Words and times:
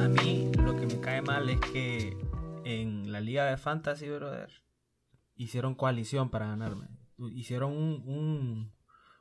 A 0.00 0.08
mí 0.08 0.50
lo 0.56 0.76
que 0.76 0.86
me 0.86 1.00
cae 1.00 1.22
mal 1.22 1.48
es 1.48 1.60
que 1.60 2.16
en 2.64 3.12
la 3.12 3.20
liga 3.20 3.44
de 3.46 3.56
fantasy, 3.56 4.08
brother, 4.08 4.50
hicieron 5.36 5.74
coalición 5.74 6.30
para 6.30 6.48
ganarme. 6.48 6.88
Hicieron 7.32 7.72
un, 7.72 8.02
un- 8.06 8.74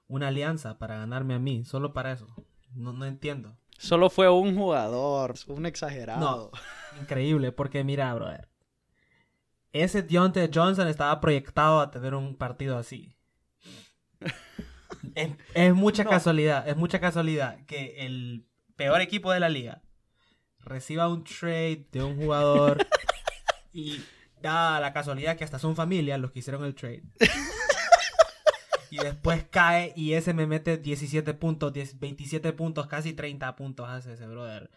una 0.07 0.30
alianza 0.30 0.80
para 0.80 0.98
ganarme 0.98 1.36
a 1.36 1.39
mí, 1.39 1.64
solo 1.66 1.93
para 1.93 2.11
eso. 2.11 2.27
No, 2.73 2.91
no 2.93 3.05
entiendo. 3.05 3.57
Solo 3.77 4.09
fue 4.09 4.30
un 4.30 4.55
jugador, 4.55 5.36
un 5.48 5.66
exagerado. 5.66 6.52
Increíble, 7.00 7.52
porque 7.52 7.84
mira, 7.84 8.14
brother. 8.14 8.50
Ese 9.73 10.03
Deontay 10.03 10.49
Johnson 10.53 10.87
estaba 10.87 11.19
proyectado 11.19 11.81
a 11.81 11.91
tener 11.91 12.13
un 12.13 12.35
partido 12.37 12.77
así. 12.77 13.15
es, 15.15 15.31
es 15.53 15.73
mucha 15.73 16.03
No. 16.03 16.09
casualidad, 16.11 16.67
es 16.67 16.77
mucha 16.77 16.99
casualidad 16.99 17.57
que 17.65 18.05
el 18.05 18.45
peor 18.75 19.01
equipo 19.01 19.31
de 19.31 19.39
la 19.39 19.49
liga 19.49 19.81
reciba 20.59 21.09
un 21.09 21.23
trade 21.23 21.88
de 21.91 22.03
un 22.03 22.15
jugador 22.17 22.85
y 23.73 24.01
da 24.41 24.79
la 24.79 24.93
casualidad 24.93 25.35
que 25.38 25.43
hasta 25.43 25.59
son 25.59 25.76
familia 25.76 26.17
los 26.17 26.31
que 26.31 26.40
hicieron 26.40 26.63
el 26.63 26.76
trade. 26.76 27.03
Y 28.91 28.98
después 28.98 29.43
cae 29.49 29.91
y 29.95 30.13
ese 30.13 30.35
me 30.35 30.45
mete 30.45 30.77
17 30.77 31.34
puntos, 31.34 31.73
10 31.73 31.99
27 31.99 32.53
puntos, 32.53 32.85
casi 32.85 33.13
30 33.13 33.55
puntos 33.55 33.90
hace 33.90 34.13
ese 34.13 34.27
brother. 34.27 34.70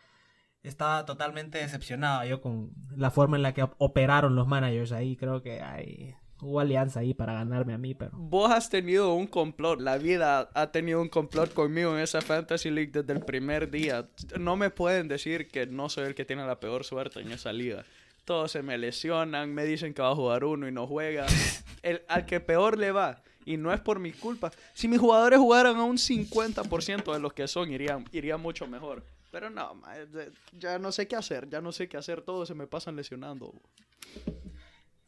Estaba 0.66 1.05
totalmente 1.06 1.59
decepcionado 1.59 2.25
yo 2.25 2.41
con 2.41 2.70
la 2.97 3.11
forma 3.11 3.37
en 3.37 3.43
la 3.43 3.55
que 3.55 3.62
op- 3.62 3.74
operaron 3.79 4.34
los 4.34 4.47
managers 4.48 4.93
ahí. 4.93 5.16
Creo 5.16 5.43
que 5.43 5.61
hay, 5.62 6.15
hubo 6.41 6.61
alianza 6.61 7.01
ahí 7.01 7.15
para 7.15 7.34
ganarme 7.34 7.73
a 7.73 7.79
mí, 7.79 7.95
pero... 7.95 8.11
Vos 8.15 8.51
has 8.51 8.69
tenido 8.69 9.15
un 9.15 9.27
complot, 9.27 9.80
la 9.80 9.97
vida 9.98 10.51
ha 10.55 10.73
tenido 10.73 11.01
un 11.01 11.09
complot 11.09 11.54
conmigo 11.54 11.96
en 11.96 12.02
esa 12.02 12.21
Fantasy 12.21 12.71
League 12.71 12.91
desde 12.93 13.13
el 13.13 13.21
primer 13.21 13.71
día. 13.71 14.09
No 14.41 14.57
me 14.57 14.71
pueden 14.71 15.09
decir 15.09 15.49
que 15.49 15.66
no 15.66 15.88
soy 15.88 16.04
el 16.07 16.15
que 16.15 16.24
tiene 16.24 16.45
la 16.46 16.59
peor 16.60 16.85
suerte 16.85 17.21
en 17.21 17.30
esa 17.32 17.52
liga. 17.52 17.85
Todos 18.24 18.51
se 18.51 18.63
me 18.63 18.76
lesionan, 18.76 19.54
me 19.54 19.65
dicen 19.65 19.95
que 19.95 20.02
va 20.02 20.10
a 20.10 20.15
jugar 20.16 20.43
uno 20.45 20.66
y 20.66 20.73
no 20.73 20.87
juega. 20.88 21.26
El, 21.82 22.02
al 22.09 22.26
que 22.26 22.41
peor 22.41 22.76
le 22.76 22.91
va, 22.91 23.23
y 23.45 23.57
no 23.57 23.73
es 23.73 23.80
por 23.80 24.01
mi 24.01 24.10
culpa. 24.10 24.51
Si 24.74 24.88
mis 24.88 24.98
jugadores 24.98 25.38
jugaran 25.38 25.76
a 25.76 25.85
un 25.85 25.96
50% 25.96 27.13
de 27.13 27.21
los 27.21 27.32
que 27.32 27.46
son, 27.46 27.71
iría, 27.71 28.02
iría 28.10 28.37
mucho 28.37 28.66
mejor. 28.66 29.04
Pero 29.37 29.51
no, 29.51 29.82
eh, 29.95 30.30
ya 30.59 30.79
no 30.79 30.90
sé 30.92 31.06
qué 31.06 31.15
hacer, 31.15 31.46
ya 31.51 31.60
no 31.60 31.70
sé 31.70 31.90
qué 31.90 31.98
hacer, 31.98 32.23
todos 32.23 32.48
se 32.48 32.54
me 32.54 32.66
pasan 32.66 32.96
lesionando. 32.96 33.52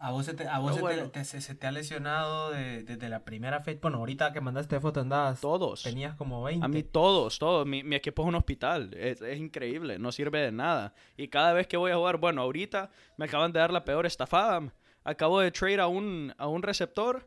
¿A 0.01 0.11
vos, 0.11 0.27
se 0.27 0.35
te, 0.35 0.47
a 0.47 0.59
vos 0.59 0.75
Pero 0.75 0.87
se, 0.87 0.93
te- 0.93 0.97
bueno. 1.01 1.11
te, 1.11 1.25
se, 1.25 1.41
se 1.41 1.55
te 1.55 1.67
ha 1.67 1.73
lesionado 1.73 2.51
de- 2.51 2.83
desde 2.83 3.09
la 3.09 3.25
primera 3.25 3.61
fecha? 3.63 3.79
Bueno, 3.81 3.97
ahorita 3.97 4.35
que 4.35 4.43
mandaste 4.43 4.79
foto 4.81 5.01
andabas... 5.01 5.41
Todos. 5.41 5.83
Tenías 5.83 6.15
como 6.17 6.43
20. 6.43 6.63
A 6.63 6.69
mí 6.69 6.83
todos, 6.83 7.39
todos. 7.39 7.67
Mi, 7.67 7.83
mi 7.83 7.97
equipo 7.97 8.21
es 8.23 8.29
un 8.29 8.35
hospital. 8.35 8.93
Es, 8.93 9.23
es 9.23 9.39
increíble. 9.39 9.99
No 9.99 10.13
sirve 10.13 10.41
de 10.41 10.53
nada. 10.53 10.93
Y 11.17 11.29
cada 11.29 11.55
vez 11.55 11.67
que 11.67 11.79
voy 11.79 11.91
a 11.91 11.97
jugar, 11.97 12.19
bueno, 12.19 12.43
ahorita 12.43 12.91
me 13.17 13.25
acaban 13.25 13.51
de 13.53 13.61
dar 13.61 13.73
la 13.73 13.85
peor 13.87 14.05
estafada. 14.05 14.73
Acabo 15.05 15.41
de 15.41 15.51
trade 15.53 15.81
a 15.81 15.87
un, 15.87 16.35
a 16.37 16.47
un 16.49 16.63
receptor. 16.63 17.27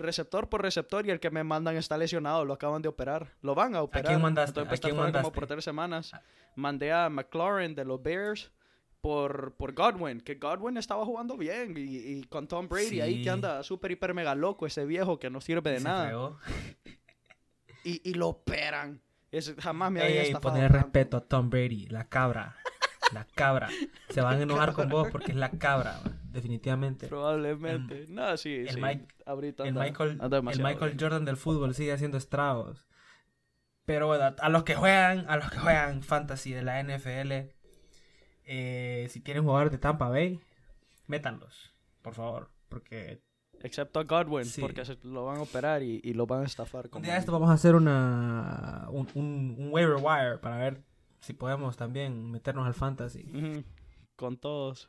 Receptor 0.00 0.48
por 0.48 0.62
receptor 0.62 1.06
y 1.06 1.10
el 1.10 1.20
que 1.20 1.30
me 1.30 1.44
mandan 1.44 1.76
está 1.76 1.96
lesionado. 1.96 2.44
Lo 2.44 2.54
acaban 2.54 2.82
de 2.82 2.88
operar. 2.88 3.32
Lo 3.42 3.54
van 3.54 3.74
a 3.74 3.82
operar. 3.82 4.06
quién 4.06 4.20
mandaste? 4.20 4.60
Entonces, 4.60 4.84
¿A 4.84 4.88
quién 4.96 5.12
como 5.12 5.32
por 5.32 5.46
tres 5.46 5.64
semanas. 5.64 6.12
Mandé 6.56 6.92
a 6.92 7.08
McLaurin 7.08 7.74
de 7.74 7.84
los 7.84 8.02
Bears 8.02 8.50
por, 9.00 9.54
por 9.54 9.72
Godwin. 9.72 10.20
Que 10.20 10.34
Godwin 10.34 10.76
estaba 10.76 11.04
jugando 11.04 11.36
bien. 11.36 11.76
Y, 11.76 11.96
y 11.96 12.24
con 12.24 12.48
Tom 12.48 12.68
Brady 12.68 13.00
ahí 13.00 13.22
que 13.22 13.30
anda 13.30 13.62
súper, 13.62 13.92
hiper, 13.92 14.14
mega 14.14 14.34
loco. 14.34 14.66
Ese 14.66 14.84
viejo 14.84 15.18
que 15.18 15.30
no 15.30 15.40
sirve 15.40 15.70
de 15.70 15.78
Se 15.78 15.84
nada. 15.84 16.12
Y, 17.82 18.10
y 18.10 18.12
lo 18.12 18.28
operan. 18.28 19.00
Es- 19.30 19.54
jamás 19.58 19.90
me 19.90 20.02
había 20.02 20.22
ey, 20.22 20.34
poner 20.34 20.70
respeto 20.70 21.16
a 21.16 21.20
Tom 21.20 21.48
Brady, 21.48 21.86
la 21.86 22.04
cabra. 22.08 22.56
La 23.12 23.24
cabra. 23.24 23.68
Se 24.10 24.20
van 24.20 24.38
a 24.38 24.42
enojar 24.42 24.72
con 24.72 24.88
vos 24.88 25.08
porque 25.10 25.32
es 25.32 25.36
la 25.38 25.50
cabra, 25.50 25.98
man, 26.04 26.19
definitivamente. 26.32 27.06
Probablemente. 27.08 28.06
no, 28.08 28.36
sí, 28.36 28.54
el 28.54 28.70
sí. 28.70 28.80
Mike- 28.80 29.06
Ahorita 29.26 29.64
El 29.64 29.74
Michael, 29.74 30.18
anda 30.20 30.38
el 30.38 30.62
Michael. 30.62 30.96
Jordan 30.98 31.24
del 31.24 31.36
fútbol 31.36 31.74
sigue 31.74 31.92
haciendo 31.92 32.16
estragos. 32.18 32.86
Pero 33.84 34.06
bueno, 34.06 34.34
a 34.38 34.48
los 34.48 34.64
que 34.64 34.74
juegan, 34.74 35.24
a 35.28 35.36
los 35.36 35.50
que 35.50 35.58
juegan 35.58 36.02
fantasy 36.02 36.52
de 36.52 36.62
la 36.62 36.80
NFL, 36.82 37.50
eh, 38.44 39.06
si 39.10 39.20
tienen 39.20 39.44
jugadores 39.44 39.72
de 39.72 39.78
Tampa 39.78 40.08
Bay, 40.08 40.40
métanlos, 41.06 41.72
por 42.02 42.14
favor, 42.14 42.50
porque 42.68 43.22
Excepto 43.62 44.00
a 44.00 44.04
Godwin, 44.04 44.46
Sí. 44.46 44.60
porque 44.62 44.86
se 44.86 44.96
lo 45.02 45.26
van 45.26 45.36
a 45.36 45.42
operar 45.42 45.82
y, 45.82 46.00
y 46.02 46.14
lo 46.14 46.26
van 46.26 46.42
a 46.42 46.46
estafar. 46.46 46.86
un 46.86 46.90
Como 46.92 47.04
día 47.04 47.12
de 47.14 47.20
esto 47.20 47.30
vamos 47.32 47.50
a 47.50 47.52
hacer 47.52 47.74
una 47.74 48.86
un, 48.90 49.06
un, 49.14 49.54
un 49.58 49.68
waiver 49.70 49.96
wire 50.00 50.38
para 50.38 50.56
ver 50.56 50.82
si 51.18 51.34
podemos 51.34 51.76
también 51.76 52.30
meternos 52.30 52.66
al 52.66 52.72
fantasy. 52.72 53.62
Con 54.16 54.38
todos. 54.38 54.88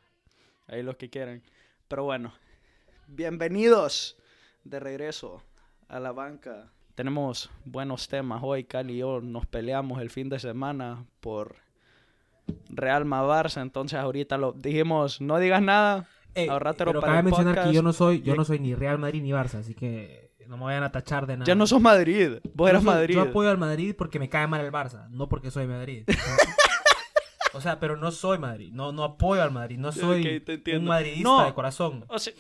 Ahí 0.72 0.82
los 0.84 0.96
que 0.96 1.10
quieran. 1.10 1.44
Pero 1.88 2.04
bueno. 2.06 2.34
Bienvenidos 3.08 4.18
de 4.64 4.80
regreso 4.80 5.44
a 5.90 6.00
la 6.00 6.12
banca. 6.14 6.72
Tenemos 6.96 7.50
buenos 7.66 8.08
temas. 8.08 8.42
Hoy 8.44 8.64
Cali 8.64 8.94
y 8.94 8.98
yo 9.00 9.20
nos 9.22 9.46
peleamos 9.46 10.02
el 10.02 10.10
fin 10.10 10.30
de 10.30 10.40
semana 10.40 11.06
por 11.20 11.58
Real 12.70 13.06
Barça. 13.06 13.62
Entonces 13.62 14.00
ahorita 14.00 14.38
lo 14.38 14.54
dijimos, 14.54 15.20
no 15.22 15.38
digas 15.40 15.62
nada. 15.62 16.08
Ey, 16.34 16.48
Ahorrátelo 16.48 16.92
pero 16.92 17.02
para 17.02 17.14
cabe 17.14 17.24
mencionar 17.24 17.54
que 17.56 17.60
podcast. 17.60 17.76
yo 17.76 17.82
no 17.84 17.92
soy 17.94 18.22
yo 18.22 18.36
no 18.36 18.46
soy 18.46 18.60
ni 18.60 18.74
Real 18.74 18.98
Madrid 18.98 19.22
ni 19.22 19.32
Barça, 19.32 19.56
así 19.56 19.74
que 19.76 20.32
no 20.48 20.56
me 20.56 20.64
vayan 20.64 20.84
a 20.84 20.92
tachar 20.92 21.28
de 21.28 21.34
nada. 21.36 21.46
Ya 21.46 21.56
no 21.56 21.68
sos 21.68 21.82
Madrid. 21.82 22.38
Vos 22.54 22.68
Yo 22.68 22.70
eras 22.70 22.84
soy- 22.84 22.94
Madrid. 22.94 23.16
Yo 23.16 23.22
apoyo 23.22 23.50
al 23.50 23.58
Madrid 23.58 23.94
porque 23.98 24.18
me 24.20 24.30
cae 24.30 24.48
mal 24.48 24.62
el 24.64 24.72
Barça, 24.72 25.10
no 25.10 25.28
porque 25.28 25.52
soy 25.52 25.68
Madrid. 25.68 26.06
o 27.54 27.62
sea, 27.62 27.80
pero 27.80 27.98
no 27.98 28.12
soy 28.12 28.38
Madrid, 28.38 28.72
no, 28.72 28.92
no 28.92 29.04
apoyo 29.04 29.42
al 29.44 29.52
Madrid, 29.52 29.78
no 29.78 29.92
soy 29.92 30.44
un 30.76 30.86
madridista 30.86 31.24
No. 31.30 31.46
de 31.46 31.54
corazón. 31.54 32.06
O 32.08 32.20
sea, 32.20 32.34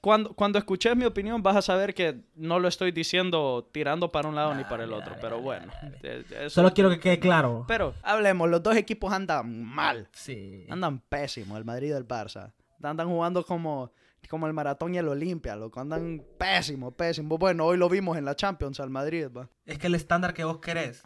cuando, 0.00 0.34
cuando 0.34 0.58
escuches 0.58 0.94
mi 0.96 1.06
opinión 1.06 1.42
vas 1.42 1.56
a 1.56 1.62
saber 1.62 1.94
que 1.94 2.20
no 2.34 2.58
lo 2.58 2.68
estoy 2.68 2.92
diciendo 2.92 3.70
tirando 3.72 4.12
para 4.12 4.28
un 4.28 4.34
lado 4.34 4.54
ni 4.54 4.62
para 4.64 4.84
el 4.84 4.92
otro. 4.92 5.10
dale, 5.10 5.20
pero 5.22 5.40
bueno. 5.40 5.72
dale. 5.82 5.98
eh, 6.02 6.24
eso- 6.40 6.50
Solo 6.50 6.74
quiero 6.74 6.90
que 6.90 7.00
quede 7.00 7.18
claro. 7.18 7.64
Pero 7.66 7.94
hablemos, 8.02 8.50
los 8.50 8.62
dos 8.62 8.76
equipos 8.76 9.12
andan 9.12 9.64
mal. 9.64 10.08
Sí. 10.12 10.66
Andan 10.68 10.98
pésimo, 11.00 11.56
el 11.56 11.64
Madrid 11.64 11.88
y 11.88 11.92
el 11.92 12.06
Barça. 12.06 12.52
Andan 12.82 13.08
jugando 13.08 13.44
como, 13.46 13.92
como 14.28 14.46
el 14.46 14.52
Maratón 14.52 14.94
y 14.94 14.98
el 14.98 15.08
Olimpia, 15.08 15.56
loco. 15.56 15.80
Andan 15.80 16.22
pésimo, 16.38 16.90
pésimo. 16.90 17.38
Bueno, 17.38 17.64
hoy 17.64 17.78
lo 17.78 17.88
vimos 17.88 18.18
en 18.18 18.26
la 18.26 18.36
Champions 18.36 18.80
al 18.80 18.90
Madrid, 18.90 19.28
va. 19.34 19.48
Es 19.64 19.78
que 19.78 19.86
el 19.86 19.94
estándar 19.94 20.34
que 20.34 20.44
vos 20.44 20.58
querés 20.58 21.02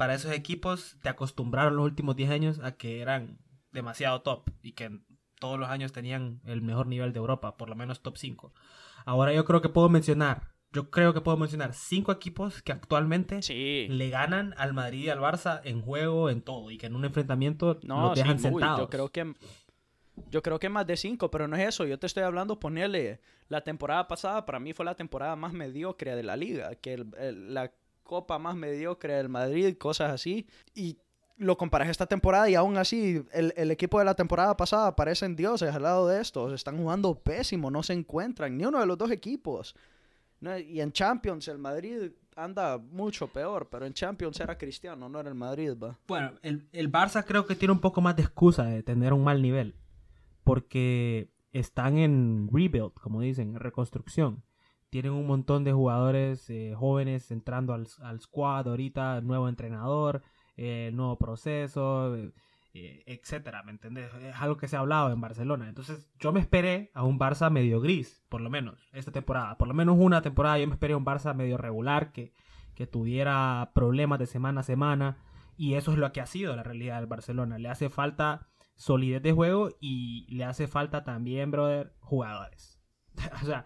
para 0.00 0.14
esos 0.14 0.32
equipos 0.32 0.96
te 1.02 1.10
acostumbraron 1.10 1.76
los 1.76 1.84
últimos 1.84 2.16
10 2.16 2.30
años 2.30 2.58
a 2.62 2.72
que 2.72 3.00
eran 3.02 3.36
demasiado 3.70 4.22
top 4.22 4.48
y 4.62 4.72
que 4.72 4.98
todos 5.38 5.58
los 5.60 5.68
años 5.68 5.92
tenían 5.92 6.40
el 6.46 6.62
mejor 6.62 6.86
nivel 6.86 7.12
de 7.12 7.18
Europa, 7.18 7.58
por 7.58 7.68
lo 7.68 7.76
menos 7.76 8.00
top 8.00 8.16
5. 8.16 8.54
Ahora 9.04 9.34
yo 9.34 9.44
creo 9.44 9.60
que 9.60 9.68
puedo 9.68 9.90
mencionar, 9.90 10.54
yo 10.72 10.90
creo 10.90 11.12
que 11.12 11.20
puedo 11.20 11.36
mencionar 11.36 11.74
cinco 11.74 12.12
equipos 12.12 12.62
que 12.62 12.72
actualmente 12.72 13.42
Sí. 13.42 13.88
le 13.90 14.08
ganan 14.08 14.54
al 14.56 14.72
Madrid 14.72 15.00
y 15.04 15.08
al 15.10 15.18
Barça 15.18 15.60
en 15.64 15.82
juego, 15.82 16.30
en 16.30 16.40
todo, 16.40 16.70
y 16.70 16.78
que 16.78 16.86
en 16.86 16.94
un 16.96 17.04
enfrentamiento 17.04 17.78
No, 17.82 18.08
los 18.08 18.14
sí, 18.18 18.22
dejan 18.22 18.36
uy, 18.38 18.42
sentados. 18.42 18.78
yo 18.80 18.88
creo 18.88 19.08
que 19.10 19.34
yo 20.30 20.42
creo 20.42 20.58
que 20.58 20.70
más 20.70 20.86
de 20.86 20.96
cinco, 20.96 21.30
pero 21.30 21.46
no 21.46 21.56
es 21.56 21.68
eso. 21.68 21.84
Yo 21.84 21.98
te 21.98 22.06
estoy 22.06 22.22
hablando, 22.22 22.58
ponerle 22.58 23.20
la 23.48 23.60
temporada 23.62 24.08
pasada 24.08 24.46
para 24.46 24.60
mí 24.60 24.72
fue 24.72 24.84
la 24.86 24.94
temporada 24.94 25.36
más 25.36 25.52
mediocre 25.52 26.16
de 26.16 26.22
la 26.22 26.36
liga, 26.36 26.74
que 26.76 26.94
el- 26.94 27.14
el- 27.18 27.52
la 27.54 27.70
copa 28.02 28.38
más 28.38 28.56
mediocre 28.56 29.14
del 29.14 29.28
Madrid, 29.28 29.76
cosas 29.76 30.12
así. 30.12 30.46
Y 30.74 30.98
lo 31.36 31.56
comparas 31.56 31.88
esta 31.88 32.06
temporada 32.06 32.50
y 32.50 32.54
aún 32.54 32.76
así 32.76 33.24
el, 33.32 33.54
el 33.56 33.70
equipo 33.70 33.98
de 33.98 34.04
la 34.04 34.14
temporada 34.14 34.56
pasada 34.56 34.94
parecen 34.94 35.36
dioses 35.36 35.74
al 35.74 35.82
lado 35.82 36.06
de 36.06 36.20
estos. 36.20 36.52
Están 36.52 36.76
jugando 36.76 37.14
pésimo, 37.14 37.70
no 37.70 37.82
se 37.82 37.94
encuentran 37.94 38.56
ni 38.56 38.64
uno 38.64 38.80
de 38.80 38.86
los 38.86 38.98
dos 38.98 39.10
equipos. 39.10 39.74
No, 40.40 40.56
y 40.58 40.80
en 40.80 40.92
Champions 40.92 41.48
el 41.48 41.58
Madrid 41.58 42.12
anda 42.34 42.78
mucho 42.78 43.28
peor, 43.28 43.68
pero 43.70 43.86
en 43.86 43.92
Champions 43.92 44.40
era 44.40 44.56
Cristiano, 44.56 45.08
no 45.08 45.20
era 45.20 45.28
el 45.28 45.34
Madrid, 45.34 45.72
va. 45.76 45.98
Bueno, 46.08 46.32
el, 46.42 46.66
el 46.72 46.90
Barça 46.90 47.24
creo 47.24 47.46
que 47.46 47.54
tiene 47.54 47.72
un 47.72 47.80
poco 47.80 48.00
más 48.00 48.16
de 48.16 48.22
excusa 48.22 48.64
de 48.64 48.82
tener 48.82 49.12
un 49.12 49.24
mal 49.24 49.42
nivel. 49.42 49.74
Porque 50.44 51.28
están 51.52 51.98
en 51.98 52.48
rebuild, 52.52 52.94
como 52.94 53.20
dicen, 53.20 53.50
en 53.50 53.60
reconstrucción. 53.60 54.42
Tienen 54.90 55.12
un 55.12 55.26
montón 55.26 55.64
de 55.64 55.72
jugadores 55.72 56.50
eh, 56.50 56.74
jóvenes 56.76 57.30
entrando 57.30 57.72
al, 57.72 57.86
al 58.02 58.20
squad 58.20 58.68
ahorita, 58.68 59.20
nuevo 59.20 59.48
entrenador, 59.48 60.22
eh, 60.56 60.90
nuevo 60.92 61.16
proceso, 61.16 62.14
eh, 62.72 63.02
etcétera, 63.06 63.62
¿me 63.62 63.72
entendés? 63.72 64.12
Es 64.14 64.36
algo 64.36 64.56
que 64.56 64.68
se 64.68 64.76
ha 64.76 64.80
hablado 64.80 65.10
en 65.10 65.20
Barcelona. 65.20 65.68
Entonces, 65.68 66.08
yo 66.18 66.32
me 66.32 66.40
esperé 66.40 66.90
a 66.94 67.02
un 67.02 67.18
Barça 67.18 67.50
medio 67.50 67.80
gris, 67.80 68.22
por 68.28 68.40
lo 68.40 68.50
menos, 68.50 68.88
esta 68.92 69.10
temporada. 69.10 69.56
Por 69.58 69.68
lo 69.68 69.74
menos 69.74 69.96
una 69.98 70.22
temporada 70.22 70.58
yo 70.58 70.66
me 70.66 70.74
esperé 70.74 70.94
a 70.94 70.96
un 70.96 71.04
Barça 71.04 71.34
medio 71.34 71.56
regular, 71.56 72.12
que, 72.12 72.32
que 72.74 72.86
tuviera 72.86 73.72
problemas 73.74 74.18
de 74.18 74.26
semana 74.26 74.60
a 74.60 74.64
semana. 74.64 75.16
Y 75.56 75.74
eso 75.74 75.92
es 75.92 75.98
lo 75.98 76.12
que 76.12 76.20
ha 76.20 76.26
sido 76.26 76.54
la 76.54 76.62
realidad 76.62 76.98
del 76.98 77.06
Barcelona. 77.06 77.58
Le 77.58 77.68
hace 77.68 77.90
falta 77.90 78.48
solidez 78.76 79.22
de 79.22 79.32
juego 79.32 79.70
y 79.80 80.26
le 80.34 80.44
hace 80.44 80.68
falta 80.68 81.04
también, 81.04 81.50
brother, 81.50 81.92
jugadores. 82.00 82.80
o 83.42 83.46
sea, 83.46 83.64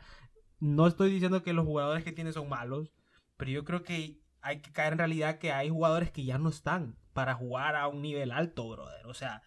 no 0.64 0.87
estoy 0.87 1.11
diciendo 1.11 1.43
que 1.43 1.52
los 1.52 1.66
jugadores 1.66 2.05
que 2.05 2.12
tiene 2.12 2.32
son 2.32 2.49
malos, 2.49 2.90
pero 3.37 3.50
yo 3.50 3.64
creo 3.64 3.82
que 3.82 4.22
hay 4.40 4.62
que 4.62 4.72
caer 4.72 4.94
en 4.94 4.99
realidad 4.99 5.38
que 5.38 5.52
hay 5.52 5.69
jugadores 5.69 6.11
que 6.11 6.25
ya 6.25 6.38
no 6.38 6.49
están 6.49 6.96
para 7.12 7.34
jugar 7.34 7.76
a 7.76 7.87
un 7.87 8.00
nivel 8.00 8.32
alto, 8.32 8.66
brother. 8.70 9.06
O 9.06 9.12
sea, 9.12 9.43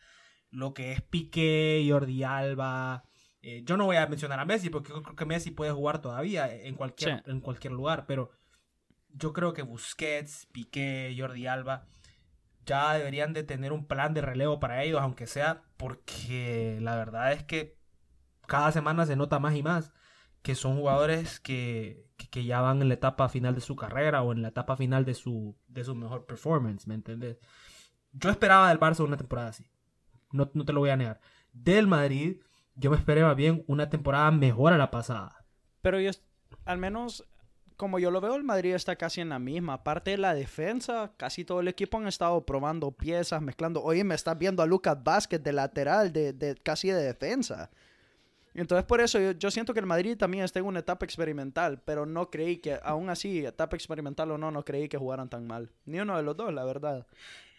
lo 0.52 0.76
que 0.76 0.92
es 0.92 1.02
Piqué, 1.02 1.84
Jordi 1.90 2.24
Alba. 2.24 3.04
Eh, 3.42 3.64
yo 3.66 3.78
no 3.78 3.86
voy 3.86 3.96
a 3.96 4.06
mencionar 4.06 4.40
a 4.40 4.46
Messi 4.46 4.70
porque 4.70 4.90
yo 4.90 5.02
creo 5.02 5.16
que 5.16 5.26
Messi 5.26 5.50
puede 5.50 5.72
jugar 5.72 6.02
todavía 6.02 6.54
en 6.54 6.76
cualquier, 6.76 7.24
en 7.26 7.42
cualquier 7.42 7.74
lugar, 7.74 8.06
pero 8.06 8.30
yo 9.10 9.34
creo 9.34 9.54
que 9.54 9.64
Busquets, 9.64 10.46
Piqué, 10.52 11.16
Jordi 11.18 11.48
Alba 11.48 11.88
ya 12.64 12.94
deberían 12.94 13.34
de 13.34 13.44
tener 13.44 13.74
un 13.74 13.88
plan 13.88 14.14
de 14.14 14.22
relevo 14.22 14.60
para 14.60 14.84
ellos, 14.84 15.02
aunque 15.02 15.26
sea 15.26 15.64
porque 15.78 16.78
la 16.80 16.96
verdad 16.96 17.32
es 17.32 17.44
que 17.44 17.76
cada 18.46 18.72
semana 18.72 19.08
se 19.08 19.16
nota 19.16 19.40
más 19.40 19.56
y 19.56 19.64
más 19.64 19.94
que 20.42 20.56
son 20.56 20.78
jugadores 20.78 21.40
que, 21.40 22.06
que, 22.32 22.46
ya 22.46 22.62
van 22.62 22.82
en 22.82 22.88
la 22.88 22.94
etapa 22.94 23.30
final 23.30 23.56
de 23.56 23.62
su 23.62 23.76
carrera 23.76 24.24
o 24.24 24.32
en 24.32 24.42
la 24.42 24.50
etapa 24.50 24.78
final 24.78 25.06
de 25.06 25.14
su, 25.14 25.56
de 25.68 25.84
su 25.84 25.96
mejor 25.96 26.26
performance, 26.26 26.88
¿me 26.88 26.96
entiendes? 26.96 27.38
Yo 28.14 28.30
esperaba 28.30 28.70
del 28.70 28.80
Barça 28.80 29.04
una 29.04 29.18
temporada 29.18 29.50
así, 29.50 29.66
no, 30.32 30.50
no 30.54 30.66
te 30.66 30.74
lo 30.74 30.80
voy 30.80 30.90
a 30.90 30.98
negar. 30.98 31.20
Del 31.54 31.88
Madrid, 31.88 32.42
yo 32.76 32.92
me 32.92 32.98
esperaba 32.98 33.34
bien 33.34 33.64
una 33.68 33.90
temporada 33.90 34.32
mejor 34.32 34.74
a 34.74 34.78
la 34.78 34.92
pasada. 34.92 35.46
Pero 35.82 36.00
yo, 36.00 36.12
al 36.66 36.78
menos 36.78 37.26
como 37.78 38.00
yo 38.00 38.10
lo 38.10 38.20
veo, 38.20 38.36
el 38.36 38.44
Madrid 38.44 38.74
está 38.74 38.96
casi 38.96 39.22
en 39.22 39.30
la 39.30 39.40
misma. 39.40 39.74
Aparte 39.74 40.12
de 40.12 40.18
la 40.18 40.34
defensa, 40.34 41.14
casi 41.16 41.46
todo 41.46 41.62
el 41.62 41.68
equipo 41.68 41.98
han 41.98 42.08
estado 42.08 42.44
probando 42.44 42.92
piezas, 42.92 43.42
mezclando. 43.42 43.84
Oye, 43.84 44.04
me 44.04 44.16
estás 44.16 44.38
viendo 44.38 44.64
a 44.64 44.66
Lucas 44.66 45.02
Vázquez 45.04 45.42
de 45.44 45.54
lateral, 45.54 46.12
de, 46.12 46.34
de 46.34 46.56
casi 46.56 46.90
de 46.90 47.04
defensa. 47.04 47.70
Entonces, 48.58 48.86
por 48.86 49.02
eso 49.02 49.20
yo, 49.32 49.52
siento 49.52 49.74
que 49.74 49.80
el 49.80 49.86
Madrid 49.86 50.18
también 50.18 50.44
está 50.44 50.60
en 50.60 50.66
una 50.66 50.80
etapa 50.80 51.06
experimental, 51.06 51.82
pero 51.86 52.08
no 52.08 52.32
creí 52.32 52.58
que, 52.58 52.80
aún 52.84 53.10
así, 53.10 53.46
etapa 53.46 53.76
experimental 53.76 54.32
o 54.32 54.38
no, 54.38 54.50
no 54.50 54.66
creí 54.66 54.90
que 54.90 54.98
jugaran 54.98 55.30
tan 55.30 55.46
mal. 55.46 55.72
Ni 55.86 56.00
uno 56.00 56.18
de 56.18 56.24
los 56.24 56.36
dos, 56.36 56.52
la 56.52 56.66
verdad. 56.66 57.06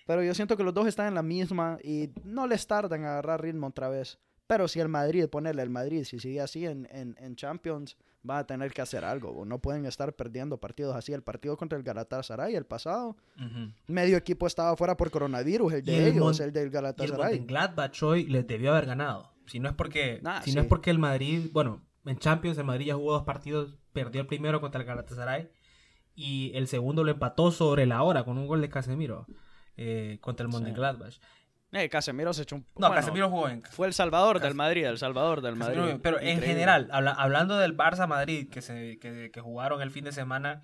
Pero 0.06 0.24
yo 0.24 0.34
siento 0.34 0.56
que 0.56 0.64
los 0.64 0.74
dos 0.74 0.88
están 0.88 1.06
en 1.06 1.14
la 1.14 1.22
misma 1.22 1.78
y 1.84 2.10
no 2.24 2.48
les 2.48 2.66
tardan 2.66 3.00
en 3.00 3.06
agarrar 3.06 3.40
ritmo 3.40 3.68
otra 3.68 3.88
vez. 3.88 4.18
Pero 4.48 4.66
si 4.66 4.80
el 4.80 4.88
Madrid, 4.88 5.28
ponerle 5.28 5.62
el 5.62 5.70
Madrid, 5.70 6.02
si 6.04 6.18
sigue 6.18 6.40
así 6.40 6.66
en, 6.66 6.88
en, 6.90 7.14
en 7.20 7.36
Champions, 7.36 7.96
va 8.28 8.38
a 8.38 8.46
tener 8.46 8.72
que 8.72 8.82
hacer 8.82 9.04
algo. 9.04 9.44
No 9.44 9.60
pueden 9.60 9.86
estar 9.86 10.12
perdiendo 10.14 10.58
partidos 10.58 10.96
así. 10.96 11.12
El 11.12 11.22
partido 11.22 11.56
contra 11.56 11.78
el 11.78 11.84
Galatasaray, 11.84 12.56
el 12.56 12.64
pasado, 12.64 13.16
medio 13.86 14.16
equipo 14.16 14.46
estaba 14.46 14.76
fuera 14.76 14.96
por 14.96 15.10
coronavirus, 15.10 15.74
el 15.74 15.84
de 15.84 16.08
ellos, 16.08 16.40
el 16.40 16.52
del 16.52 16.70
Galatasaray. 16.70 17.36
Y 17.36 17.38
el 17.38 17.46
Gladbach 17.46 18.02
hoy 18.02 18.24
les 18.26 18.46
debió 18.46 18.72
haber 18.72 18.86
ganado. 18.86 19.37
Si 19.48 19.60
no 19.60 19.68
es 19.68 19.74
porque, 19.74 20.20
si 20.44 20.54
no 20.54 20.60
es 20.60 20.66
porque 20.66 20.90
el 20.90 20.98
Madrid, 20.98 21.50
bueno, 21.52 21.82
en 22.04 22.18
Champions 22.18 22.58
el 22.58 22.64
Madrid 22.64 22.86
ya 22.86 22.94
jugó 22.94 23.12
dos 23.12 23.24
partidos, 23.24 23.76
perdió 23.92 24.20
el 24.20 24.26
primero 24.26 24.60
contra 24.60 24.80
el 24.80 24.86
Galatasaray 24.86 25.50
y 26.14 26.52
el 26.54 26.68
segundo 26.68 27.04
lo 27.04 27.10
empató 27.10 27.50
sobre 27.52 27.86
la 27.86 28.02
hora 28.02 28.24
con 28.24 28.38
un 28.38 28.46
gol 28.46 28.60
de 28.60 28.68
Casemiro 28.68 29.26
eh, 29.76 30.18
contra 30.20 30.44
el 30.44 30.52
Mönchengladbach. 30.52 31.18
Eh, 31.72 31.88
Casemiro 31.88 32.32
se 32.32 32.42
echó 32.42 32.56
un... 32.56 32.66
No, 32.76 32.90
Casemiro 32.90 33.28
jugó 33.28 33.48
en... 33.48 33.62
Fue 33.62 33.86
el 33.86 33.92
salvador 33.92 34.40
del 34.40 34.54
Madrid, 34.54 34.84
el 34.84 34.98
salvador 34.98 35.42
del 35.42 35.56
Madrid. 35.56 36.00
pero 36.02 36.18
en 36.20 36.40
general, 36.40 36.88
hablando 36.90 37.58
del 37.58 37.76
Barça-Madrid 37.76 38.48
que, 38.48 38.62
se, 38.62 38.98
que, 38.98 39.30
que, 39.30 39.40
jugaron 39.40 39.82
el 39.82 39.90
fin 39.90 40.04
de 40.04 40.12
semana, 40.12 40.62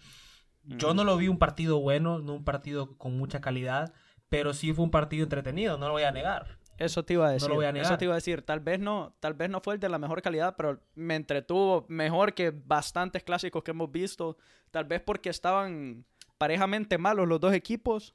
yo 0.64 0.94
no 0.94 1.04
lo 1.04 1.16
vi 1.16 1.28
un 1.28 1.38
partido 1.38 1.78
bueno, 1.78 2.20
no 2.20 2.34
un 2.34 2.44
partido 2.44 2.96
con 2.96 3.16
mucha 3.16 3.40
calidad, 3.40 3.92
pero 4.28 4.54
sí 4.54 4.72
fue 4.72 4.84
un 4.84 4.90
partido 4.90 5.25
entretenido, 5.25 5.76
no 5.76 5.86
lo 5.86 5.92
voy 5.92 6.04
a 6.04 6.10
negar. 6.10 6.58
Eso 6.79 7.05
te 7.05 7.15
iba 7.15 7.29
a 7.29 7.32
decir. 7.32 7.49
No 7.49 7.55
lo 7.55 7.56
voy 7.56 7.67
a 7.67 7.73
negar. 7.73 7.87
Eso 7.87 7.99
te 7.99 8.05
iba 8.05 8.15
a 8.15 8.17
decir. 8.17 8.43
Tal 8.43 8.61
vez 8.61 8.81
no, 8.81 9.15
tal 9.21 9.35
vez 9.35 9.50
no 9.50 9.61
fue 9.61 9.75
el 9.75 9.81
de 9.81 9.88
la 9.88 9.99
mejor 9.99 10.23
calidad, 10.23 10.55
pero 10.56 10.81
me 10.94 11.17
entretuvo 11.17 11.87
mejor 11.88 12.35
que 12.35 12.50
bastantes 12.50 13.23
clásicos 13.23 13.62
que 13.62 13.71
hemos 13.71 13.91
visto. 13.91 14.37
Tal 14.71 14.85
vez 14.85 15.00
porque 15.00 15.31
estaban 15.31 16.05
parejamente 16.38 16.99
malos 16.99 17.29
los 17.29 17.41
dos 17.41 17.55
equipos 17.55 18.15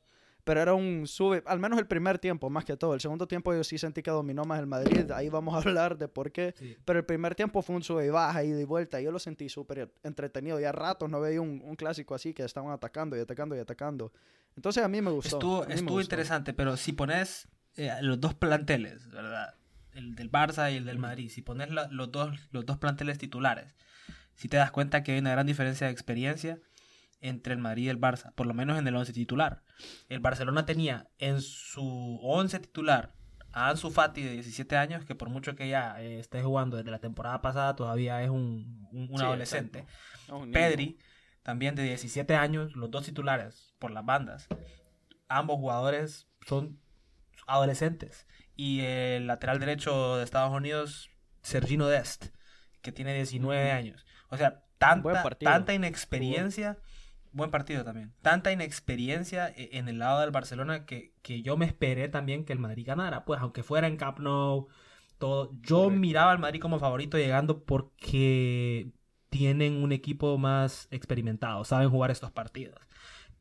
pero 0.49 0.61
era 0.61 0.73
un 0.73 1.05
sube, 1.05 1.43
al 1.45 1.59
menos 1.59 1.77
el 1.77 1.85
primer 1.85 2.17
tiempo, 2.17 2.49
más 2.49 2.65
que 2.65 2.75
todo. 2.75 2.95
El 2.95 3.01
segundo 3.01 3.27
tiempo 3.27 3.53
yo 3.53 3.63
sí 3.63 3.77
sentí 3.77 4.01
que 4.01 4.09
dominó 4.09 4.45
más 4.45 4.59
el 4.59 4.65
Madrid, 4.65 5.11
ahí 5.11 5.29
vamos 5.29 5.53
a 5.53 5.57
hablar 5.59 5.95
de 5.95 6.07
por 6.07 6.31
qué. 6.31 6.55
Pero 6.85 6.97
el 6.97 7.05
primer 7.05 7.35
tiempo 7.35 7.61
fue 7.61 7.75
un 7.75 7.83
sube 7.83 8.07
y 8.07 8.09
baja, 8.09 8.43
y 8.43 8.49
de 8.49 8.65
vuelta, 8.65 8.99
yo 8.99 9.11
lo 9.11 9.19
sentí 9.19 9.47
súper 9.47 9.93
entretenido. 10.01 10.59
Ya 10.59 10.71
ratos 10.71 11.07
no 11.07 11.21
veía 11.21 11.39
un, 11.39 11.61
un, 11.63 11.75
clásico 11.75 12.15
así 12.15 12.33
que 12.33 12.43
estaban 12.43 12.71
atacando 12.71 13.15
y 13.15 13.19
atacando 13.19 13.55
y 13.55 13.59
atacando. 13.59 14.11
Entonces 14.55 14.83
a 14.83 14.87
mí 14.87 14.99
me 15.01 15.11
gustó. 15.11 15.35
Estuvo, 15.35 15.65
estuvo 15.67 16.01
interesante, 16.01 16.51
pero 16.53 16.75
si 16.77 16.93
pones 16.93 17.47
eh, 17.75 17.91
los 18.01 18.19
dos 18.19 18.33
planteles, 18.33 19.09
¿verdad? 19.09 19.55
El 19.93 20.15
del 20.15 20.31
Barça 20.31 20.71
y 20.71 20.77
el 20.77 20.85
del 20.85 20.99
Madrid, 20.99 21.29
si 21.29 21.41
pones 21.41 21.69
los, 21.69 22.11
dos, 22.11 22.39
los 22.51 22.65
dos 22.65 22.77
planteles 22.77 23.17
titulares, 23.17 23.75
si 24.35 24.47
te 24.47 24.57
das 24.57 24.71
cuenta 24.71 25.03
que 25.03 25.13
hay 25.13 25.19
una 25.19 25.31
gran 25.31 25.47
diferencia 25.47 25.87
de 25.87 25.93
experiencia 25.93 26.59
entre 27.21 27.53
el 27.53 27.59
Madrid 27.59 27.85
y 27.85 27.89
el 27.89 27.99
Barça, 27.99 28.33
por 28.33 28.47
lo 28.47 28.53
menos 28.53 28.77
en 28.77 28.87
el 28.87 28.95
11 28.95 29.13
titular. 29.13 29.63
El 30.07 30.19
Barcelona 30.19 30.65
tenía 30.65 31.09
en 31.17 31.41
su 31.41 32.19
11 32.21 32.59
titular 32.59 33.13
a 33.51 33.69
Ansu 33.69 33.89
Fati 33.89 34.21
de 34.23 34.31
17 34.33 34.77
años, 34.77 35.05
que 35.05 35.15
por 35.15 35.29
mucho 35.29 35.55
que 35.55 35.67
ya 35.67 36.01
eh, 36.01 36.19
esté 36.19 36.41
jugando 36.41 36.77
desde 36.77 36.91
la 36.91 36.99
temporada 36.99 37.41
pasada, 37.41 37.75
todavía 37.75 38.21
es 38.23 38.29
un, 38.29 38.87
adolescente. 39.19 39.85
Pedri, 40.53 40.99
también 41.43 41.75
de 41.75 41.83
17 41.83 42.35
años, 42.35 42.75
los 42.75 42.91
dos 42.91 43.05
titulares 43.05 43.73
por 43.79 43.91
las 43.91 44.05
bandas. 44.05 44.47
Ambos 45.27 45.57
jugadores 45.57 46.27
son 46.47 46.79
adolescentes. 47.49 48.27
Y 48.55 48.81
el 48.81 49.27
lateral 49.27 49.59
derecho 49.59 50.17
de 50.17 50.23
Estados 50.23 50.51
Unidos, 50.53 51.09
Sergino 51.41 51.87
Dest, 51.87 52.27
que 52.81 52.91
tiene 52.91 53.13
19 53.13 53.71
años. 53.71 54.05
O 54.29 54.37
sea, 54.37 54.63
tanta, 54.77 55.23
tanta 55.39 55.73
inexperiencia 55.73 56.77
buen 57.31 57.51
partido 57.51 57.83
también. 57.83 58.13
Tanta 58.21 58.51
inexperiencia 58.51 59.49
e, 59.49 59.69
en 59.73 59.87
el 59.87 59.99
lado 59.99 60.21
del 60.21 60.31
Barcelona 60.31 60.85
que, 60.85 61.13
que, 61.21 61.41
yo 61.41 61.57
me 61.57 61.65
esperé 61.65 62.09
también 62.09 62.45
que 62.45 62.53
el 62.53 62.59
Madrid 62.59 62.85
ganara. 62.87 63.25
Pues 63.25 63.39
aunque 63.39 63.63
fuera 63.63 63.87
en 63.87 63.97
Camp 63.97 64.19
Nou, 64.19 64.67
todo. 65.17 65.51
Yo 65.61 65.89
miraba 65.89 66.31
al 66.31 66.39
Madrid 66.39 66.61
como 66.61 66.79
favorito 66.79 67.17
llegando 67.17 67.63
porque 67.63 68.91
tienen 69.29 69.83
un 69.83 69.91
equipo 69.91 70.37
más 70.37 70.87
experimentado, 70.91 71.63
saben 71.63 71.89
jugar 71.89 72.11
estos 72.11 72.31
partidos. 72.31 72.79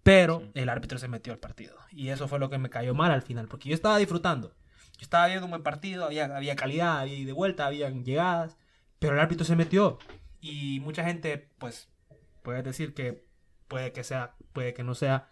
Pero 0.08 0.42
el 0.54 0.70
árbitro 0.70 0.98
se 0.98 1.06
metió 1.06 1.34
al 1.34 1.38
partido. 1.38 1.76
Y 1.90 2.08
eso 2.08 2.28
fue 2.28 2.38
lo 2.38 2.48
que 2.48 2.56
me 2.56 2.70
cayó 2.70 2.94
mal 2.94 3.10
al 3.10 3.20
final. 3.20 3.46
Porque 3.46 3.68
yo 3.68 3.74
estaba 3.74 3.98
disfrutando. 3.98 4.54
Yo 4.96 5.02
estaba 5.02 5.26
viendo 5.26 5.44
un 5.44 5.50
buen 5.50 5.62
partido, 5.62 6.06
había, 6.06 6.34
había 6.34 6.56
calidad, 6.56 7.00
había 7.00 7.26
de 7.26 7.32
vuelta, 7.32 7.66
habían 7.66 8.06
llegadas. 8.06 8.56
Pero 8.98 9.12
el 9.12 9.20
árbitro 9.20 9.44
se 9.44 9.54
metió. 9.54 9.98
Y 10.40 10.80
mucha 10.80 11.04
gente, 11.04 11.50
pues, 11.58 11.90
puede 12.42 12.62
decir 12.62 12.94
que 12.94 13.28
puede 13.68 13.92
que 13.92 14.02
sea, 14.02 14.34
puede 14.54 14.72
que 14.72 14.82
no 14.82 14.94
sea. 14.94 15.28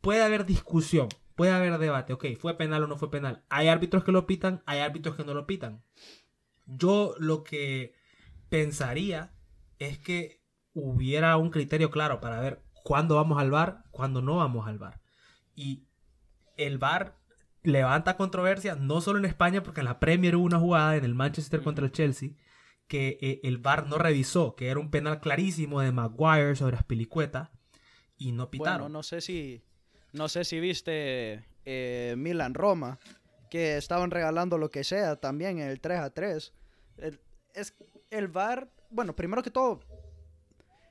Puede 0.00 0.22
haber 0.22 0.46
discusión, 0.46 1.08
puede 1.34 1.50
haber 1.50 1.76
debate, 1.78 2.12
ok, 2.12 2.24
fue 2.38 2.56
penal 2.56 2.84
o 2.84 2.86
no 2.86 2.98
fue 2.98 3.10
penal. 3.10 3.42
Hay 3.48 3.66
árbitros 3.66 4.04
que 4.04 4.12
lo 4.12 4.28
pitan, 4.28 4.62
hay 4.64 4.78
árbitros 4.78 5.16
que 5.16 5.24
no 5.24 5.34
lo 5.34 5.44
pitan. 5.44 5.82
Yo 6.66 7.16
lo 7.18 7.42
que 7.42 7.94
pensaría 8.48 9.34
es 9.80 9.98
que 9.98 10.40
hubiera 10.72 11.36
un 11.36 11.50
criterio 11.50 11.90
claro 11.90 12.20
para 12.20 12.40
ver 12.40 12.67
cuándo 12.88 13.16
vamos 13.16 13.38
al 13.38 13.50
bar, 13.50 13.84
cuándo 13.90 14.22
no 14.22 14.36
vamos 14.36 14.66
al 14.66 14.78
bar. 14.78 15.02
Y 15.54 15.84
el 16.56 16.78
bar 16.78 17.18
levanta 17.62 18.16
controversia, 18.16 18.76
no 18.76 19.02
solo 19.02 19.18
en 19.18 19.26
España, 19.26 19.62
porque 19.62 19.80
en 19.80 19.84
la 19.84 20.00
Premier 20.00 20.36
hubo 20.36 20.46
una 20.46 20.58
jugada 20.58 20.96
en 20.96 21.04
el 21.04 21.14
Manchester 21.14 21.60
contra 21.60 21.84
el 21.84 21.92
Chelsea 21.92 22.30
que 22.86 23.18
eh, 23.20 23.40
el 23.42 23.58
VAR 23.58 23.86
no 23.86 23.98
revisó, 23.98 24.56
que 24.56 24.68
era 24.68 24.80
un 24.80 24.90
penal 24.90 25.20
clarísimo 25.20 25.82
de 25.82 25.92
Maguire 25.92 26.56
sobre 26.56 26.78
Aspilicueta 26.78 27.52
y 28.16 28.32
no 28.32 28.48
pitaron. 28.48 28.78
Bueno, 28.78 28.88
no 28.88 29.02
sé 29.02 29.20
si, 29.20 29.62
no 30.14 30.30
sé 30.30 30.44
si 30.44 30.58
viste 30.58 31.44
eh, 31.66 32.14
Milan 32.16 32.54
Roma, 32.54 32.98
que 33.50 33.76
estaban 33.76 34.10
regalando 34.10 34.56
lo 34.56 34.70
que 34.70 34.82
sea 34.82 35.16
también 35.16 35.58
en 35.58 35.68
el 35.68 35.82
3 35.82 35.98
a 36.00 36.08
3. 36.14 36.54
El, 36.96 37.20
es, 37.52 37.74
el 38.08 38.28
VAR, 38.28 38.72
bueno, 38.88 39.14
primero 39.14 39.42
que 39.42 39.50
todo, 39.50 39.80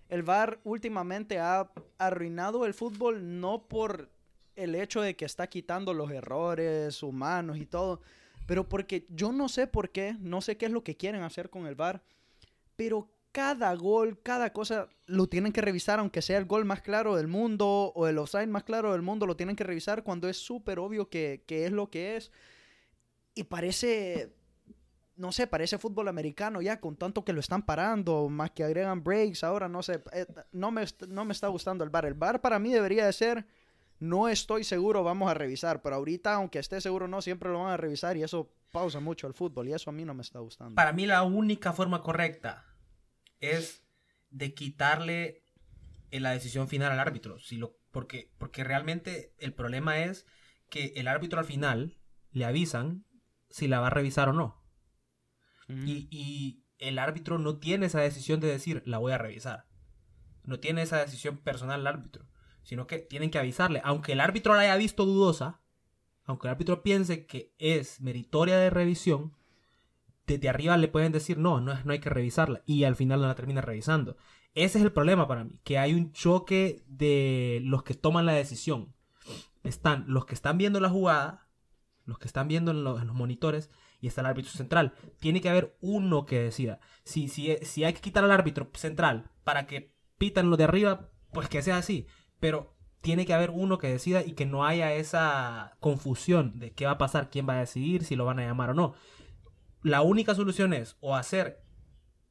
el 0.09 0.23
VAR 0.23 0.59
últimamente 0.63 1.39
ha 1.39 1.71
arruinado 1.97 2.65
el 2.65 2.73
fútbol 2.73 3.39
no 3.39 3.67
por 3.67 4.09
el 4.55 4.75
hecho 4.75 5.01
de 5.01 5.15
que 5.15 5.25
está 5.25 5.47
quitando 5.47 5.93
los 5.93 6.11
errores 6.11 7.03
humanos 7.03 7.57
y 7.57 7.65
todo, 7.65 8.01
pero 8.45 8.67
porque 8.67 9.05
yo 9.09 9.31
no 9.31 9.49
sé 9.49 9.67
por 9.67 9.91
qué, 9.91 10.15
no 10.19 10.41
sé 10.41 10.57
qué 10.57 10.65
es 10.65 10.71
lo 10.71 10.83
que 10.83 10.97
quieren 10.97 11.21
hacer 11.21 11.49
con 11.49 11.67
el 11.67 11.75
VAR, 11.75 12.01
pero 12.75 13.09
cada 13.37 13.75
gol, 13.75 14.19
cada 14.23 14.51
cosa 14.51 14.89
lo 15.05 15.27
tienen 15.27 15.53
que 15.53 15.61
revisar, 15.61 15.99
aunque 15.99 16.23
sea 16.23 16.39
el 16.39 16.45
gol 16.45 16.65
más 16.65 16.81
claro 16.81 17.15
del 17.15 17.27
mundo 17.27 17.91
o 17.93 18.07
el 18.07 18.17
offside 18.17 18.47
más 18.47 18.63
claro 18.63 18.93
del 18.93 19.03
mundo, 19.03 19.27
lo 19.27 19.35
tienen 19.35 19.55
que 19.55 19.63
revisar 19.63 20.03
cuando 20.03 20.27
es 20.27 20.37
súper 20.37 20.79
obvio 20.79 21.07
que, 21.07 21.43
es 21.47 21.71
lo 21.71 21.91
que 21.91 22.15
es. 22.15 22.31
Y 23.35 23.43
parece, 23.43 24.33
no 25.17 25.31
sé, 25.31 25.47
parece 25.47 25.77
fútbol 25.77 26.07
americano 26.07 26.61
ya, 26.61 26.79
con 26.79 26.95
tanto 26.95 27.25
que 27.25 27.33
lo 27.33 27.39
están 27.39 27.63
parando, 27.63 28.29
más 28.29 28.51
que 28.51 28.63
agregan 28.63 29.03
breaks, 29.03 29.43
ahora 29.43 29.67
no 29.67 29.83
sé, 29.83 30.01
eh, 30.13 30.25
no, 30.51 30.71
me, 30.71 30.85
no 31.07 31.25
me 31.25 31.33
está 31.33 31.47
gustando 31.47 31.83
el 31.83 31.89
VAR. 31.89 32.05
El 32.05 32.13
VAR 32.13 32.39
para 32.41 32.59
mí 32.59 32.71
debería 32.71 33.05
de 33.05 33.13
ser 33.13 33.45
no 33.99 34.27
estoy 34.27 34.63
seguro, 34.63 35.03
vamos 35.03 35.29
a 35.29 35.33
revisar. 35.33 35.81
Pero 35.81 35.95
ahorita, 35.95 36.33
aunque 36.35 36.59
esté 36.59 36.81
seguro 36.81 37.07
no, 37.07 37.21
siempre 37.21 37.49
lo 37.49 37.63
van 37.63 37.73
a 37.73 37.77
revisar 37.77 38.17
y 38.17 38.23
eso 38.23 38.53
pausa 38.71 38.99
mucho 38.99 39.27
el 39.27 39.33
fútbol 39.33 39.67
y 39.67 39.73
eso 39.73 39.89
a 39.89 39.93
mí 39.93 40.05
no 40.05 40.13
me 40.13 40.21
está 40.21 40.39
gustando. 40.39 40.75
Para 40.75 40.93
mí 40.93 41.05
la 41.05 41.23
única 41.23 41.73
forma 41.73 42.01
correcta 42.01 42.65
es 43.39 43.83
de 44.29 44.53
quitarle 44.53 45.43
la 46.11 46.31
decisión 46.31 46.67
final 46.67 46.91
al 46.91 46.99
árbitro. 46.99 47.39
Si 47.39 47.57
lo, 47.57 47.77
porque, 47.91 48.31
porque 48.37 48.63
realmente 48.63 49.33
el 49.39 49.53
problema 49.53 49.99
es 49.99 50.25
que 50.69 50.93
el 50.95 51.07
árbitro 51.07 51.39
al 51.39 51.45
final 51.45 51.97
le 52.31 52.45
avisan 52.45 53.05
si 53.49 53.67
la 53.67 53.79
va 53.79 53.87
a 53.87 53.91
revisar 53.91 54.29
o 54.29 54.33
no. 54.33 54.56
Y, 55.67 56.07
y, 56.11 56.63
el 56.79 56.99
árbitro 56.99 57.39
no 57.39 57.57
tiene 57.57 57.87
esa 57.87 58.01
decisión 58.01 58.39
de 58.39 58.47
decir 58.47 58.83
la 58.85 58.99
voy 58.99 59.11
a 59.11 59.17
revisar. 59.17 59.65
No 60.43 60.59
tiene 60.59 60.83
esa 60.83 60.99
decisión 60.99 61.37
personal 61.37 61.81
el 61.81 61.87
árbitro. 61.87 62.27
Sino 62.61 62.85
que 62.85 62.99
tienen 62.99 63.31
que 63.31 63.39
avisarle. 63.39 63.81
Aunque 63.83 64.13
el 64.13 64.21
árbitro 64.21 64.53
la 64.53 64.61
haya 64.61 64.75
visto 64.75 65.05
dudosa, 65.05 65.61
aunque 66.25 66.47
el 66.47 66.51
árbitro 66.51 66.83
piense 66.83 67.25
que 67.25 67.55
es 67.57 67.99
meritoria 67.99 68.57
de 68.57 68.69
revisión, 68.69 69.33
desde 70.27 70.49
arriba 70.49 70.77
le 70.77 70.87
pueden 70.87 71.13
decir 71.13 71.37
no, 71.37 71.61
no, 71.61 71.73
no 71.83 71.91
hay 71.91 71.99
que 71.99 72.09
revisarla. 72.09 72.61
Y 72.65 72.83
al 72.83 72.95
final 72.95 73.21
no 73.21 73.27
la 73.27 73.35
termina 73.35 73.61
revisando. 73.61 74.17
Ese 74.57 74.79
es 74.79 74.83
el 74.83 74.91
problema 74.91 75.27
para 75.27 75.43
mí, 75.43 75.59
que 75.63 75.77
hay 75.77 75.93
un 75.93 76.11
choque 76.13 76.83
de 76.87 77.59
los 77.63 77.83
que 77.83 77.93
toman 77.93 78.25
la 78.25 78.33
decisión. 78.33 78.93
Están 79.63 80.05
los 80.07 80.25
que 80.25 80.33
están 80.33 80.57
viendo 80.57 80.79
la 80.79 80.89
jugada, 80.89 81.47
los 82.05 82.17
que 82.17 82.25
están 82.25 82.47
viendo 82.47 82.71
en 82.71 82.83
los, 82.83 83.05
monitores, 83.05 83.69
y 83.99 84.07
está 84.07 84.21
el 84.21 84.27
árbitro 84.27 84.51
central. 84.51 84.93
Tiene 85.19 85.41
que 85.41 85.49
haber 85.49 85.77
uno 85.81 86.25
que 86.25 86.39
decida. 86.39 86.79
Si, 87.03 87.27
si, 87.27 87.57
si 87.63 87.83
hay 87.83 87.93
que 87.93 88.01
quitar 88.01 88.23
al 88.23 88.31
árbitro 88.31 88.69
central 88.73 89.31
para 89.43 89.67
que 89.67 89.95
pitan 90.17 90.49
lo 90.49 90.57
de 90.57 90.65
arriba, 90.65 91.09
pues 91.31 91.49
que 91.49 91.61
sea 91.61 91.77
así. 91.77 92.07
Pero 92.39 92.75
tiene 93.01 93.25
que 93.25 93.33
haber 93.33 93.51
uno 93.51 93.77
que 93.77 93.87
decida 93.87 94.23
y 94.23 94.33
que 94.33 94.45
no 94.45 94.65
haya 94.65 94.93
esa 94.93 95.77
confusión 95.79 96.59
de 96.59 96.73
qué 96.73 96.85
va 96.85 96.93
a 96.93 96.97
pasar, 96.97 97.29
quién 97.29 97.47
va 97.47 97.53
a 97.53 97.59
decidir, 97.59 98.03
si 98.03 98.15
lo 98.15 98.25
van 98.25 98.39
a 98.39 98.45
llamar 98.45 98.71
o 98.71 98.73
no. 98.73 98.93
La 99.81 100.01
única 100.01 100.35
solución 100.35 100.73
es 100.73 100.97
o 100.99 101.15
hacer 101.15 101.63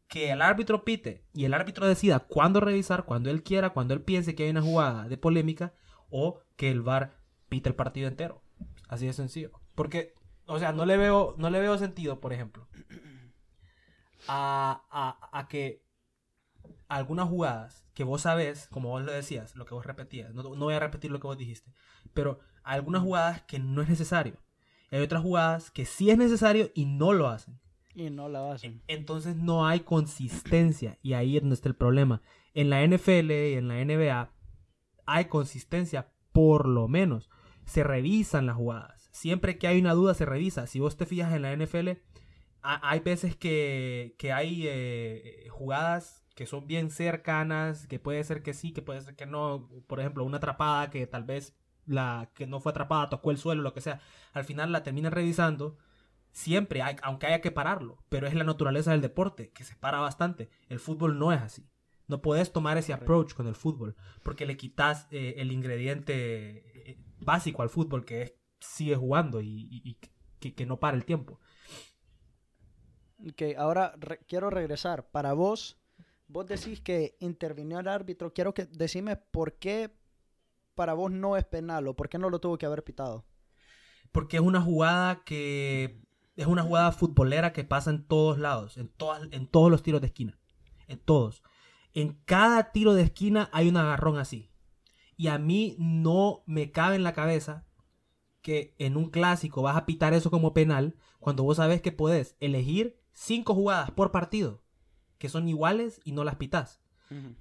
que 0.08 0.30
el 0.30 0.42
árbitro 0.42 0.84
pite 0.84 1.24
y 1.32 1.44
el 1.44 1.54
árbitro 1.54 1.86
decida 1.86 2.20
cuándo 2.20 2.60
revisar, 2.60 3.04
cuando 3.04 3.30
él 3.30 3.42
quiera, 3.42 3.70
cuando 3.70 3.94
él 3.94 4.02
piense 4.02 4.34
que 4.34 4.44
hay 4.44 4.50
una 4.50 4.62
jugada 4.62 5.08
de 5.08 5.16
polémica, 5.16 5.74
o 6.10 6.40
que 6.56 6.70
el 6.70 6.82
VAR 6.82 7.18
pite 7.48 7.68
el 7.68 7.74
partido 7.74 8.08
entero. 8.08 8.42
Así 8.88 9.06
de 9.06 9.12
sencillo. 9.12 9.50
Porque, 9.74 10.14
o 10.46 10.58
sea, 10.58 10.72
no 10.72 10.86
le 10.86 10.96
veo, 10.96 11.34
no 11.38 11.50
le 11.50 11.60
veo 11.60 11.78
sentido, 11.78 12.20
por 12.20 12.32
ejemplo, 12.32 12.66
a, 14.28 14.82
a, 14.90 15.38
a 15.38 15.48
que 15.48 15.86
algunas 16.88 17.28
jugadas 17.28 17.86
que 17.94 18.04
vos 18.04 18.22
sabés, 18.22 18.68
como 18.68 18.90
vos 18.90 19.02
lo 19.02 19.12
decías, 19.12 19.56
lo 19.56 19.64
que 19.64 19.74
vos 19.74 19.86
repetías, 19.86 20.34
no, 20.34 20.42
voy 20.42 20.74
a 20.74 20.80
repetir 20.80 21.10
lo 21.10 21.20
que 21.20 21.26
vos 21.26 21.38
dijiste, 21.38 21.72
pero 22.12 22.40
hay 22.62 22.76
algunas 22.76 23.02
jugadas 23.02 23.42
que 23.42 23.58
no 23.58 23.82
es 23.82 23.88
necesario. 23.88 24.38
hay 24.90 25.00
otras 25.00 25.22
jugadas 25.22 25.70
que 25.70 25.84
sí 25.84 26.10
es 26.10 26.18
necesario 26.18 26.70
y 26.74 26.86
no 26.86 27.12
lo 27.12 27.28
hacen. 27.28 27.58
Y 27.94 28.10
no 28.10 28.28
la 28.28 28.52
hacen. 28.52 28.82
Entonces 28.88 29.36
no 29.36 29.66
hay 29.66 29.80
consistencia 29.80 30.98
y 31.02 31.14
ahí 31.14 31.36
es 31.36 31.42
donde 31.42 31.54
está 31.54 31.68
el 31.68 31.76
problema. 31.76 32.20
En 32.52 32.68
la 32.68 32.86
NFL 32.86 33.30
y 33.30 33.54
en 33.54 33.68
la 33.68 33.82
NBA 33.82 34.30
hay 35.06 35.24
consistencia, 35.26 36.12
por 36.32 36.68
lo 36.68 36.88
menos. 36.88 37.30
Se 37.64 37.82
revisan 37.82 38.46
las 38.46 38.56
jugadas. 38.56 38.95
Siempre 39.16 39.56
que 39.56 39.66
hay 39.66 39.80
una 39.80 39.94
duda 39.94 40.12
se 40.12 40.26
revisa. 40.26 40.66
Si 40.66 40.78
vos 40.78 40.98
te 40.98 41.06
fijas 41.06 41.32
en 41.32 41.40
la 41.40 41.56
NFL, 41.56 41.92
hay 42.60 43.00
veces 43.00 43.34
que, 43.34 44.14
hay 44.34 44.64
eh, 44.66 45.46
jugadas 45.50 46.26
que 46.34 46.44
son 46.44 46.66
bien 46.66 46.90
cercanas, 46.90 47.86
que 47.86 47.98
puede 47.98 48.22
ser 48.24 48.42
que 48.42 48.52
sí, 48.52 48.72
que 48.72 48.82
puede 48.82 49.00
ser 49.00 49.16
que 49.16 49.24
no. 49.24 49.70
Por 49.86 50.00
ejemplo, 50.00 50.22
una 50.22 50.36
atrapada 50.36 50.90
que 50.90 51.06
tal 51.06 51.24
vez 51.24 51.56
la 51.86 52.30
que 52.34 52.46
no 52.46 52.60
fue 52.60 52.72
atrapada 52.72 53.08
tocó 53.08 53.30
el 53.30 53.38
suelo, 53.38 53.62
lo 53.62 53.72
que 53.72 53.80
sea. 53.80 54.00
Al 54.34 54.44
final 54.44 54.70
la 54.70 54.82
terminan 54.82 55.12
revisando. 55.12 55.78
Siempre, 56.32 56.82
hay, 56.82 56.96
aunque 57.02 57.26
haya 57.26 57.40
que 57.40 57.50
pararlo, 57.50 58.04
pero 58.10 58.26
es 58.26 58.34
la 58.34 58.44
naturaleza 58.44 58.90
del 58.90 59.00
deporte, 59.00 59.50
que 59.50 59.64
se 59.64 59.76
para 59.76 60.00
bastante. 60.00 60.50
El 60.68 60.78
fútbol 60.78 61.18
no 61.18 61.32
es 61.32 61.40
así. 61.40 61.66
No 62.06 62.20
puedes 62.20 62.52
tomar 62.52 62.76
ese 62.76 62.92
approach 62.92 63.32
con 63.32 63.46
el 63.46 63.54
fútbol, 63.54 63.96
porque 64.22 64.44
le 64.44 64.58
quitas 64.58 65.08
eh, 65.10 65.36
el 65.38 65.52
ingrediente 65.52 66.90
eh, 66.90 66.98
básico 67.18 67.62
al 67.62 67.70
fútbol, 67.70 68.04
que 68.04 68.20
es 68.20 68.34
sigue 68.60 68.96
jugando 68.96 69.40
y, 69.40 69.98
que, 70.40 70.66
no 70.66 70.78
para 70.78 70.96
el 70.96 71.04
tiempo. 71.04 71.40
Ok, 73.20 73.42
ahora 73.56 73.94
quiero 74.26 74.50
regresar. 74.50 75.08
Para 75.10 75.32
vos, 75.32 75.78
vos 76.28 76.46
decís 76.46 76.80
que 76.80 77.16
intervino 77.20 77.78
el 77.78 77.88
árbitro. 77.88 78.32
Quiero 78.32 78.54
que 78.54 78.66
decime 78.66 79.16
por 79.16 79.54
qué 79.54 79.90
para 80.74 80.94
vos 80.94 81.10
no 81.10 81.36
es 81.36 81.44
penal 81.44 81.88
o 81.88 81.96
por 81.96 82.08
qué 82.08 82.18
no 82.18 82.30
lo 82.30 82.40
tuvo 82.40 82.58
que 82.58 82.66
haber 82.66 82.84
pitado. 82.84 83.24
Porque 84.12 84.36
es 84.36 84.42
una 84.42 84.60
jugada 84.60 85.24
que 85.24 86.00
es 86.36 86.46
una 86.46 86.62
jugada 86.62 86.92
futbolera 86.92 87.52
que 87.52 87.64
pasa 87.64 87.90
en 87.90 88.06
todos 88.06 88.38
lados, 88.38 88.76
en, 88.76 88.88
todas, 88.88 89.26
en 89.32 89.46
todos 89.46 89.70
los 89.70 89.82
tiros 89.82 90.02
de 90.02 90.08
esquina, 90.08 90.38
en 90.86 90.98
todos. 90.98 91.42
En 91.94 92.20
cada 92.26 92.72
tiro 92.72 92.92
de 92.92 93.02
esquina 93.02 93.48
hay 93.52 93.68
un 93.68 93.78
agarrón 93.78 94.18
así. 94.18 94.50
Y 95.16 95.28
a 95.28 95.38
mí 95.38 95.76
no 95.78 96.42
me 96.44 96.70
cabe 96.70 96.96
en 96.96 97.04
la 97.04 97.14
cabeza 97.14 97.65
que 98.46 98.76
en 98.78 98.96
un 98.96 99.10
clásico 99.10 99.60
vas 99.60 99.76
a 99.76 99.86
pitar 99.86 100.14
eso 100.14 100.30
como 100.30 100.54
penal 100.54 100.94
cuando 101.18 101.42
vos 101.42 101.56
sabes 101.56 101.82
que 101.82 101.90
podés 101.90 102.36
elegir 102.38 102.96
cinco 103.10 103.56
jugadas 103.56 103.90
por 103.90 104.12
partido 104.12 104.62
que 105.18 105.28
son 105.28 105.48
iguales 105.48 106.00
y 106.04 106.12
no 106.12 106.22
las 106.22 106.36
pitas. 106.36 106.80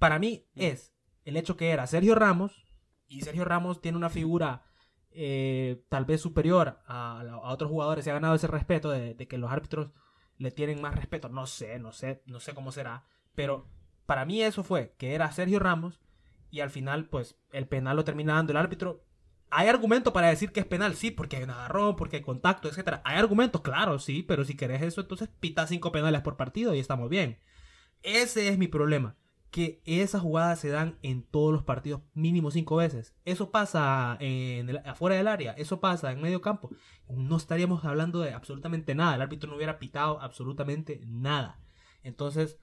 Para 0.00 0.18
mí 0.18 0.48
es 0.56 0.96
el 1.24 1.36
hecho 1.36 1.56
que 1.56 1.70
era 1.70 1.86
Sergio 1.86 2.16
Ramos, 2.16 2.66
y 3.06 3.20
Sergio 3.20 3.44
Ramos 3.44 3.80
tiene 3.80 3.98
una 3.98 4.10
figura 4.10 4.64
eh, 5.12 5.84
tal 5.88 6.06
vez 6.06 6.20
superior 6.20 6.80
a, 6.88 7.22
otros 7.44 7.70
jugadores, 7.70 8.04
se 8.04 8.10
ha 8.10 8.14
ganado 8.14 8.34
ese 8.34 8.48
respeto 8.48 8.90
de, 8.90 9.14
que 9.14 9.38
los 9.38 9.52
árbitros 9.52 9.92
le 10.38 10.50
tienen 10.50 10.82
más 10.82 10.96
respeto. 10.96 11.28
No 11.28 11.46
sé, 11.46 11.78
no 11.78 11.92
sé, 11.92 12.24
no 12.26 12.40
sé 12.40 12.52
cómo 12.52 12.72
será, 12.72 13.04
pero 13.36 13.68
para 14.06 14.24
mí 14.24 14.42
eso 14.42 14.64
fue 14.64 14.96
que 14.98 15.14
era 15.14 15.30
Sergio 15.30 15.60
Ramos 15.60 16.00
y 16.50 16.58
al 16.58 16.70
final 16.70 17.08
pues 17.08 17.38
el 17.52 17.68
penal 17.68 17.94
lo 17.94 18.02
termina 18.02 18.34
dando 18.34 18.50
el 18.50 18.56
árbitro. 18.56 19.05
Hay 19.50 19.68
argumentos 19.68 20.12
para 20.12 20.28
decir 20.28 20.50
que 20.52 20.60
es 20.60 20.66
penal, 20.66 20.94
sí, 20.94 21.10
porque 21.10 21.36
hay 21.36 21.44
un 21.44 21.50
agarrón, 21.50 21.96
porque 21.96 22.16
hay 22.16 22.22
contacto, 22.22 22.68
etcétera. 22.68 23.00
Hay 23.04 23.16
argumentos, 23.16 23.60
claro, 23.60 23.98
sí, 23.98 24.22
pero 24.22 24.44
si 24.44 24.56
querés 24.56 24.82
eso, 24.82 25.00
entonces 25.00 25.28
pita 25.40 25.66
cinco 25.66 25.92
penales 25.92 26.22
por 26.22 26.36
partido 26.36 26.74
y 26.74 26.80
estamos 26.80 27.08
bien. 27.08 27.38
Ese 28.02 28.48
es 28.48 28.58
mi 28.58 28.68
problema. 28.68 29.16
Que 29.50 29.80
esas 29.86 30.20
jugadas 30.20 30.58
se 30.60 30.68
dan 30.68 30.98
en 31.02 31.22
todos 31.22 31.52
los 31.52 31.62
partidos 31.62 32.02
mínimo 32.12 32.50
cinco 32.50 32.76
veces. 32.76 33.14
Eso 33.24 33.50
pasa 33.50 34.18
afuera 34.84 35.16
del 35.16 35.28
área, 35.28 35.52
eso 35.52 35.80
pasa 35.80 36.12
en 36.12 36.20
medio 36.20 36.42
campo. 36.42 36.68
No 37.08 37.36
estaríamos 37.36 37.84
hablando 37.84 38.20
de 38.20 38.34
absolutamente 38.34 38.94
nada. 38.94 39.14
El 39.14 39.22
árbitro 39.22 39.48
no 39.48 39.56
hubiera 39.56 39.78
pitado 39.78 40.20
absolutamente 40.20 41.00
nada. 41.06 41.60
Entonces, 42.02 42.58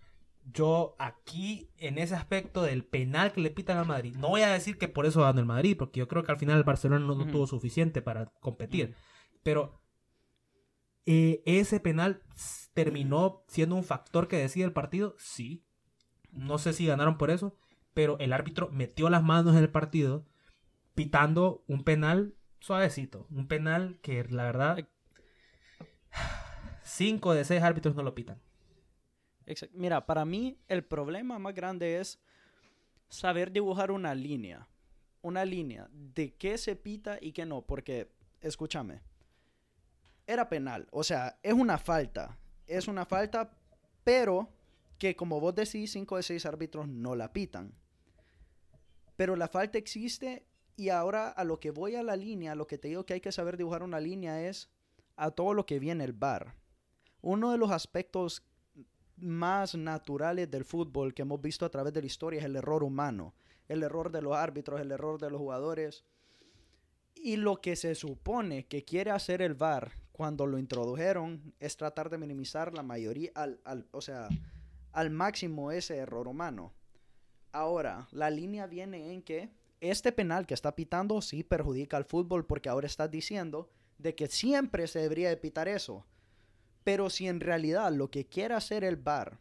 yo 0.52 0.96
aquí, 1.00 1.70
en 1.78 1.98
ese 1.98 2.16
aspecto 2.16 2.62
del 2.62 2.84
penal 2.84 3.32
que 3.32 3.42
le 3.42 3.52
pitan 3.52 3.78
al 3.78 3.86
Madrid, 3.86 4.16
no 4.18 4.30
voy 4.30 4.42
a 4.42 4.52
decir 4.52 4.78
que 4.78 4.88
por 4.88 5.06
eso 5.06 5.22
ganó 5.22 5.40
el 5.40 5.46
Madrid, 5.46 5.76
porque 5.78 6.00
yo 6.00 6.08
creo 6.08 6.24
que 6.24 6.32
al 6.32 6.38
final 6.38 6.58
el 6.58 6.64
Barcelona 6.64 7.06
no, 7.06 7.26
tuvo 7.28 7.48
suficiente 7.48 8.02
para 8.02 8.26
competir. 8.40 8.96
Pero 9.44 9.82
eh, 11.06 11.42
ese 11.46 11.80
penal 11.80 12.24
terminó 12.74 13.44
siendo 13.48 13.76
un 13.76 13.84
factor 13.84 14.28
que 14.28 14.38
decide 14.38 14.66
el 14.66 14.74
partido, 14.74 15.16
sí. 15.18 15.66
No 16.32 16.58
sé 16.58 16.74
si 16.74 16.86
ganaron 16.86 17.18
por 17.18 17.30
eso, 17.30 17.58
pero 17.94 18.18
el 18.20 18.34
árbitro 18.34 18.70
metió 18.72 19.10
las 19.10 19.24
manos 19.24 19.56
en 19.56 19.62
el 19.62 19.70
partido 19.70 20.26
pitando 20.96 21.64
un 21.68 21.84
penal 21.84 22.36
suavecito, 22.60 23.28
un 23.30 23.48
penal 23.48 24.00
que 24.02 24.24
la 24.30 24.44
verdad 24.44 24.88
cinco 26.84 27.34
de 27.34 27.46
seis 27.46 27.62
árbitros 27.62 27.96
no 27.96 28.04
lo 28.04 28.16
pitan. 28.16 28.42
Mira, 29.74 30.06
para 30.06 30.26
mí 30.26 30.58
el 30.68 30.84
problema 30.84 31.40
más 31.40 31.54
grande 31.54 32.00
es 32.00 32.20
saber 33.10 33.52
dibujar 33.52 33.92
una 33.92 34.16
línea, 34.16 34.68
una 35.22 35.46
línea 35.46 35.88
de 35.92 36.34
qué 36.36 36.58
se 36.58 36.76
pita 36.76 37.18
y 37.22 37.32
qué 37.32 37.46
no, 37.46 37.62
porque 37.62 38.12
escúchame, 38.42 39.02
era 40.26 40.50
penal, 40.50 40.88
o 40.92 41.04
sea, 41.04 41.38
es 41.44 41.54
una 41.54 41.78
falta, 41.78 42.38
es 42.66 42.88
una 42.88 43.06
falta, 43.06 43.52
pero 44.04 44.50
que 44.98 45.16
como 45.16 45.40
vos 45.40 45.54
decís, 45.54 45.92
5 45.92 46.18
de 46.18 46.24
6 46.24 46.46
árbitros 46.46 46.88
no 46.88 47.16
la 47.16 47.34
pitan. 47.34 47.74
Pero 49.16 49.36
la 49.36 49.48
falta 49.48 49.78
existe 49.78 50.46
y 50.76 50.90
ahora 50.90 51.30
a 51.30 51.44
lo 51.44 51.60
que 51.60 51.72
voy 51.72 51.96
a 51.96 52.04
la 52.04 52.16
línea, 52.16 52.56
lo 52.56 52.68
que 52.68 52.78
te 52.78 52.88
digo 52.88 53.06
que 53.06 53.14
hay 53.14 53.22
que 53.22 53.32
saber 53.32 53.58
dibujar 53.58 53.84
una 53.84 54.00
línea 54.00 54.48
es 54.48 54.70
a 55.16 55.32
todo 55.32 55.54
lo 55.54 55.66
que 55.66 55.80
viene 55.80 56.04
el 56.04 56.14
bar. 56.14 56.56
Uno 57.22 57.52
de 57.52 57.58
los 57.58 57.72
aspectos 57.72 58.44
más 59.18 59.76
naturales 59.76 60.50
del 60.50 60.66
fútbol 60.66 61.14
que 61.14 61.22
hemos 61.22 61.42
visto 61.42 61.66
a 61.66 61.70
través 61.70 61.94
de 61.94 62.02
la 62.02 62.08
historia 62.08 62.40
es 62.40 62.46
el 62.46 62.56
error 62.56 62.84
humano, 62.84 63.34
el 63.68 63.84
error 63.84 64.12
de 64.12 64.22
los 64.22 64.36
árbitros, 64.36 64.82
el 64.82 64.92
error 64.92 65.20
de 65.20 65.30
los 65.30 65.40
jugadores. 65.40 66.06
Y 67.16 67.38
lo 67.38 67.62
que 67.62 67.76
se 67.76 67.96
supone 67.96 68.66
que 68.66 68.84
quiere 68.84 69.12
hacer 69.12 69.42
el 69.42 69.54
VAR 69.54 69.94
cuando 70.12 70.46
lo 70.46 70.58
introdujeron 70.58 71.54
es 71.60 71.78
tratar 71.78 72.10
de 72.10 72.18
minimizar 72.18 72.74
la 72.74 72.84
mayoría, 72.84 73.32
al, 73.36 73.88
o 73.92 74.02
sea, 74.02 74.28
al 74.92 75.10
máximo 75.10 75.72
ese 75.72 75.98
error 75.98 76.28
humano. 76.28 76.74
Ahora, 77.52 78.08
la 78.12 78.30
línea 78.30 78.68
viene 78.68 79.14
en 79.14 79.22
que 79.22 79.52
este 79.80 80.12
penal 80.12 80.46
que 80.46 80.54
está 80.54 80.76
pitando 80.76 81.22
sí 81.22 81.44
perjudica 81.44 81.98
al 81.98 82.06
fútbol 82.06 82.46
porque 82.46 82.70
ahora 82.70 82.88
estás 82.88 83.12
diciendo 83.12 83.70
de 83.98 84.16
que 84.16 84.28
siempre 84.28 84.88
se 84.88 85.00
debería 85.00 85.30
de 85.30 85.38
pitar 85.38 85.68
eso. 85.68 86.06
Pero 86.84 87.10
si 87.10 87.28
en 87.28 87.40
realidad 87.40 87.92
lo 87.92 88.10
que 88.10 88.26
quiere 88.26 88.54
hacer 88.56 88.84
el 88.84 88.98
VAR, 88.98 89.40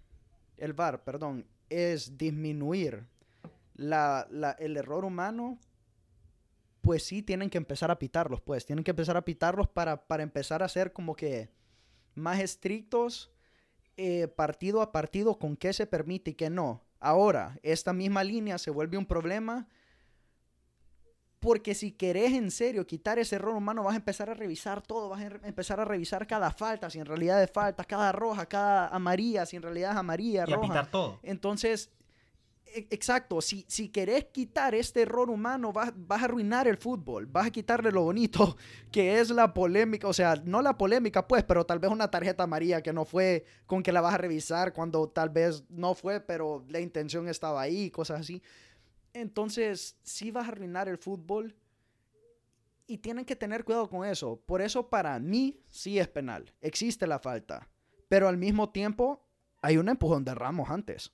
el 0.56 0.74
perdón, 0.74 1.46
es 1.68 2.16
disminuir 2.18 3.04
la- 3.74 4.26
el 4.58 4.76
error 4.76 5.04
humano, 5.04 5.58
pues 6.82 7.04
sí 7.04 7.22
tienen 7.22 7.48
que 7.48 7.58
empezar 7.58 7.90
a 7.90 7.98
pitarlos, 7.98 8.40
pues 8.40 8.66
tienen 8.66 8.84
que 8.84 8.90
empezar 8.90 9.16
a 9.16 9.24
pitarlos 9.24 9.68
para, 9.68 10.06
para 10.06 10.22
empezar 10.22 10.62
a 10.62 10.68
ser 10.68 10.92
como 10.92 11.14
que 11.14 11.48
más 12.14 12.40
estrictos 12.40 13.30
eh, 13.96 14.26
partido 14.28 14.82
a 14.82 14.90
partido 14.90 15.38
con 15.38 15.56
qué 15.56 15.72
se 15.72 15.86
permite 15.86 16.32
y 16.32 16.34
qué 16.34 16.50
no. 16.50 16.82
Ahora, 16.98 17.58
esta 17.62 17.92
misma 17.92 18.24
línea 18.24 18.58
se 18.58 18.70
vuelve 18.70 18.96
un 18.96 19.06
problema 19.06 19.68
porque 21.42 21.74
si 21.74 21.90
querés 21.90 22.32
en 22.32 22.50
serio 22.52 22.86
quitar 22.86 23.18
ese 23.18 23.34
error 23.34 23.54
humano, 23.56 23.82
vas 23.82 23.94
a 23.94 23.96
empezar 23.96 24.30
a 24.30 24.34
revisar 24.34 24.80
todo, 24.80 25.08
vas 25.08 25.20
a 25.22 25.28
re- 25.28 25.40
empezar 25.42 25.80
a 25.80 25.84
revisar 25.84 26.26
cada 26.26 26.52
falta, 26.52 26.88
si 26.88 27.00
en 27.00 27.04
realidad 27.06 27.42
es 27.42 27.50
falta, 27.50 27.82
cada 27.84 28.12
roja, 28.12 28.46
cada 28.46 28.86
amarilla, 28.88 29.44
si 29.44 29.56
en 29.56 29.62
realidad 29.62 29.90
es 29.90 29.96
amarilla, 29.98 30.44
Y 30.48 30.52
a 30.52 30.56
roja. 30.56 30.68
pitar 30.68 30.90
todo. 30.90 31.18
Entonces, 31.24 31.90
e- 32.64 32.86
exacto, 32.90 33.40
si, 33.40 33.64
si 33.68 33.88
querés 33.88 34.26
quitar 34.26 34.74
este 34.76 35.02
error 35.02 35.30
humano, 35.30 35.72
vas, 35.72 35.92
vas 35.96 36.22
a 36.22 36.26
arruinar 36.26 36.68
el 36.68 36.76
fútbol, 36.78 37.26
vas 37.26 37.48
a 37.48 37.50
quitarle 37.50 37.90
lo 37.90 38.04
bonito 38.04 38.56
que 38.92 39.18
es 39.20 39.28
la 39.30 39.52
polémica, 39.52 40.06
o 40.06 40.12
sea, 40.12 40.36
no 40.44 40.62
la 40.62 40.78
polémica 40.78 41.26
pues, 41.26 41.42
pero 41.42 41.66
tal 41.66 41.80
vez 41.80 41.90
una 41.90 42.08
tarjeta 42.10 42.44
amarilla 42.44 42.82
que 42.82 42.92
no 42.92 43.04
fue 43.04 43.44
con 43.66 43.82
que 43.82 43.90
la 43.92 44.00
vas 44.00 44.14
a 44.14 44.18
revisar 44.18 44.72
cuando 44.72 45.08
tal 45.08 45.28
vez 45.30 45.64
no 45.70 45.94
fue, 45.94 46.20
pero 46.20 46.64
la 46.68 46.78
intención 46.78 47.28
estaba 47.28 47.60
ahí, 47.60 47.90
cosas 47.90 48.20
así. 48.20 48.40
Entonces, 49.12 49.96
sí 50.02 50.30
vas 50.30 50.46
a 50.46 50.52
arruinar 50.52 50.88
el 50.88 50.98
fútbol 50.98 51.54
y 52.86 52.98
tienen 52.98 53.24
que 53.24 53.36
tener 53.36 53.64
cuidado 53.64 53.88
con 53.88 54.04
eso. 54.06 54.40
Por 54.46 54.60
eso 54.60 54.88
para 54.88 55.18
mí 55.18 55.60
sí 55.70 55.98
es 55.98 56.08
penal, 56.08 56.52
existe 56.60 57.06
la 57.06 57.18
falta, 57.18 57.68
pero 58.08 58.28
al 58.28 58.36
mismo 58.36 58.70
tiempo 58.70 59.24
hay 59.60 59.76
un 59.78 59.88
empujón 59.88 60.24
de 60.24 60.34
Ramos 60.34 60.70
antes. 60.70 61.12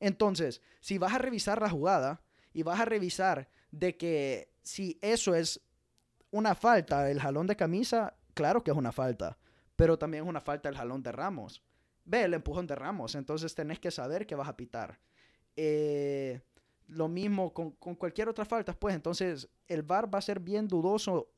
Entonces, 0.00 0.62
si 0.80 0.98
vas 0.98 1.14
a 1.14 1.18
revisar 1.18 1.60
la 1.60 1.70
jugada 1.70 2.22
y 2.52 2.62
vas 2.62 2.80
a 2.80 2.84
revisar 2.84 3.48
de 3.70 3.96
que 3.96 4.52
si 4.62 4.98
eso 5.02 5.34
es 5.34 5.60
una 6.30 6.54
falta, 6.54 7.10
el 7.10 7.20
jalón 7.20 7.46
de 7.46 7.56
camisa, 7.56 8.14
claro 8.34 8.62
que 8.62 8.70
es 8.70 8.76
una 8.76 8.92
falta, 8.92 9.38
pero 9.76 9.98
también 9.98 10.24
es 10.24 10.28
una 10.28 10.40
falta 10.40 10.68
el 10.68 10.76
jalón 10.76 11.02
de 11.02 11.12
Ramos. 11.12 11.62
Ve 12.04 12.24
el 12.24 12.34
empujón 12.34 12.66
de 12.66 12.74
Ramos, 12.74 13.14
entonces 13.14 13.54
tenés 13.54 13.78
que 13.78 13.90
saber 13.90 14.26
que 14.26 14.34
vas 14.34 14.48
a 14.48 14.56
pitar. 14.56 14.98
Eh, 15.60 16.40
lo 16.86 17.08
mismo 17.08 17.52
con, 17.52 17.72
con 17.72 17.96
cualquier 17.96 18.28
otra 18.28 18.44
falta, 18.44 18.72
pues 18.72 18.94
entonces 18.94 19.48
el 19.66 19.82
VAR 19.82 20.12
va 20.12 20.20
a 20.20 20.22
ser 20.22 20.38
bien 20.38 20.68
dudoso 20.68 21.28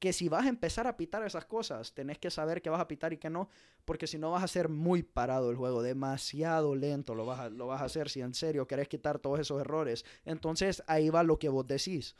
que 0.00 0.12
si 0.12 0.28
vas 0.28 0.46
a 0.46 0.48
empezar 0.48 0.86
a 0.88 0.96
pitar 0.96 1.24
esas 1.24 1.44
cosas, 1.44 1.92
tenés 1.92 2.18
que 2.18 2.30
saber 2.30 2.60
que 2.60 2.70
vas 2.70 2.80
a 2.80 2.88
pitar 2.88 3.12
y 3.12 3.18
que 3.18 3.30
no, 3.30 3.48
porque 3.84 4.08
si 4.08 4.18
no 4.18 4.32
vas 4.32 4.42
a 4.42 4.48
ser 4.48 4.68
muy 4.68 5.04
parado 5.04 5.50
el 5.50 5.56
juego, 5.56 5.80
demasiado 5.82 6.74
lento 6.74 7.14
lo 7.14 7.24
vas 7.24 7.38
a, 7.38 7.48
lo 7.50 7.68
vas 7.68 7.82
a 7.82 7.84
hacer 7.84 8.08
si 8.08 8.20
en 8.20 8.34
serio 8.34 8.66
querés 8.66 8.88
quitar 8.88 9.20
todos 9.20 9.38
esos 9.38 9.60
errores. 9.60 10.04
Entonces 10.24 10.82
ahí 10.88 11.08
va 11.08 11.22
lo 11.22 11.38
que 11.38 11.48
vos 11.48 11.66
decís. 11.66 12.16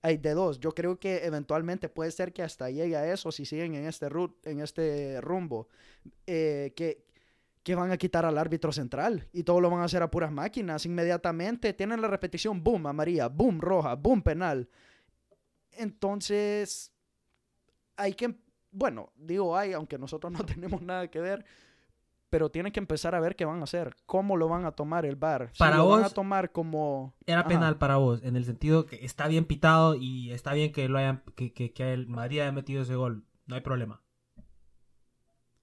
Hay 0.00 0.16
de 0.16 0.32
dos. 0.32 0.60
Yo 0.60 0.74
creo 0.74 0.98
que 0.98 1.24
eventualmente 1.26 1.88
puede 1.88 2.10
ser 2.10 2.32
que 2.32 2.42
hasta 2.42 2.70
llegue 2.70 2.96
a 2.96 3.12
eso 3.12 3.30
si 3.30 3.44
siguen 3.44 3.74
en 3.74 3.86
este, 3.86 4.08
en 4.44 4.60
este 4.60 5.20
rumbo. 5.20 5.68
eh, 6.26 6.72
que, 6.74 7.04
que 7.62 7.74
van 7.74 7.92
a 7.92 7.96
quitar 7.96 8.26
al 8.26 8.38
árbitro 8.38 8.72
central 8.72 9.28
y 9.32 9.44
todo 9.44 9.60
lo 9.60 9.70
van 9.70 9.80
a 9.80 9.84
hacer 9.84 10.02
a 10.02 10.10
puras 10.10 10.32
máquinas. 10.32 10.84
Inmediatamente 10.84 11.72
tienen 11.72 12.00
la 12.00 12.08
repetición, 12.08 12.62
boom, 12.62 12.86
amarilla, 12.86 13.28
boom, 13.28 13.60
roja, 13.60 13.94
boom, 13.94 14.22
penal. 14.22 14.68
Entonces, 15.72 16.92
hay 17.96 18.14
que, 18.14 18.34
bueno, 18.70 19.12
digo 19.16 19.56
hay, 19.56 19.72
aunque 19.72 19.98
nosotros 19.98 20.32
no 20.38 20.44
tenemos 20.44 20.82
nada 20.82 21.08
que 21.08 21.20
ver, 21.20 21.44
pero 22.30 22.50
tienen 22.50 22.72
que 22.72 22.80
empezar 22.80 23.14
a 23.14 23.20
ver 23.20 23.36
qué 23.36 23.44
van 23.44 23.60
a 23.60 23.64
hacer, 23.64 23.94
cómo 24.06 24.36
lo 24.36 24.48
van 24.48 24.64
a 24.64 24.72
tomar 24.72 25.04
el. 25.04 25.14
Si 25.52 25.58
Para 25.58 25.76
lo 25.76 25.88
van 25.88 26.00
a 26.00 26.02
vos, 26.04 26.14
tomar 26.14 26.50
como... 26.50 27.14
Era 27.26 27.40
Ajá. 27.40 27.48
penal 27.48 27.76
para 27.78 27.96
vos, 27.96 28.22
en 28.22 28.36
el 28.36 28.44
sentido 28.44 28.86
que 28.86 29.04
está 29.04 29.28
bien 29.28 29.44
pitado 29.44 29.94
y 29.94 30.32
está 30.32 30.54
bien 30.54 30.72
que 30.72 30.88
lo 30.88 30.98
hayan, 30.98 31.22
que, 31.36 31.52
que, 31.52 31.72
que 31.72 31.92
el 31.92 32.08
Madrid 32.08 32.40
haya 32.40 32.52
metido 32.52 32.82
ese 32.82 32.96
gol. 32.96 33.24
No 33.46 33.54
hay 33.54 33.60
problema. 33.60 34.02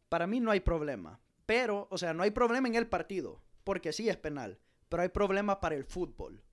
Para 0.10 0.28
mí 0.28 0.40
no 0.40 0.52
hay 0.52 0.60
problema, 0.60 1.20
pero, 1.50 1.88
o 1.90 1.98
sea, 1.98 2.14
no 2.14 2.22
hay 2.22 2.30
problema 2.30 2.68
en 2.68 2.76
el 2.76 2.86
partido, 2.86 3.42
porque 3.64 3.92
sí 3.92 4.08
es 4.08 4.18
penal, 4.18 4.60
pero 4.88 5.02
hay 5.02 5.10
problema 5.10 5.60
para 5.60 5.74
el 5.74 5.84
fútbol. 5.84 6.44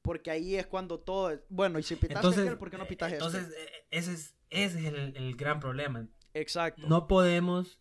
Porque 0.00 0.30
ahí 0.30 0.54
es 0.54 0.68
cuando 0.68 1.00
todo... 1.00 1.32
es- 1.32 1.40
Bueno, 1.48 1.80
y 1.80 1.82
si 1.82 1.94
aquel, 1.94 2.56
¿por 2.56 2.70
qué 2.70 2.78
no 2.78 2.86
pitas 2.86 3.10
este? 3.12 3.24
entonces 3.24 3.52
eh, 3.58 3.68
ese 3.90 4.12
es, 4.12 4.36
ese 4.50 4.78
es 4.78 4.84
el, 4.84 5.16
el 5.16 5.34
gran 5.34 5.58
problema. 5.58 6.06
Exacto. 6.34 6.86
No 6.86 7.08
podemos 7.08 7.80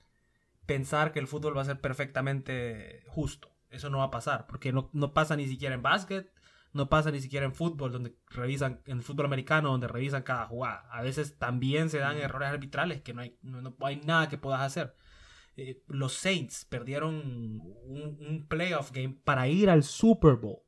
pensar 0.65 1.11
que 1.13 1.19
el 1.19 1.27
fútbol 1.27 1.55
va 1.55 1.61
a 1.61 1.65
ser 1.65 1.79
perfectamente 1.79 3.03
justo. 3.05 3.51
Eso 3.69 3.91
no 3.91 3.99
va 3.99 4.05
a 4.05 4.11
pasar, 4.11 4.47
porque 4.47 4.73
no, 4.73 4.89
no 4.93 5.13
pasa 5.13 5.35
ni 5.35 5.47
siquiera 5.47 5.75
en 5.75 5.83
básquet, 5.83 6.33
no 6.73 6.89
pasa 6.89 7.11
ni 7.11 7.21
siquiera 7.21 7.45
en 7.45 7.53
fútbol, 7.53 7.91
donde 7.91 8.15
revisan, 8.31 8.81
en 8.87 8.97
el 8.97 9.03
fútbol 9.03 9.27
americano, 9.27 9.69
donde 9.69 9.87
revisan 9.87 10.23
cada 10.23 10.47
jugada. 10.47 10.87
A 10.89 11.03
veces 11.03 11.37
también 11.37 11.91
se 11.91 11.99
dan 11.99 12.17
errores 12.17 12.49
arbitrales 12.49 13.01
que 13.03 13.13
no 13.13 13.21
hay, 13.21 13.37
no, 13.43 13.61
no 13.61 13.75
hay 13.81 13.97
nada 13.97 14.27
que 14.27 14.39
puedas 14.39 14.61
hacer. 14.61 14.95
Eh, 15.57 15.81
los 15.87 16.13
Saints 16.13 16.65
perdieron 16.65 17.15
un, 17.15 18.17
un 18.19 18.45
playoff 18.47 18.91
game 18.91 19.17
para 19.23 19.47
ir 19.47 19.69
al 19.69 19.83
Super 19.83 20.35
Bowl 20.35 20.63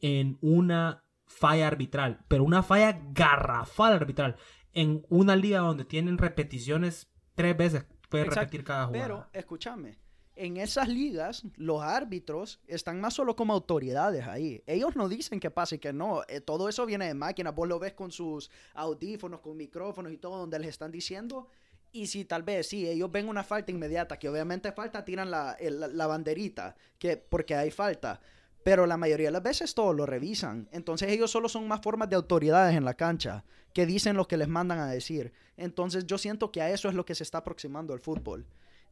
en 0.00 0.38
una 0.40 1.04
falla 1.26 1.68
arbitral, 1.68 2.24
pero 2.26 2.42
una 2.42 2.62
falla 2.62 3.00
garrafal 3.12 3.92
arbitral, 3.92 4.36
en 4.72 5.06
una 5.08 5.36
liga 5.36 5.60
donde 5.60 5.84
tienen 5.84 6.18
repeticiones 6.18 7.08
tres 7.34 7.56
veces, 7.56 7.86
puede 8.08 8.24
repetir 8.24 8.64
cada 8.64 8.86
jugada. 8.86 9.04
Pero, 9.04 9.26
escúchame, 9.32 9.98
en 10.34 10.56
esas 10.56 10.88
ligas, 10.88 11.44
los 11.56 11.82
árbitros 11.82 12.60
están 12.66 13.00
más 13.00 13.14
solo 13.14 13.36
como 13.36 13.52
autoridades 13.52 14.26
ahí. 14.26 14.62
Ellos 14.66 14.96
no 14.96 15.08
dicen 15.08 15.38
que 15.38 15.50
pasa 15.50 15.74
y 15.74 15.78
que 15.78 15.92
no. 15.92 16.22
Eh, 16.28 16.40
todo 16.40 16.68
eso 16.68 16.86
viene 16.86 17.06
de 17.06 17.14
máquinas. 17.14 17.54
Vos 17.54 17.68
lo 17.68 17.78
ves 17.78 17.92
con 17.92 18.10
sus 18.10 18.50
audífonos, 18.74 19.40
con 19.40 19.56
micrófonos 19.56 20.12
y 20.12 20.16
todo, 20.16 20.38
donde 20.38 20.58
les 20.58 20.70
están 20.70 20.90
diciendo. 20.90 21.48
Y 21.92 22.06
si 22.06 22.24
tal 22.24 22.42
vez, 22.44 22.68
sí, 22.68 22.88
ellos 22.88 23.10
ven 23.10 23.28
una 23.28 23.42
falta 23.42 23.72
inmediata, 23.72 24.18
que 24.18 24.28
obviamente 24.28 24.70
falta, 24.72 25.04
tiran 25.04 25.30
la, 25.30 25.56
el- 25.58 25.96
la- 25.96 26.06
banderita, 26.06 26.76
que, 26.98 27.16
porque 27.16 27.54
hay 27.56 27.70
falta. 27.70 28.20
Pero 28.62 28.86
la 28.86 28.96
mayoría 28.96 29.28
de 29.28 29.32
las 29.32 29.42
veces 29.42 29.74
todos 29.74 29.96
lo 29.96 30.06
revisan. 30.06 30.68
Entonces 30.70 31.10
ellos 31.10 31.30
solo 31.30 31.48
son 31.48 31.66
más 31.66 31.80
formas 31.80 32.08
de 32.08 32.16
autoridades 32.16 32.76
en 32.76 32.84
la 32.84 32.94
cancha, 32.94 33.44
que 33.72 33.86
dicen 33.86 34.16
lo 34.16 34.28
que 34.28 34.36
les 34.36 34.48
mandan 34.48 34.78
a 34.78 34.90
decir. 34.90 35.32
Entonces 35.56 36.06
yo 36.06 36.18
siento 36.18 36.52
que 36.52 36.62
a 36.62 36.70
eso 36.70 36.88
es 36.88 36.94
lo 36.94 37.04
que 37.04 37.14
se 37.14 37.24
está 37.24 37.38
aproximando 37.38 37.92
el 37.94 38.00
fútbol. 38.00 38.46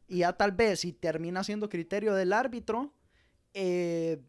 Y 0.07 0.19
ya 0.19 0.33
tal 0.33 0.51
vez 0.51 0.81
si 0.81 0.91
termina 0.91 1.43
siendo 1.43 1.69
criterio 1.69 2.15
del 2.15 2.33
árbitro, 2.33 2.93
eh, 3.53 4.19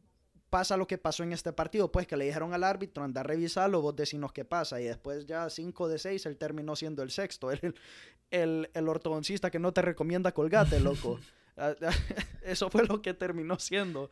pasa 0.50 0.76
lo 0.76 0.86
que 0.86 0.98
pasó 0.98 1.22
en 1.22 1.32
este 1.32 1.52
partido, 1.52 1.90
pues 1.90 2.06
que 2.06 2.16
le 2.16 2.26
dijeron 2.26 2.52
al 2.54 2.64
árbitro, 2.64 3.02
anda 3.04 3.20
a 3.22 3.24
revisarlo, 3.24 3.80
vos 3.82 3.96
decinos 3.96 4.32
qué 4.32 4.44
pasa. 4.44 4.80
Y 4.80 4.84
después 4.84 5.26
ya 5.26 5.48
5 5.48 5.88
de 5.88 5.98
6, 5.98 6.26
él 6.26 6.36
terminó 6.36 6.76
siendo 6.76 7.02
el 7.02 7.10
sexto. 7.10 7.50
el, 8.30 8.70
el 8.74 8.88
ortodoncista 8.88 9.50
que 9.50 9.58
no 9.58 9.72
te 9.72 9.82
recomienda 9.82 10.32
colgate, 10.32 10.80
loco. 10.80 11.18
Ah, 11.56 11.74
eso 12.42 12.70
fue 12.70 12.86
lo 12.86 13.02
que 13.02 13.12
terminó 13.12 13.58
siendo. 13.58 14.08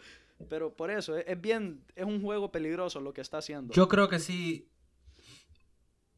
Pero 0.50 0.74
por 0.74 0.90
eso, 0.90 1.16
es, 1.16 1.24
es 1.26 1.40
bien, 1.40 1.82
es 1.96 2.04
un 2.04 2.20
juego 2.20 2.52
peligroso 2.52 3.00
lo 3.00 3.14
que 3.14 3.22
está 3.22 3.38
haciendo. 3.38 3.72
Yo 3.72 3.88
creo 3.88 4.08
que 4.10 4.18
sí. 4.18 4.68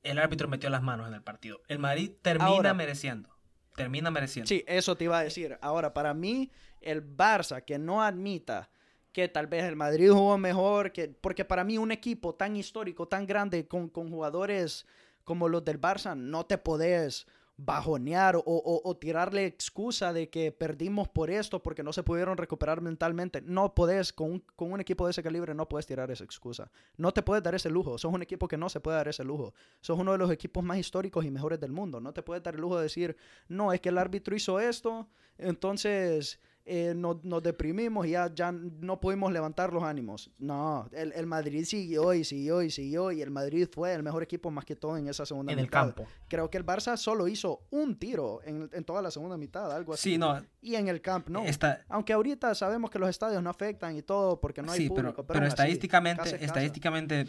El 0.02 0.18
árbitro 0.18 0.48
metió 0.48 0.70
las 0.70 0.82
manos 0.82 1.06
en 1.06 1.14
el 1.14 1.22
partido. 1.22 1.60
El 1.68 1.78
Madrid 1.78 2.10
termina 2.22 2.46
Ahora- 2.48 2.74
mereciendo. 2.74 3.28
Termina 3.76 4.10
mereciendo. 4.10 4.48
Sí, 4.48 4.64
eso 4.66 4.96
te 4.96 5.04
iba 5.04 5.18
a 5.18 5.22
decir. 5.22 5.56
Ahora, 5.60 5.94
para 5.94 6.14
mí, 6.14 6.50
el 6.80 7.16
Barça 7.16 7.64
que 7.64 7.78
no 7.78 8.02
admita 8.02 8.68
que 9.12 9.28
tal 9.28 9.46
vez 9.46 9.64
el 9.64 9.76
Madrid 9.76 10.10
jugó 10.10 10.36
mejor, 10.36 10.90
que, 10.92 11.08
porque 11.08 11.44
para 11.44 11.62
mí 11.64 11.78
un 11.78 11.92
equipo 11.92 12.34
tan 12.34 12.56
histórico, 12.56 13.06
tan 13.06 13.26
grande, 13.26 13.68
con, 13.68 13.88
con 13.88 14.10
jugadores 14.10 14.86
como 15.24 15.48
los 15.48 15.64
del 15.64 15.80
Barça, 15.80 16.16
no 16.16 16.44
te 16.46 16.58
podés 16.58 17.26
bajonear 17.64 18.40
o, 18.44 18.96
tirarle 18.98 19.44
excusa 19.44 20.12
de 20.12 20.30
que 20.30 20.50
perdimos 20.52 21.08
por 21.08 21.30
esto 21.30 21.62
porque 21.62 21.82
no 21.82 21.92
se 21.92 22.02
pudieron 22.02 22.36
recuperar 22.36 22.80
mentalmente. 22.80 23.42
No 23.42 23.74
podés, 23.74 24.12
con 24.12 24.32
un, 24.32 24.44
con 24.56 24.72
un 24.72 24.80
equipo 24.80 25.06
de 25.06 25.10
ese 25.10 25.22
calibre, 25.22 25.54
no 25.54 25.68
puedes 25.68 25.86
tirar 25.86 26.10
esa 26.10 26.24
excusa. 26.24 26.70
No 26.96 27.12
te 27.12 27.22
puedes 27.22 27.42
dar 27.42 27.54
ese 27.54 27.68
lujo. 27.68 27.98
Sos 27.98 28.12
un 28.12 28.22
equipo 28.22 28.48
que 28.48 28.56
no 28.56 28.68
se 28.68 28.80
puede 28.80 28.96
dar 28.96 29.08
ese 29.08 29.24
lujo. 29.24 29.54
Sos 29.80 29.98
uno 29.98 30.12
de 30.12 30.18
los 30.18 30.30
equipos 30.30 30.64
más 30.64 30.78
históricos 30.78 31.24
y 31.24 31.30
mejores 31.30 31.60
del 31.60 31.72
mundo. 31.72 32.00
No 32.00 32.12
te 32.12 32.22
puedes 32.22 32.42
dar 32.42 32.54
el 32.54 32.60
lujo 32.60 32.76
de 32.76 32.84
decir, 32.84 33.16
no, 33.48 33.72
es 33.72 33.80
que 33.80 33.90
el 33.90 33.98
árbitro 33.98 34.34
hizo 34.34 34.58
esto, 34.58 35.08
entonces 35.36 36.40
eh, 36.66 36.92
nos, 36.94 37.24
nos 37.24 37.42
deprimimos 37.42 38.06
y 38.06 38.10
ya, 38.10 38.32
ya 38.32 38.52
no 38.52 39.00
pudimos 39.00 39.32
levantar 39.32 39.72
los 39.72 39.82
ánimos. 39.82 40.30
No, 40.38 40.88
el, 40.92 41.12
el 41.12 41.26
Madrid 41.26 41.64
siguió 41.64 42.12
y 42.14 42.22
siguió 42.24 42.62
y 42.62 42.70
siguió 42.70 43.10
y 43.12 43.22
el 43.22 43.30
Madrid 43.30 43.66
fue 43.72 43.94
el 43.94 44.02
mejor 44.02 44.22
equipo 44.22 44.50
más 44.50 44.64
que 44.64 44.76
todo 44.76 44.96
en 44.96 45.08
esa 45.08 45.24
segunda 45.26 45.52
en 45.52 45.58
el 45.58 45.64
mitad. 45.66 45.86
campo. 45.86 46.06
Creo 46.28 46.50
que 46.50 46.58
el 46.58 46.66
Barça 46.66 46.96
solo 46.96 47.26
hizo 47.28 47.66
un 47.70 47.98
tiro 47.98 48.40
en, 48.44 48.68
en 48.72 48.84
toda 48.84 49.02
la 49.02 49.10
segunda 49.10 49.36
mitad, 49.36 49.72
algo 49.72 49.94
así. 49.94 50.12
Sí, 50.12 50.18
no. 50.18 50.40
Y 50.60 50.74
en 50.76 50.88
el 50.88 51.00
Camp 51.00 51.28
no. 51.28 51.44
Está, 51.44 51.84
Aunque 51.88 52.12
ahorita 52.12 52.54
sabemos 52.54 52.90
que 52.90 52.98
los 52.98 53.08
estadios 53.08 53.42
no 53.42 53.50
afectan 53.50 53.96
y 53.96 54.02
todo 54.02 54.40
porque 54.40 54.62
no 54.62 54.72
hay 54.72 54.80
sí, 54.82 54.88
público. 54.88 55.24
pero, 55.26 55.26
pero, 55.26 55.26
pero 55.32 55.46
aún 55.46 55.52
así, 55.52 55.52
estadísticamente, 55.62 56.18
casa 56.18 56.36
es 56.36 56.42
casa. 56.42 56.44
estadísticamente, 56.44 57.26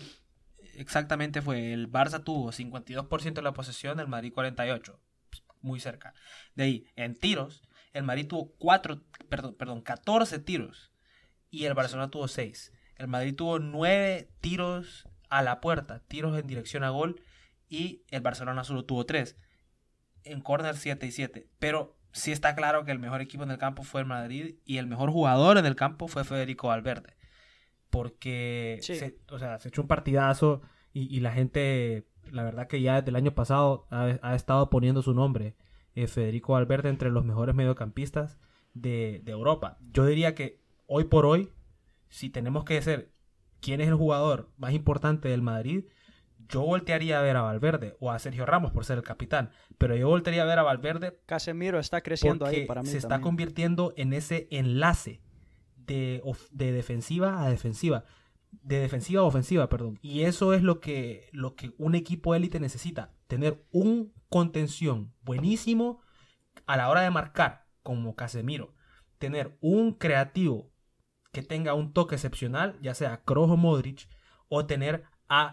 exactamente 0.75 1.41
fue, 1.41 1.73
el 1.73 1.91
Barça 1.91 2.23
tuvo 2.23 2.51
52% 2.51 3.33
de 3.33 3.41
la 3.41 3.53
posesión, 3.53 3.99
el 3.99 4.07
Madrid 4.07 4.33
48%, 4.33 4.97
muy 5.61 5.79
cerca. 5.79 6.13
De 6.55 6.63
ahí, 6.63 6.85
en 6.95 7.15
tiros, 7.15 7.63
el 7.93 8.03
Madrid 8.03 8.27
tuvo 8.27 8.53
cuatro, 8.57 9.01
perdón, 9.29 9.55
perdón, 9.55 9.81
14 9.81 10.39
tiros 10.39 10.91
y 11.49 11.65
el 11.65 11.73
Barcelona 11.73 12.09
tuvo 12.09 12.27
6. 12.27 12.73
El 12.97 13.07
Madrid 13.07 13.35
tuvo 13.35 13.59
9 13.59 14.29
tiros 14.39 15.07
a 15.29 15.41
la 15.41 15.61
puerta, 15.61 16.01
tiros 16.07 16.37
en 16.37 16.47
dirección 16.47 16.83
a 16.83 16.89
gol 16.89 17.21
y 17.69 18.03
el 18.09 18.21
Barcelona 18.21 18.63
solo 18.63 18.85
tuvo 18.85 19.05
3. 19.05 19.37
En 20.23 20.41
corner 20.41 20.77
7 20.77 21.05
y 21.05 21.11
7. 21.11 21.47
Pero 21.59 21.97
sí 22.11 22.31
está 22.31 22.55
claro 22.55 22.85
que 22.85 22.91
el 22.91 22.99
mejor 22.99 23.21
equipo 23.21 23.43
en 23.43 23.51
el 23.51 23.57
campo 23.57 23.83
fue 23.83 24.01
el 24.01 24.07
Madrid 24.07 24.55
y 24.65 24.77
el 24.77 24.87
mejor 24.87 25.11
jugador 25.11 25.57
en 25.57 25.65
el 25.65 25.75
campo 25.75 26.07
fue 26.07 26.23
Federico 26.23 26.67
Valverde. 26.67 27.15
Porque 27.89 28.79
se, 28.81 29.17
o 29.29 29.39
sea, 29.39 29.57
se 29.59 29.69
echó 29.69 29.81
un 29.81 29.87
partidazo 29.87 30.61
y, 30.93 31.21
la 31.21 31.31
gente, 31.31 32.05
la 32.29 32.43
verdad 32.43 32.67
que 32.67 32.81
ya 32.81 32.97
desde 32.97 33.09
el 33.09 33.15
año 33.15 33.33
pasado 33.33 33.87
ha, 33.89 34.35
estado 34.35 34.69
poniendo 34.69 35.01
su 35.01 35.13
nombre, 35.13 35.55
eh, 35.95 36.07
Federico 36.07 36.53
Valverde, 36.53 36.89
entre 36.89 37.11
los 37.11 37.25
mejores 37.25 37.55
mediocampistas 37.55 38.39
de, 38.73 39.21
de 39.23 39.31
Europa. 39.31 39.77
Yo 39.93 40.05
diría 40.05 40.35
que 40.35 40.61
hoy 40.87 41.05
por 41.05 41.25
hoy, 41.25 41.49
si 42.09 42.29
tenemos 42.29 42.63
que 42.63 42.75
decir 42.75 43.11
quién 43.59 43.81
es 43.81 43.87
el 43.87 43.95
jugador 43.95 44.49
más 44.57 44.73
importante 44.73 45.29
del 45.29 45.41
Madrid, 45.41 45.85
yo 46.51 46.61
voltearía 46.61 47.19
a 47.19 47.21
ver 47.21 47.37
a 47.37 47.41
Valverde 47.41 47.95
o 47.99 48.11
a 48.11 48.19
Sergio 48.19 48.45
Ramos 48.45 48.71
por 48.71 48.85
ser 48.85 48.97
el 48.97 49.03
capitán, 49.03 49.51
pero 49.77 49.95
yo 49.95 50.07
voltearía 50.07 50.43
a 50.43 50.45
ver 50.45 50.59
a 50.59 50.63
Valverde. 50.63 51.19
Casemiro 51.25 51.79
está 51.79 52.01
creciendo 52.01 52.45
ahí 52.45 52.65
para 52.65 52.83
mí. 52.83 52.89
Se 52.89 52.97
está 52.97 53.21
convirtiendo 53.21 53.93
en 53.95 54.13
ese 54.13 54.47
enlace 54.51 55.21
de, 55.77 56.21
de, 56.51 56.71
defensiva 56.71 57.43
a 57.43 57.49
defensiva, 57.49 58.03
de 58.51 58.79
defensiva 58.79 59.21
a 59.21 59.25
ofensiva, 59.25 59.69
perdón. 59.69 59.97
Y 60.01 60.23
eso 60.23 60.53
es 60.53 60.61
lo 60.61 60.79
que, 60.81 61.29
lo 61.31 61.55
que 61.55 61.71
un 61.77 61.95
equipo 61.95 62.35
élite 62.35 62.59
necesita, 62.59 63.13
tener 63.31 63.65
un 63.71 64.11
contención 64.27 65.13
buenísimo 65.21 66.01
a 66.65 66.75
la 66.75 66.89
hora 66.89 66.99
de 66.99 67.11
marcar, 67.11 67.65
como 67.81 68.13
Casemiro, 68.13 68.73
tener 69.19 69.57
un 69.61 69.93
creativo 69.93 70.73
que 71.31 71.41
tenga 71.41 71.73
un 71.73 71.93
toque 71.93 72.15
excepcional, 72.15 72.77
ya 72.81 72.93
sea 72.93 73.23
Kroos 73.23 73.49
o 73.49 73.55
Modric, 73.55 74.09
o 74.49 74.65
tener 74.65 75.05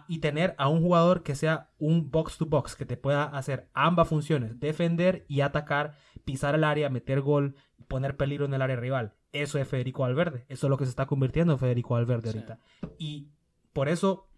y 0.09 0.19
tener 0.19 0.55
a 0.57 0.67
un 0.67 0.81
jugador 0.81 1.23
que 1.23 1.35
sea 1.35 1.69
un 1.79 2.11
box 2.11 2.37
to 2.37 2.47
box, 2.47 2.75
que 2.75 2.85
te 2.85 2.97
pueda 2.97 3.23
hacer 3.23 3.69
ambas 3.73 4.09
funciones, 4.09 4.59
defender 4.59 5.23
y 5.29 5.39
atacar, 5.39 5.95
pisar 6.25 6.55
el 6.55 6.65
área, 6.65 6.89
meter 6.89 7.21
gol, 7.21 7.55
poner 7.87 8.17
peligro 8.17 8.43
en 8.43 8.53
el 8.53 8.61
área 8.61 8.75
rival. 8.75 9.15
Eso 9.31 9.57
es 9.57 9.69
Federico 9.69 10.01
Valverde, 10.01 10.45
eso 10.49 10.67
es 10.67 10.69
lo 10.69 10.75
que 10.75 10.83
se 10.83 10.89
está 10.89 11.05
convirtiendo 11.05 11.53
en 11.53 11.59
Federico 11.59 11.93
Valverde 11.93 12.27
ahorita. 12.27 12.59
Y 12.97 13.29
por 13.71 13.87
eso 13.87 14.28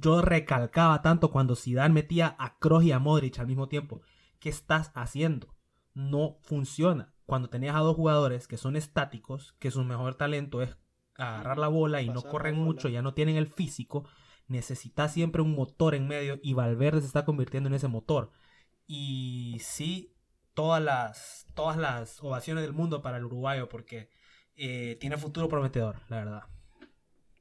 yo 0.00 0.22
recalcaba 0.22 1.02
tanto 1.02 1.30
cuando 1.30 1.56
Zidane 1.56 1.94
metía 1.94 2.36
a 2.38 2.58
Kroos 2.58 2.84
y 2.84 2.92
a 2.92 2.98
Modric 2.98 3.38
al 3.38 3.46
mismo 3.46 3.68
tiempo. 3.68 4.02
¿Qué 4.38 4.48
estás 4.48 4.92
haciendo? 4.94 5.54
No 5.94 6.38
funciona. 6.42 7.12
Cuando 7.26 7.50
tenías 7.50 7.74
a 7.74 7.80
dos 7.80 7.96
jugadores 7.96 8.46
que 8.46 8.56
son 8.56 8.76
estáticos, 8.76 9.54
que 9.58 9.70
su 9.70 9.82
mejor 9.84 10.14
talento 10.14 10.62
es 10.62 10.76
agarrar 11.16 11.58
la 11.58 11.68
bola 11.68 12.00
y 12.00 12.08
no 12.08 12.22
corren 12.22 12.56
mucho, 12.56 12.88
ya 12.88 13.02
no 13.02 13.12
tienen 13.12 13.36
el 13.36 13.48
físico, 13.48 14.08
necesita 14.46 15.08
siempre 15.08 15.42
un 15.42 15.54
motor 15.54 15.94
en 15.94 16.06
medio 16.06 16.38
y 16.42 16.54
Valverde 16.54 17.00
se 17.00 17.06
está 17.06 17.24
convirtiendo 17.24 17.68
en 17.68 17.74
ese 17.74 17.88
motor. 17.88 18.30
Y 18.86 19.58
sí, 19.60 20.14
todas 20.54 20.82
las, 20.82 21.46
todas 21.54 21.76
las 21.76 22.22
ovaciones 22.22 22.62
del 22.62 22.72
mundo 22.72 23.02
para 23.02 23.18
el 23.18 23.24
uruguayo 23.24 23.68
porque 23.68 24.08
eh, 24.54 24.96
tiene 25.00 25.16
futuro 25.16 25.48
prometedor, 25.48 25.96
la 26.08 26.16
verdad. 26.16 26.42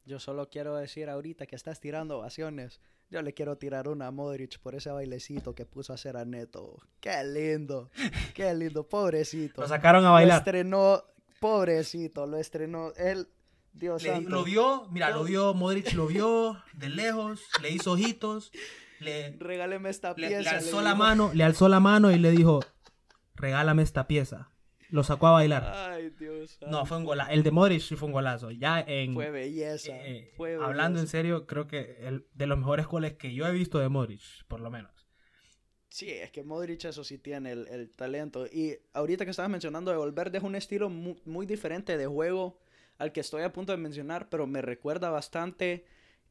Yo 0.08 0.22
solo 0.22 0.50
quiero 0.50 0.78
decir 0.78 1.10
ahorita 1.10 1.48
que 1.48 1.58
estás 1.58 1.82
tirando 1.82 2.17
ovaciones. 2.17 2.80
Yo 3.10 3.22
le 3.22 3.34
quiero 3.34 3.58
tirar 3.58 3.89
una 3.89 4.08
a 4.08 4.12
Modric 4.12 4.58
por 4.60 4.74
ese 4.74 4.89
bailecito 4.89 5.54
que 5.54 5.65
puso 5.65 5.91
a 5.91 5.96
hacer 5.96 6.15
a 6.15 6.24
Neto. 6.24 6.78
Qué 7.02 7.22
lindo, 7.26 7.91
qué 8.34 8.54
lindo, 8.54 8.88
pobrecito. 8.88 9.60
Lo 9.60 9.67
sacaron 9.67 10.06
a 10.06 10.12
bailar. 10.12 10.38
Lo 10.38 10.39
estrenó, 10.39 11.04
pobrecito, 11.41 12.26
lo 12.26 12.38
estrenó. 12.38 12.93
Él 12.96 13.28
Dios 13.74 14.02
Lo 14.24 14.46
vio, 14.46 14.88
mira, 14.91 15.10
lo 15.10 15.26
vio, 15.26 15.54
Modric 15.54 15.91
lo 15.91 16.08
vio 16.08 16.63
de 16.74 16.88
lejos, 16.88 17.41
le 17.62 17.72
hizo 17.72 17.91
ojitos, 17.91 18.52
le... 19.00 19.36
Regáleme 19.38 19.89
esta 19.89 20.15
pieza. 20.15 20.41
Le, 20.41 20.50
alzó 20.50 20.82
la 20.82 20.96
mano, 20.96 21.32
le 21.34 21.43
alzó 21.43 21.67
la 21.67 21.82
mano 21.82 22.12
y 22.12 22.17
le 22.17 22.32
dijo, 22.32 22.62
regálame 23.36 23.84
esta 23.84 24.08
pieza. 24.08 24.50
Lo 24.89 25.04
sacó 25.04 25.28
a 25.28 25.32
bailar. 25.32 25.71
Ay, 25.76 26.12
Dios. 26.17 26.60
No, 26.67 26.86
fue 26.86 26.97
un 26.97 27.06
golazo. 27.06 27.32
El 27.32 27.43
de 27.43 27.52
Modric 27.52 27.82
sí 27.82 27.95
fue 27.95 28.08
un 28.08 28.13
golazo. 28.13 28.52
Ya 28.52 28.80
en... 28.80 29.13
Fue 29.13 29.32
belleza. 29.32 29.91
Eh, 29.93 30.34
hablando 30.62 31.00
en 31.00 31.08
serio, 31.08 31.45
creo 31.45 31.67
que 31.67 31.97
el, 32.02 32.26
de 32.34 32.47
los 32.47 32.58
mejores 32.58 32.88
goles 32.88 33.13
que 33.13 33.34
yo 33.34 33.45
he 33.47 33.52
visto 33.52 33.80
de 33.80 33.89
Modric, 33.89 34.21
por 34.47 34.62
lo 34.62 34.69
menos. 34.69 34.91
Sí, 35.89 36.10
es 36.10 36.32
que 36.32 36.43
Modric 36.43 36.86
eso 36.86 37.04
sí 37.04 37.17
tiene 37.17 37.52
el, 37.52 37.91
talento. 37.95 38.45
Y 38.47 38.78
ahorita 38.93 39.26
que 39.26 39.32
estabas 39.32 39.52
mencionando 39.52 39.91
de 39.91 39.97
Valverde 39.97 40.38
es 40.38 40.43
un 40.43 40.56
estilo 40.56 40.89
muy 40.89 41.45
diferente 41.45 41.97
de 41.97 42.08
juego 42.08 42.60
al 42.97 43.12
que 43.12 43.19
estoy 43.19 43.43
a 43.43 43.54
punto 43.54 43.71
de 43.71 43.78
mencionar, 43.78 44.30
pero 44.30 44.47
me 44.47 44.62
recuerda 44.62 45.10
bastante 45.10 45.86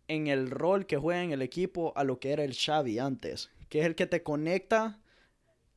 en 0.08 0.26
el 0.26 0.50
rol 0.50 0.86
que 0.86 0.96
juega 0.96 1.22
en 1.22 1.32
el 1.32 1.42
equipo 1.42 1.92
a 1.96 2.04
lo 2.04 2.20
que 2.20 2.32
era 2.32 2.44
el 2.44 2.54
Xavi 2.54 2.98
antes, 2.98 3.50
que 3.68 3.80
es 3.80 3.86
el 3.86 3.94
que 3.94 4.06
te 4.06 4.22
conecta 4.22 5.00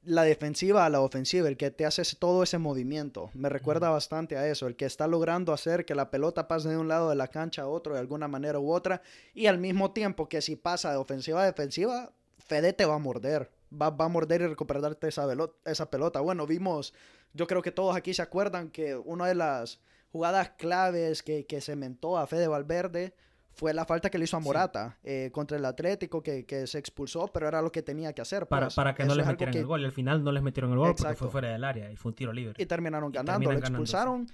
la 0.10 0.24
defensiva 0.24 0.86
a 0.88 0.90
la 0.90 1.02
ofensiva, 1.02 1.48
el 1.48 1.56
que 1.56 1.70
te 1.70 1.86
hace 1.86 2.04
todo 2.16 2.42
ese 2.42 2.58
movimiento. 2.58 3.30
Me 3.36 3.48
recuerda 3.48 3.92
bastante 3.92 4.38
a 4.38 4.48
eso, 4.48 4.66
el 4.66 4.76
que 4.76 4.86
está 4.86 5.06
logrando 5.06 5.54
hacer 5.54 5.86
que 5.86 5.94
la 5.94 6.10
pelota 6.10 6.48
pase 6.48 6.70
de 6.70 6.78
un 6.78 6.88
lado 6.88 7.12
de 7.12 7.16
la 7.16 7.28
cancha 7.28 7.62
a 7.62 7.68
otro 7.68 7.94
de 7.94 8.00
alguna 8.00 8.28
manera 8.28 8.58
u 8.58 8.72
otra, 8.72 9.04
y 9.36 9.46
al 9.46 9.60
mismo 9.60 9.92
tiempo 9.92 10.28
que 10.28 10.42
si 10.42 10.56
pasa 10.56 10.90
de 10.90 10.98
ofensiva 10.98 11.44
a 11.44 11.46
defensiva, 11.46 12.12
Fede 12.40 12.74
te 12.74 12.86
va 12.86 12.96
a 12.96 12.98
morder, 12.98 13.52
va, 13.72 13.92
va 13.92 14.06
a 14.06 14.10
morder 14.10 14.42
y 14.42 14.48
recuperarte 14.48 15.08
esa, 15.08 15.28
esa 15.66 15.90
pelota. 15.92 16.22
Bueno, 16.22 16.48
vimos, 16.48 16.96
yo 17.34 17.46
creo 17.46 17.62
que 17.62 17.72
todos 17.72 17.96
aquí 17.96 18.16
se 18.16 18.24
acuerdan 18.24 18.72
que 18.72 18.96
una 18.96 19.28
de 19.28 19.36
las 19.36 19.80
jugadas 20.12 20.50
claves 20.58 21.22
que, 21.22 21.46
que 21.46 21.62
cementó 21.62 22.18
a 22.18 22.26
Fede 22.26 22.48
Valverde 22.48 23.14
fue 23.54 23.74
la 23.74 23.86
falta 23.86 24.10
que 24.10 24.18
le 24.18 24.24
hizo 24.24 24.38
a 24.38 24.40
Morata 24.40 24.98
eh, 25.04 25.30
contra 25.34 25.58
el 25.58 25.66
Atlético, 25.66 26.22
que, 26.22 26.46
se 26.68 26.78
expulsó, 26.78 27.28
pero 27.28 27.48
era 27.48 27.62
lo 27.62 27.72
que 27.72 27.82
tenía 27.82 28.14
que 28.14 28.22
hacer. 28.22 28.48
Para, 28.48 28.68
pues. 28.68 28.76
para 28.76 28.96
que 28.96 29.04
no 29.04 29.16
les 29.16 29.26
metieran 29.26 29.56
el 29.56 29.66
gol. 29.66 29.82
Y 29.82 29.86
al 29.86 29.92
final 29.92 30.24
no 30.24 30.32
les 30.32 30.44
metieron 30.44 30.72
el 30.72 30.78
gol 30.78 30.96
porque 30.96 31.16
fue 31.16 31.30
fuera 31.30 31.50
del 31.50 31.64
área 31.64 31.92
y 31.92 31.96
fue 31.96 32.12
un 32.12 32.16
tiro 32.16 32.34
libre. 32.34 32.54
Y 32.58 32.66
terminaron 32.66 33.12
ganando, 33.12 33.52
lo 33.52 33.58
expulsaron. 33.58 34.28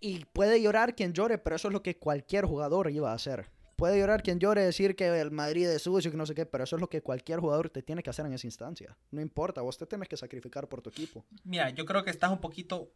Y 0.00 0.24
puede 0.32 0.62
llorar 0.62 0.94
quien 0.94 1.12
llore, 1.12 1.38
pero 1.38 1.56
eso 1.56 1.68
es 1.68 1.74
lo 1.74 1.82
que 1.82 1.98
cualquier 1.98 2.46
jugador 2.46 2.90
iba 2.90 3.10
a 3.10 3.14
hacer. 3.14 3.50
Puede 3.76 3.98
llorar 3.98 4.22
quien 4.22 4.38
llore, 4.38 4.62
decir 4.62 4.94
que 4.94 5.20
el 5.20 5.30
Madrid 5.30 5.66
es 5.66 5.82
sucio, 5.82 6.10
que 6.10 6.16
no 6.16 6.26
sé 6.26 6.34
qué, 6.34 6.46
pero 6.46 6.64
eso 6.64 6.76
es 6.76 6.80
lo 6.80 6.88
que 6.88 7.02
cualquier 7.02 7.40
jugador 7.40 7.70
te 7.70 7.82
tiene 7.82 8.02
que 8.02 8.10
hacer 8.10 8.26
en 8.26 8.32
esa 8.32 8.46
instancia. 8.46 8.96
No 9.10 9.20
importa, 9.20 9.62
vos 9.62 9.78
te 9.78 9.86
tienes 9.86 10.08
que 10.08 10.16
sacrificar 10.16 10.68
por 10.68 10.82
tu 10.82 10.90
equipo. 10.90 11.24
Mira, 11.44 11.70
yo 11.70 11.84
creo 11.86 12.04
que 12.04 12.10
estás 12.10 12.30
un 12.30 12.40
poquito 12.40 12.92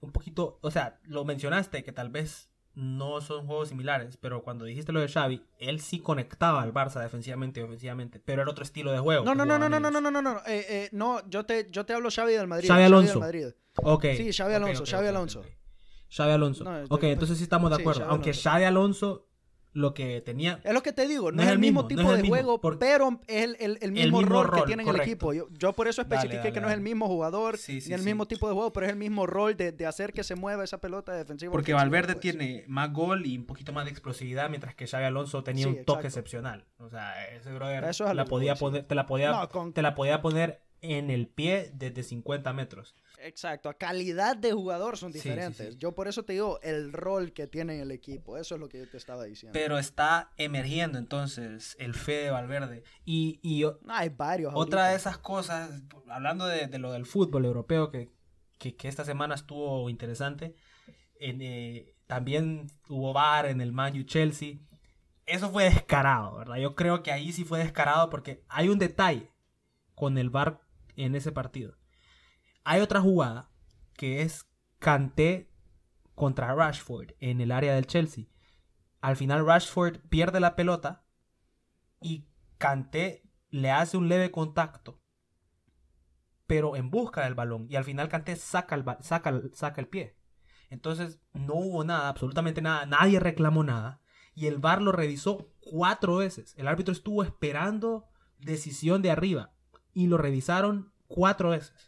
un 0.00 0.12
poquito, 0.12 0.58
o 0.62 0.70
sea, 0.70 0.98
lo 1.04 1.24
mencionaste 1.24 1.82
que 1.82 1.92
tal 1.92 2.10
vez 2.10 2.48
no 2.78 3.20
son 3.20 3.44
juegos 3.44 3.70
similares, 3.70 4.16
pero 4.18 4.44
cuando 4.44 4.64
dijiste 4.64 4.92
lo 4.92 5.00
de 5.00 5.08
Xavi, 5.08 5.42
él 5.58 5.80
sí 5.80 5.98
conectaba 5.98 6.62
al 6.62 6.72
Barça 6.72 7.02
defensivamente 7.02 7.58
y 7.58 7.64
ofensivamente, 7.64 8.20
pero 8.24 8.42
era 8.42 8.50
otro 8.52 8.62
estilo 8.62 8.92
de 8.92 9.00
juego. 9.00 9.24
No, 9.24 9.34
no, 9.34 9.44
no, 9.44 9.58
no, 9.58 9.68
no, 9.68 9.80
no, 9.80 9.90
no, 9.90 10.00
no, 10.00 10.10
no, 10.12 10.22
no, 10.22 10.36
eh, 10.46 10.64
eh, 10.68 10.88
no, 10.92 11.28
yo 11.28 11.44
te, 11.44 11.68
yo 11.72 11.84
te 11.84 11.92
hablo 11.92 12.08
Xavi 12.08 12.34
del 12.34 12.46
Madrid. 12.46 12.68
Xavi 12.68 12.84
Alonso. 12.84 13.20
Xavi 13.20 13.38
del 13.38 13.46
Madrid. 13.46 13.56
Ok. 13.82 14.04
Sí, 14.16 14.32
Xavi 14.32 14.54
Alonso, 14.54 14.84
Xavi 14.86 15.08
Alonso. 15.08 15.44
Xavi 16.08 16.30
Alonso. 16.30 16.64
ok, 16.88 17.02
entonces 17.02 17.38
sí 17.38 17.42
estamos 17.42 17.70
de 17.70 17.76
acuerdo. 17.78 18.04
Aunque 18.04 18.32
Xavi 18.32 18.62
Alonso 18.62 19.27
lo 19.78 19.94
que 19.94 20.20
tenía. 20.20 20.60
Es 20.64 20.74
lo 20.74 20.82
que 20.82 20.92
te 20.92 21.06
digo, 21.06 21.32
no, 21.32 21.42
es 21.42 21.48
el 21.48 21.58
mismo, 21.58 21.86
tipo 21.86 22.12
de 22.12 22.26
juego, 22.26 22.60
pero 22.60 23.20
es 23.26 23.56
el, 23.60 23.78
el, 23.80 23.92
mismo, 23.92 24.22
rol, 24.22 24.50
que 24.50 24.62
tiene 24.62 24.82
en 24.82 24.88
el 24.88 25.00
equipo. 25.00 25.32
Yo, 25.32 25.48
yo 25.50 25.72
por 25.72 25.88
eso 25.88 26.02
especifiqué 26.02 26.52
que 26.52 26.60
no 26.60 26.68
es 26.68 26.74
el 26.74 26.80
mismo 26.80 27.06
jugador 27.06 27.58
ni 27.68 27.94
el 27.94 28.02
mismo 28.02 28.26
tipo 28.26 28.48
de 28.48 28.54
juego, 28.54 28.72
pero 28.72 28.86
es 28.86 28.92
el 28.92 28.98
mismo 28.98 29.26
rol 29.26 29.56
de, 29.56 29.72
de, 29.72 29.86
hacer 29.86 30.12
que 30.12 30.24
se 30.24 30.34
mueva 30.34 30.64
esa 30.64 30.78
pelota 30.78 31.12
defensiva. 31.12 31.52
Porque 31.52 31.72
Valverde 31.72 32.14
pues. 32.14 32.20
tiene 32.20 32.64
más 32.66 32.92
gol 32.92 33.26
y 33.26 33.38
un 33.38 33.46
poquito 33.46 33.72
más 33.72 33.84
de 33.84 33.90
explosividad, 33.90 34.48
mientras 34.50 34.74
que 34.74 34.86
Xavi 34.86 35.04
Alonso 35.04 35.42
tenía 35.42 35.68
un 35.68 35.84
toque 35.84 36.08
excepcional. 36.08 36.64
O 36.78 36.88
sea, 36.90 37.26
ese 37.28 37.52
brother 37.52 37.84
la 38.14 38.24
podía 38.24 38.54
poner, 38.56 38.84
te, 38.84 38.94
la 38.94 39.06
podía, 39.06 39.48
te 39.72 39.82
la 39.82 39.94
podía 39.94 40.20
poner 40.20 40.60
en 40.80 41.10
el 41.10 41.28
pie 41.28 41.70
desde 41.74 42.02
50 42.02 42.52
metros. 42.52 42.94
Exacto, 43.20 43.68
a 43.68 43.74
calidad 43.74 44.36
de 44.36 44.52
jugador 44.52 44.96
son 44.96 45.12
diferentes. 45.12 45.78
Yo 45.78 45.94
por 45.94 46.08
eso 46.08 46.24
te 46.24 46.34
digo 46.34 46.60
el 46.62 46.92
rol 46.92 47.32
que 47.32 47.46
tiene 47.46 47.76
en 47.76 47.80
el 47.80 47.90
equipo, 47.90 48.36
eso 48.36 48.54
es 48.54 48.60
lo 48.60 48.68
que 48.68 48.78
yo 48.78 48.88
te 48.88 48.96
estaba 48.96 49.24
diciendo. 49.24 49.52
Pero 49.52 49.78
está 49.78 50.32
emergiendo 50.36 50.98
entonces 50.98 51.76
el 51.78 51.94
fe 51.94 52.24
de 52.24 52.30
Valverde. 52.30 52.84
Y, 53.04 53.40
y 53.42 53.64
hay 53.88 54.08
varios. 54.10 54.52
Otra 54.54 54.88
de 54.88 54.96
esas 54.96 55.18
cosas, 55.18 55.82
hablando 56.08 56.46
de, 56.46 56.66
lo 56.78 56.92
del 56.92 57.06
fútbol 57.06 57.44
europeo, 57.44 57.90
que, 57.90 58.12
que, 58.58 58.76
esta 58.88 59.04
semana 59.04 59.34
estuvo 59.34 59.90
interesante, 59.90 60.54
eh, 61.18 61.94
también 62.06 62.68
hubo 62.88 63.12
VAR 63.12 63.46
en 63.46 63.60
el 63.60 63.72
Man 63.72 63.98
U 63.98 64.04
Chelsea. 64.04 64.58
Eso 65.26 65.50
fue 65.50 65.64
descarado, 65.64 66.36
¿verdad? 66.36 66.56
Yo 66.56 66.74
creo 66.74 67.02
que 67.02 67.12
ahí 67.12 67.32
sí 67.32 67.44
fue 67.44 67.58
descarado 67.58 68.08
porque 68.08 68.44
hay 68.48 68.68
un 68.68 68.78
detalle 68.78 69.30
con 69.94 70.16
el 70.16 70.30
VAR 70.30 70.60
en 70.96 71.14
ese 71.14 71.32
partido 71.32 71.77
hay 72.68 72.80
otra 72.80 73.00
jugada 73.00 73.50
que 73.94 74.22
es 74.22 74.48
Kanté 74.78 75.50
contra 76.14 76.54
Rashford 76.54 77.12
en 77.18 77.40
el 77.40 77.52
área 77.52 77.74
del 77.74 77.86
Chelsea. 77.86 78.26
Al 79.00 79.16
final 79.16 79.46
Rashford 79.46 80.00
pierde 80.08 80.40
la 80.40 80.56
pelota 80.56 81.04
y 82.00 82.28
Kanté 82.58 83.22
le 83.50 83.70
hace 83.70 83.96
un 83.96 84.08
leve 84.08 84.30
contacto 84.30 85.00
pero 86.48 86.76
en 86.76 86.90
busca 86.90 87.24
del 87.24 87.34
balón. 87.34 87.66
Y 87.68 87.76
al 87.76 87.84
final 87.84 88.08
Kanté 88.08 88.34
saca 88.34 88.74
el, 88.74 88.84
saca, 89.02 89.80
el 89.80 89.86
pie. 89.86 90.16
Entonces 90.70 91.20
no 91.34 91.54
hubo 91.54 91.84
nada, 91.84 92.08
absolutamente 92.08 92.62
nada. 92.62 92.86
Nadie 92.86 93.20
reclamó 93.20 93.62
nada. 93.62 94.00
Y 94.34 94.46
el 94.46 94.56
VAR 94.56 94.80
lo 94.80 94.90
revisó 94.90 95.52
cuatro 95.60 96.16
veces. 96.16 96.54
El 96.56 96.66
árbitro 96.66 96.92
estuvo 96.92 97.22
esperando 97.22 98.08
decisión 98.38 99.02
de 99.02 99.10
arriba. 99.10 99.52
Y 99.92 100.06
lo 100.06 100.16
revisaron 100.16 100.94
cuatro 101.06 101.50
veces. 101.50 101.87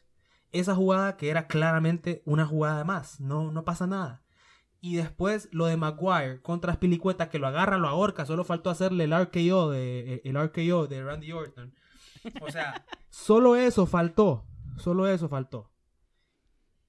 Esa 0.53 0.75
jugada 0.75 1.17
que 1.17 1.31
era 1.31 1.47
claramente 1.47 2.23
una 2.25 2.47
jugada 2.47 2.79
de 2.79 2.85
más. 2.85 3.21
No, 3.21 3.53
no 3.53 3.65
pasa 3.65 3.87
nada. 3.87 4.23
Y 4.81 4.97
después 4.97 5.49
lo 5.53 5.67
de 5.67 5.77
Maguire 5.77 6.41
contra 6.41 6.73
Spilicueta 6.73 7.29
que 7.29 7.39
lo 7.39 7.47
agarra, 7.47 7.79
lo 7.79 7.89
ahorca. 7.89 8.25
Solo 8.25 8.45
faltó 8.45 8.71
hacerle 8.71 9.05
el 9.05 9.13
RKO 9.13 9.71
de, 9.71 10.23
el 10.25 10.43
RKO 10.43 10.87
de 10.87 11.05
Randy 11.05 11.33
Orton. 11.33 11.75
O 12.41 12.51
sea, 12.51 12.85
solo 13.11 13.57
eso 13.57 13.87
faltó. 13.87 14.47
Solo 14.79 15.07
eso 15.07 15.29
faltó. 15.29 15.71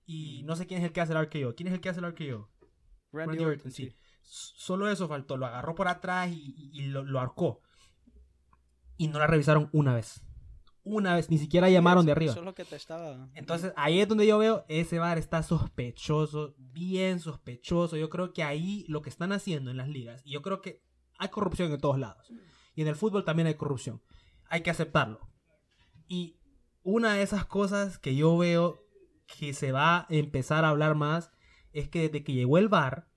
Y 0.05 0.43
no 0.43 0.55
sé 0.55 0.67
quién 0.67 0.79
es 0.81 0.85
el 0.85 0.93
que 0.93 1.01
hace 1.01 1.13
el 1.13 1.21
RKO. 1.21 1.55
¿Quién 1.55 1.67
es 1.67 1.73
el 1.73 1.81
que 1.81 1.89
hace 1.89 1.99
el 1.99 2.07
RKO? 2.11 2.49
Randy, 3.11 3.43
Orton, 3.43 3.71
sí. 3.71 3.93
Solo 4.21 4.89
eso 4.89 5.07
faltó. 5.07 5.35
Lo 5.35 5.45
agarró 5.45 5.75
por 5.75 5.87
atrás 5.87 6.29
y, 6.31 6.81
lo, 6.87 7.03
lo, 7.03 7.19
arcó. 7.19 7.61
Y 8.97 9.09
no 9.09 9.19
la 9.19 9.27
revisaron 9.27 9.69
una 9.73 9.93
vez. 9.93 10.23
Una 10.83 11.15
vez, 11.15 11.29
ni 11.29 11.37
siquiera 11.37 11.69
llamaron 11.69 12.05
de 12.05 12.11
arriba. 12.11 12.31
Eso 12.31 12.39
es 12.39 12.45
lo 12.45 12.55
que 12.55 12.65
te 12.65 12.75
estaba... 12.75 13.29
Entonces, 13.35 13.71
ahí 13.75 13.99
es 13.99 14.07
donde 14.07 14.25
yo 14.25 14.37
veo, 14.39 14.65
ese 14.67 14.97
bar 14.97 15.17
está 15.17 15.43
sospechoso, 15.43 16.55
bien 16.57 17.19
sospechoso. 17.19 17.97
Yo 17.97 18.09
creo 18.09 18.33
que 18.33 18.43
ahí 18.43 18.85
lo 18.87 19.01
que 19.01 19.09
están 19.09 19.31
haciendo 19.31 19.69
en 19.69 19.77
las 19.77 19.89
ligas, 19.89 20.21
y 20.25 20.31
yo 20.31 20.41
creo 20.41 20.61
que 20.61 20.81
hay 21.19 21.29
corrupción 21.29 21.71
en 21.71 21.79
todos 21.79 21.99
lados. 21.99 22.31
Y 22.73 22.81
en 22.81 22.87
el 22.87 22.95
fútbol 22.95 23.23
también 23.25 23.47
hay 23.47 23.55
corrupción. 23.55 24.01
Hay 24.49 24.61
que 24.61 24.71
aceptarlo. 24.71 25.29
Y 26.07 26.39
una 26.83 27.13
de 27.13 27.21
esas 27.21 27.45
cosas 27.45 27.99
que 27.99 28.15
yo 28.15 28.37
veo 28.37 28.83
que 29.27 29.53
se 29.53 29.71
va 29.71 29.99
a 29.99 30.07
empezar 30.09 30.65
a 30.65 30.69
hablar 30.69 30.95
más 30.95 31.31
es 31.73 31.89
que 31.89 32.01
desde 32.01 32.23
que 32.23 32.33
llegó 32.33 32.57
el 32.57 32.69
VAR 32.69 33.07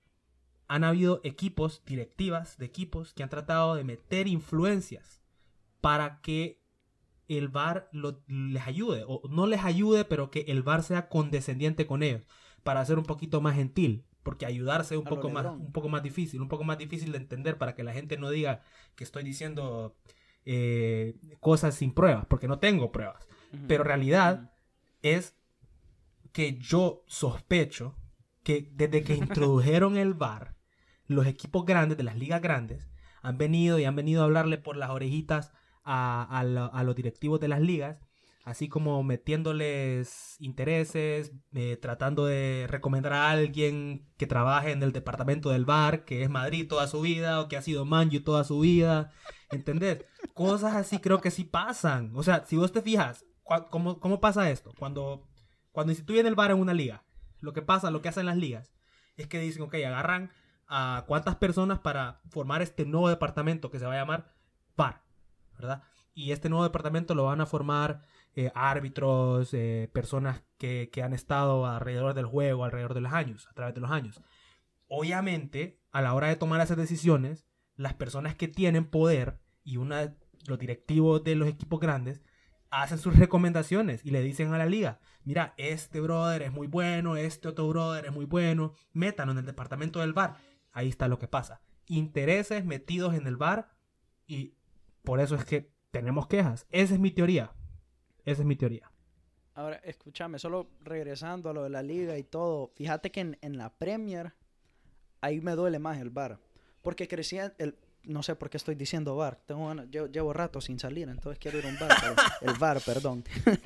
han 0.67 0.83
habido 0.83 1.19
equipos, 1.23 1.83
directivas 1.85 2.57
de 2.57 2.65
equipos 2.65 3.13
que 3.13 3.23
han 3.23 3.29
tratado 3.29 3.75
de 3.75 3.83
meter 3.83 4.27
influencias 4.27 5.21
para 5.81 6.21
que 6.21 6.63
el 7.27 7.47
VAR 7.47 7.89
les 8.27 8.67
ayude, 8.67 9.03
o 9.07 9.21
no 9.29 9.47
les 9.47 9.63
ayude, 9.63 10.05
pero 10.05 10.31
que 10.31 10.41
el 10.47 10.63
VAR 10.63 10.83
sea 10.83 11.09
condescendiente 11.09 11.85
con 11.87 12.03
ellos, 12.03 12.27
para 12.63 12.85
ser 12.85 12.97
un 12.97 13.05
poquito 13.05 13.41
más 13.41 13.55
gentil, 13.55 14.05
porque 14.23 14.45
ayudarse 14.45 14.95
es 14.95 14.99
un, 14.99 15.05
poco 15.05 15.29
más, 15.29 15.45
un 15.45 15.71
poco 15.71 15.87
más 15.87 16.01
difícil, 16.01 16.41
un 16.41 16.47
poco 16.47 16.63
más 16.63 16.77
difícil 16.77 17.11
de 17.11 17.19
entender 17.19 17.57
para 17.57 17.75
que 17.75 17.83
la 17.83 17.93
gente 17.93 18.17
no 18.17 18.29
diga 18.29 18.61
que 18.95 19.03
estoy 19.03 19.23
diciendo 19.23 19.95
eh, 20.45 21.15
cosas 21.39 21.75
sin 21.75 21.93
pruebas, 21.93 22.25
porque 22.25 22.47
no 22.47 22.59
tengo 22.59 22.91
pruebas. 22.91 23.27
Pero 23.67 23.83
realidad 23.83 24.51
es 25.01 25.37
que 26.31 26.57
yo 26.57 27.03
sospecho 27.07 27.95
que 28.43 28.69
desde 28.73 29.03
que 29.03 29.15
introdujeron 29.15 29.97
el 29.97 30.13
VAR, 30.13 30.55
los 31.07 31.27
equipos 31.27 31.65
grandes 31.65 31.97
de 31.97 32.03
las 32.03 32.17
ligas 32.17 32.41
grandes 32.41 32.89
han 33.21 33.37
venido 33.37 33.79
y 33.79 33.85
han 33.85 33.95
venido 33.95 34.21
a 34.21 34.25
hablarle 34.25 34.57
por 34.57 34.75
las 34.75 34.89
orejitas 34.89 35.51
a, 35.85 36.83
los 36.83 36.95
directivos 36.95 37.39
de 37.39 37.47
las 37.47 37.61
ligas, 37.61 37.97
así 38.43 38.67
como 38.67 39.01
metiéndoles 39.03 40.35
intereses, 40.39 41.31
eh, 41.53 41.77
tratando 41.81 42.25
de 42.25 42.67
recomendar 42.69 43.13
a 43.13 43.29
alguien 43.29 44.07
que 44.17 44.27
trabaje 44.27 44.71
en 44.71 44.83
el 44.83 44.91
departamento 44.91 45.49
del 45.49 45.65
VAR, 45.65 46.05
que 46.05 46.23
es 46.23 46.29
Madrid 46.29 46.67
toda 46.67 46.87
su 46.87 47.01
vida, 47.01 47.41
o 47.41 47.47
que 47.47 47.57
ha 47.57 47.61
sido 47.61 47.85
Manju 47.85 48.21
toda 48.21 48.43
su 48.43 48.59
vida, 48.59 49.11
¿entendés? 49.51 50.05
Cosas 50.33 50.75
así 50.75 50.99
creo 50.99 51.21
que 51.21 51.31
sí 51.31 51.43
pasan. 51.43 52.11
O 52.15 52.23
sea, 52.23 52.45
si 52.45 52.57
vos 52.57 52.71
te 52.71 52.81
fijas, 52.81 53.25
¿Cómo, 53.69 53.99
¿Cómo, 53.99 54.19
pasa 54.19 54.49
esto? 54.49 54.73
Cuando, 54.79 55.27
cuando 55.71 55.91
instituyen 55.91 56.25
el 56.25 56.33
VAR 56.33 56.49
en 56.49 56.59
una 56.59 56.73
liga, 56.73 57.03
lo 57.41 57.53
que 57.53 57.61
pasa, 57.61 57.91
lo 57.91 58.01
que 58.01 58.09
hacen 58.09 58.25
las 58.25 58.37
ligas, 58.37 58.73
es 59.17 59.27
que 59.27 59.39
dicen, 59.39 59.61
ok, 59.61 59.75
agarran 59.75 60.31
a 60.67 61.03
cuántas 61.07 61.35
personas 61.35 61.79
para 61.79 62.21
formar 62.31 62.63
este 62.63 62.85
nuevo 62.85 63.07
departamento 63.07 63.69
que 63.69 63.77
se 63.77 63.85
va 63.85 63.93
a 63.93 63.97
llamar 63.97 64.33
VAR, 64.75 65.03
Y 66.13 66.31
este 66.31 66.49
nuevo 66.49 66.63
departamento 66.63 67.15
lo 67.15 67.25
van 67.25 67.41
a 67.41 67.45
formar 67.45 68.01
eh, 68.35 68.51
árbitros, 68.55 69.53
eh, 69.53 69.89
personas 69.93 70.43
que, 70.57 70.89
que 70.91 71.03
han 71.03 71.13
estado 71.13 71.65
alrededor 71.65 72.13
del 72.13 72.25
juego, 72.25 72.63
alrededor 72.63 72.93
de 72.93 73.01
los 73.01 73.13
años, 73.13 73.47
a 73.49 73.53
través 73.53 73.75
de 73.75 73.81
los 73.81 73.91
años. 73.91 74.21
Obviamente, 74.87 75.79
a 75.91 76.01
la 76.01 76.13
hora 76.13 76.27
de 76.27 76.35
tomar 76.35 76.61
esas 76.61 76.77
decisiones, 76.77 77.45
las 77.75 77.93
personas 77.93 78.35
que 78.35 78.47
tienen 78.47 78.85
poder 78.85 79.39
y 79.63 79.77
una, 79.77 80.15
los 80.47 80.59
directivos 80.59 81.23
de 81.23 81.35
los 81.35 81.47
equipos 81.47 81.79
grandes 81.79 82.21
hacen 82.69 82.97
sus 82.97 83.15
recomendaciones 83.17 84.05
y 84.05 84.11
le 84.11 84.21
dicen 84.21 84.53
a 84.53 84.57
la 84.57 84.65
liga, 84.65 84.99
mira, 85.23 85.53
este 85.57 86.01
brother 86.01 86.41
es 86.41 86.51
muy 86.51 86.67
bueno, 86.67 87.15
este 87.15 87.47
otro 87.47 87.67
brother 87.69 88.05
es 88.05 88.11
muy 88.11 88.25
bueno, 88.25 88.73
métanlo 88.93 89.31
en 89.31 89.39
el 89.39 89.45
departamento 89.45 89.99
del 89.99 90.13
bar. 90.13 90.37
Ahí 90.71 90.89
está 90.89 91.07
lo 91.07 91.19
que 91.19 91.27
pasa. 91.27 91.61
Intereses 91.87 92.65
metidos 92.65 93.13
en 93.13 93.27
el 93.27 93.37
bar 93.37 93.71
y 94.27 94.55
por 95.05 95.19
eso 95.19 95.35
es 95.35 95.45
que 95.45 95.71
tenemos 95.91 96.27
quejas. 96.27 96.65
Esa 96.71 96.95
es 96.95 96.99
mi 96.99 97.11
teoría. 97.11 97.53
Esa 98.25 98.41
es 98.41 98.47
mi 98.47 98.55
teoría. 98.55 98.91
Ahora, 99.53 99.77
escúchame, 99.77 100.37
solo 100.39 100.67
regresando 100.81 101.49
a 101.49 101.53
lo 101.53 101.63
de 101.63 101.69
la 101.69 101.81
liga 101.81 102.17
y 102.17 102.23
todo, 102.23 102.73
fíjate 102.75 103.11
que 103.11 103.21
en, 103.21 103.37
en 103.41 103.57
la 103.57 103.69
Premier 103.69 104.33
ahí 105.21 105.39
me 105.39 105.53
duele 105.53 105.79
más 105.79 105.99
el 105.99 106.09
bar. 106.09 106.39
Porque 106.81 107.07
crecía, 107.07 107.53
el, 107.57 107.77
no 108.03 108.23
sé 108.23 108.35
por 108.35 108.49
qué 108.49 108.57
estoy 108.57 108.75
diciendo 108.75 109.15
bar. 109.15 109.39
Tengo 109.45 109.73
llevo 109.83 110.33
rato 110.33 110.61
sin 110.61 110.79
salir, 110.79 111.09
entonces 111.09 111.39
quiero 111.39 111.57
ir 111.57 111.65
a 111.65 111.69
un 111.69 111.79
bar. 111.79 111.91
el 112.41 112.53
bar, 112.55 112.81
perdón. 112.81 113.23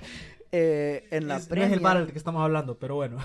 Eh, 0.52 1.08
en 1.12 1.28
la 1.28 1.40
Premier, 1.40 1.70
no 1.70 1.74
es 1.76 1.78
el 1.78 1.84
bar 1.84 2.00
del 2.00 2.12
que 2.12 2.18
estamos 2.18 2.42
hablando, 2.42 2.80
pero 2.80 2.96
bueno. 2.96 3.20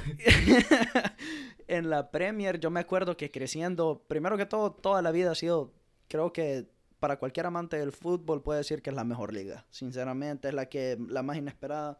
en 1.68 1.88
la 1.88 2.10
Premier, 2.10 2.60
yo 2.60 2.68
me 2.70 2.80
acuerdo 2.80 3.16
que 3.16 3.30
creciendo, 3.30 4.04
primero 4.06 4.36
que 4.36 4.44
todo, 4.44 4.72
toda 4.72 5.00
la 5.00 5.10
vida 5.10 5.30
ha 5.30 5.34
sido, 5.34 5.72
creo 6.06 6.34
que 6.34 6.66
para 7.04 7.18
cualquier 7.18 7.44
amante 7.44 7.76
del 7.76 7.92
fútbol 7.92 8.40
puede 8.40 8.60
decir 8.60 8.80
que 8.80 8.88
es 8.88 8.96
la 8.96 9.04
mejor 9.04 9.34
liga. 9.34 9.66
Sinceramente, 9.68 10.48
es 10.48 10.54
la 10.54 10.70
que 10.70 10.96
la 11.10 11.22
más 11.22 11.36
inesperada. 11.36 11.98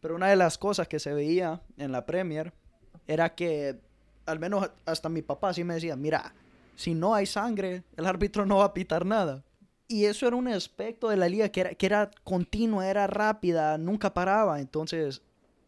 Pero 0.00 0.14
una 0.14 0.28
de 0.28 0.36
las 0.36 0.56
cosas 0.56 0.86
que 0.86 1.00
se 1.00 1.12
veía 1.12 1.62
en 1.78 1.90
la 1.90 2.06
Premier 2.06 2.52
era 3.08 3.34
que, 3.34 3.80
al 4.24 4.38
menos 4.38 4.70
hasta 4.84 5.08
mi 5.08 5.20
papá 5.20 5.52
sí 5.52 5.64
me 5.64 5.74
decía, 5.74 5.96
mira, 5.96 6.32
si 6.76 6.94
no 6.94 7.12
hay 7.12 7.26
sangre, 7.26 7.82
el 7.96 8.06
árbitro 8.06 8.46
no 8.46 8.58
va 8.58 8.66
a 8.66 8.72
pitar 8.72 9.04
nada. 9.04 9.42
Y 9.88 10.04
eso 10.04 10.28
era 10.28 10.36
un 10.36 10.46
aspecto 10.46 11.08
de 11.08 11.16
la 11.16 11.28
liga 11.28 11.48
que 11.48 11.62
era, 11.62 11.70
que 11.74 11.86
era 11.86 12.12
continua, 12.22 12.88
era 12.88 13.08
rápida, 13.08 13.76
nunca 13.78 14.14
paraba. 14.14 14.60
Entonces, 14.60 15.22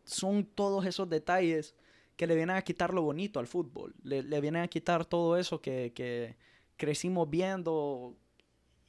son 0.04 0.44
todos 0.44 0.86
esos 0.86 1.10
detalles 1.10 1.74
que 2.16 2.28
le 2.28 2.36
vienen 2.36 2.54
a 2.54 2.62
quitar 2.62 2.94
lo 2.94 3.02
bonito 3.02 3.40
al 3.40 3.48
fútbol. 3.48 3.96
Le, 4.04 4.22
le 4.22 4.40
vienen 4.40 4.62
a 4.62 4.68
quitar 4.68 5.04
todo 5.04 5.36
eso 5.36 5.60
que, 5.60 5.92
que 5.96 6.36
crecimos 6.76 7.28
viendo, 7.28 8.14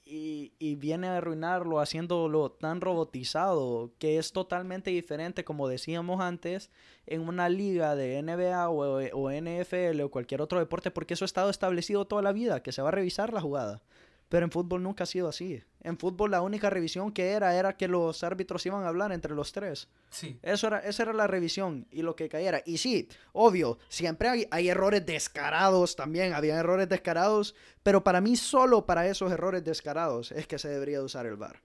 y, 0.10 0.76
viene 0.76 1.08
a 1.08 1.17
arruinarlo 1.17 1.80
haciéndolo 1.80 2.52
tan 2.52 2.82
robotizado 2.82 3.91
que 4.00 4.17
es 4.17 4.32
totalmente 4.32 4.89
diferente, 4.89 5.43
como 5.43 5.67
decíamos 5.67 6.22
antes, 6.22 6.69
en 7.06 7.22
una 7.22 7.50
liga 7.50 7.95
de 7.95 8.22
NBA 8.22 8.69
o, 8.69 9.02
o, 9.13 9.32
NFL 9.32 10.02
o 10.02 10.10
cualquier 10.10 10.41
otro 10.41 10.60
deporte, 10.60 10.91
porque 10.91 11.13
eso 11.13 11.26
ha 11.26 11.28
estado 11.28 11.50
establecido 11.50 12.06
toda 12.06 12.22
la 12.22 12.32
vida, 12.32 12.63
que 12.63 12.72
se 12.72 12.82
va 12.82 12.89
a 12.89 12.91
revisar 12.91 13.34
la 13.34 13.41
jugada. 13.41 13.84
Pero 14.30 14.45
en 14.45 14.52
fútbol 14.52 14.84
nunca 14.84 15.04
ha 15.04 15.08
sido 15.08 15.28
así. 15.28 15.62
En 15.82 15.98
fútbol 15.98 16.32
la 16.32 16.42
única 16.42 16.70
revisión 16.70 17.12
que 17.12 17.30
era 17.32 17.56
era 17.56 17.78
que 17.78 17.88
los 17.88 18.24
árbitros 18.24 18.65
iban 18.65 18.84
a 18.84 18.89
hablar 18.89 19.12
entre 19.12 19.34
los 19.34 19.54
tres. 19.54 19.88
Sí. 20.10 20.38
Eso 20.42 20.68
era, 20.68 20.80
esa 20.80 21.04
era 21.04 21.13
la 21.13 21.28
revisión 21.28 21.88
y 21.89 22.02
lo 22.02 22.15
que 22.15 22.28
cayera. 22.28 22.62
Y 22.65 22.78
sí, 22.78 23.08
obvio, 23.32 23.80
siempre 23.88 24.28
hay, 24.28 24.48
hay 24.52 24.70
errores 24.70 25.06
descarados 25.06 25.96
también. 25.96 26.34
Había 26.34 26.58
errores 26.58 26.89
descarados. 26.89 27.56
Pero 27.82 28.04
para 28.04 28.20
mí 28.20 28.36
solo 28.36 28.86
para 28.86 29.08
esos 29.08 29.32
errores 29.32 29.63
descarados 29.63 30.32
es 30.34 30.48
que 30.48 30.60
se 30.60 30.68
debería 30.68 31.02
usar 31.02 31.26
el 31.26 31.38
VAR. 31.38 31.62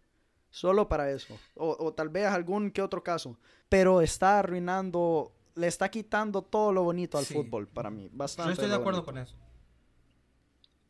Solo 0.51 0.89
para 0.89 1.11
eso. 1.11 1.37
O, 1.55 1.77
o 1.81 1.93
tal 1.93 2.09
vez 2.09 2.27
algún 2.27 2.71
que 2.71 2.83
otro 2.83 3.03
caso. 3.03 3.37
Pero 3.69 4.01
está 4.01 4.39
arruinando, 4.39 5.33
le 5.57 5.67
está 5.67 5.91
quitando 5.91 6.43
todo 6.43 6.73
lo 6.73 6.85
bonito 6.85 7.19
al 7.19 7.25
fútbol 7.25 7.67
para 7.67 7.91
mí. 7.91 8.09
Bastante. 8.13 8.51
Yo 8.51 8.53
estoy 8.53 8.69
de 8.69 8.77
acuerdo 8.77 9.05
con 9.05 9.19
eso 9.19 9.35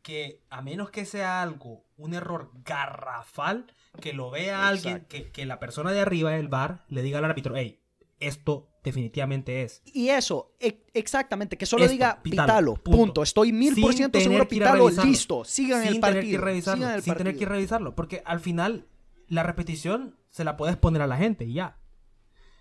que 0.05 0.43
a 0.51 0.61
menos 0.61 0.91
que 0.91 1.03
sea 1.03 1.41
algo, 1.41 1.83
un 1.97 2.13
error 2.13 2.51
garrafal, 2.63 3.65
que 3.99 4.13
lo 4.13 4.29
vea 4.29 4.67
alguien, 4.67 5.07
que, 5.09 5.45
la 5.47 5.59
persona 5.59 5.91
de 5.91 5.99
arriba 5.99 6.29
del 6.29 6.47
bar 6.47 6.85
le 6.89 7.01
diga 7.01 7.17
al 7.17 7.25
árbitro, 7.25 7.57
hey, 7.57 7.79
esto 8.19 8.69
definitivamente 8.83 9.63
es. 9.63 9.81
Y 9.83 10.09
eso, 10.09 10.53
e, 10.59 10.85
exactamente, 10.93 11.57
que 11.57 11.65
solo 11.65 11.87
diga 11.87 12.21
pitalo, 12.21 12.75
punto. 12.75 13.23
Estoy 13.23 13.51
mil 13.51 13.81
por 13.81 13.95
ciento 13.95 14.19
seguro 14.19 14.47
pitalo, 14.47 14.91
listo, 14.91 15.43
sigan 15.43 15.81
el 15.87 15.99
partido. 15.99 16.21
Tener 16.21 16.37
que 16.37 16.45
revisarlo, 16.45 17.01
sin 17.01 17.15
tener 17.15 17.35
que 17.35 17.45
revisarlo, 17.47 17.95
porque 17.95 18.21
al 18.25 18.39
final 18.39 18.87
la 19.27 19.41
repetición 19.41 20.19
se 20.29 20.43
la 20.43 20.55
puedes 20.55 20.77
poner 20.77 21.01
a 21.01 21.07
la 21.07 21.17
gente 21.17 21.45
y 21.45 21.53
ya. 21.53 21.79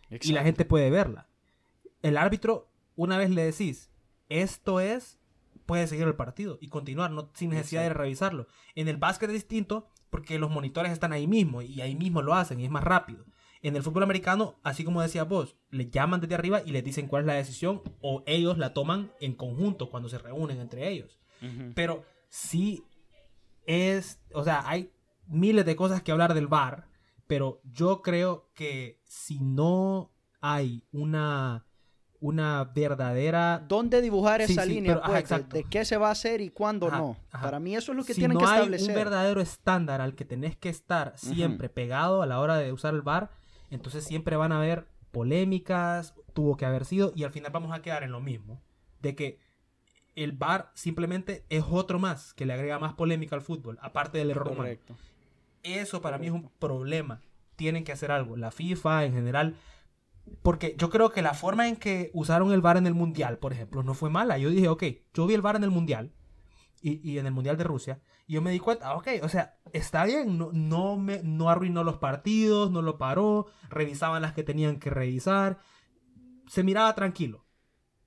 Y 0.08 0.32
la 0.32 0.44
gente 0.44 0.64
puede 0.64 0.88
verla. 0.88 1.28
El 2.00 2.16
árbitro, 2.16 2.70
una 2.96 3.18
vez 3.18 3.28
le 3.28 3.44
decís, 3.44 3.90
esto 4.30 4.80
es 4.80 5.18
puede 5.66 5.86
seguir 5.86 6.06
el 6.06 6.14
partido 6.14 6.58
y 6.60 6.68
continuar 6.68 7.10
no, 7.10 7.30
sin 7.34 7.50
necesidad 7.50 7.82
de 7.82 7.90
revisarlo. 7.90 8.46
En 8.74 8.88
el 8.88 8.96
básquet 8.96 9.30
es 9.30 9.34
distinto 9.34 9.88
porque 10.10 10.38
los 10.38 10.50
monitores 10.50 10.92
están 10.92 11.12
ahí 11.12 11.26
mismo 11.26 11.62
y 11.62 11.80
ahí 11.80 11.94
mismo 11.94 12.22
lo 12.22 12.34
hacen 12.34 12.60
y 12.60 12.64
es 12.64 12.70
más 12.70 12.84
rápido. 12.84 13.24
En 13.62 13.76
el 13.76 13.82
fútbol 13.82 14.02
americano, 14.02 14.56
así 14.62 14.84
como 14.84 15.00
decías 15.00 15.26
vos, 15.26 15.56
le 15.70 15.88
llaman 15.88 16.20
desde 16.20 16.34
arriba 16.34 16.62
y 16.64 16.70
les 16.70 16.84
dicen 16.84 17.08
cuál 17.08 17.22
es 17.22 17.26
la 17.26 17.34
decisión 17.34 17.82
o 18.00 18.22
ellos 18.26 18.58
la 18.58 18.74
toman 18.74 19.10
en 19.20 19.34
conjunto 19.34 19.90
cuando 19.90 20.08
se 20.08 20.18
reúnen 20.18 20.60
entre 20.60 20.88
ellos. 20.88 21.18
Pero 21.74 22.04
sí 22.28 22.84
es, 23.66 24.20
o 24.32 24.44
sea, 24.44 24.68
hay 24.68 24.92
miles 25.26 25.64
de 25.66 25.76
cosas 25.76 26.02
que 26.02 26.12
hablar 26.12 26.34
del 26.34 26.46
VAR, 26.46 26.88
pero 27.26 27.60
yo 27.64 28.02
creo 28.02 28.50
que 28.54 29.00
si 29.04 29.40
no 29.40 30.12
hay 30.40 30.84
una 30.92 31.66
una 32.24 32.64
verdadera... 32.64 33.62
¿Dónde 33.68 34.00
dibujar 34.00 34.40
esa 34.40 34.64
línea? 34.64 35.02
Pues, 35.02 35.28
de, 35.50 35.64
qué 35.64 35.84
se 35.84 35.98
va 35.98 36.08
a 36.08 36.12
hacer 36.12 36.40
y 36.40 36.48
cuándo 36.48 36.90
no. 36.90 37.18
Para 37.30 37.60
mí 37.60 37.76
eso 37.76 37.92
es 37.92 37.98
lo 37.98 38.04
que 38.04 38.14
tienen 38.14 38.38
que 38.38 38.44
establecer. 38.44 38.80
Si 38.80 38.86
no 38.86 38.92
hay 38.92 38.96
un 38.96 39.04
verdadero 39.04 39.40
estándar 39.42 40.00
al 40.00 40.14
que 40.14 40.24
tenés 40.24 40.56
que 40.56 40.70
estar 40.70 41.12
siempre 41.18 41.68
pegado 41.68 42.22
a 42.22 42.26
la 42.26 42.40
hora 42.40 42.56
de 42.56 42.72
usar 42.72 42.94
el 42.94 43.02
bar, 43.02 43.30
entonces 43.70 44.04
siempre 44.04 44.36
van 44.36 44.52
a 44.52 44.56
haber 44.56 44.86
polémicas, 45.10 46.14
tuvo 46.32 46.56
que 46.56 46.64
haber 46.64 46.86
sido, 46.86 47.12
y 47.14 47.24
al 47.24 47.30
final 47.30 47.52
vamos 47.52 47.72
a 47.72 47.82
quedar 47.82 48.02
en 48.04 48.12
lo 48.12 48.20
mismo. 48.20 48.62
De 49.02 49.14
que 49.14 49.38
el 50.16 50.32
bar 50.32 50.70
simplemente 50.72 51.44
es 51.50 51.64
otro 51.70 51.98
más 51.98 52.32
que 52.32 52.46
le 52.46 52.54
agrega 52.54 52.78
más 52.78 52.94
polémica 52.94 53.36
al 53.36 53.42
fútbol, 53.42 53.78
aparte 53.82 54.16
del 54.16 54.30
error 54.30 54.56
Correcto. 54.56 54.96
Eso 55.62 56.00
para 56.00 56.16
mí 56.16 56.28
es 56.28 56.32
un 56.32 56.48
problema. 56.58 57.20
Tienen 57.56 57.84
que 57.84 57.92
hacer 57.92 58.10
algo. 58.10 58.34
La 58.38 58.50
FIFA 58.50 59.04
en 59.04 59.12
general 59.12 59.56
porque 60.42 60.74
yo 60.78 60.90
creo 60.90 61.10
que 61.10 61.22
la 61.22 61.34
forma 61.34 61.68
en 61.68 61.76
que 61.76 62.10
usaron 62.14 62.52
el 62.52 62.60
VAR 62.60 62.76
en 62.76 62.86
el 62.86 62.94
Mundial, 62.94 63.38
por 63.38 63.52
ejemplo, 63.52 63.82
no 63.82 63.94
fue 63.94 64.10
mala. 64.10 64.38
Yo 64.38 64.50
dije, 64.50 64.68
ok, 64.68 64.84
yo 65.12 65.26
vi 65.26 65.34
el 65.34 65.42
VAR 65.42 65.56
en 65.56 65.64
el 65.64 65.70
Mundial 65.70 66.12
y, 66.80 67.18
en 67.18 67.26
el 67.26 67.32
Mundial 67.32 67.56
de 67.56 67.64
Rusia 67.64 68.00
y 68.26 68.34
yo 68.34 68.42
me 68.42 68.50
di 68.50 68.58
cuenta, 68.58 68.94
ok, 68.94 69.08
o 69.22 69.28
sea, 69.28 69.58
está 69.72 70.04
bien, 70.04 70.38
no, 70.38 70.50
no, 70.52 70.96
me, 70.96 71.22
no 71.22 71.50
arruinó 71.50 71.84
los 71.84 71.98
partidos, 71.98 72.70
no 72.70 72.82
lo 72.82 72.98
paró, 72.98 73.46
revisaban 73.68 74.22
las 74.22 74.32
que 74.32 74.42
tenían 74.42 74.78
que 74.78 74.90
revisar, 74.90 75.58
se 76.46 76.62
miraba 76.62 76.94
tranquilo. 76.94 77.44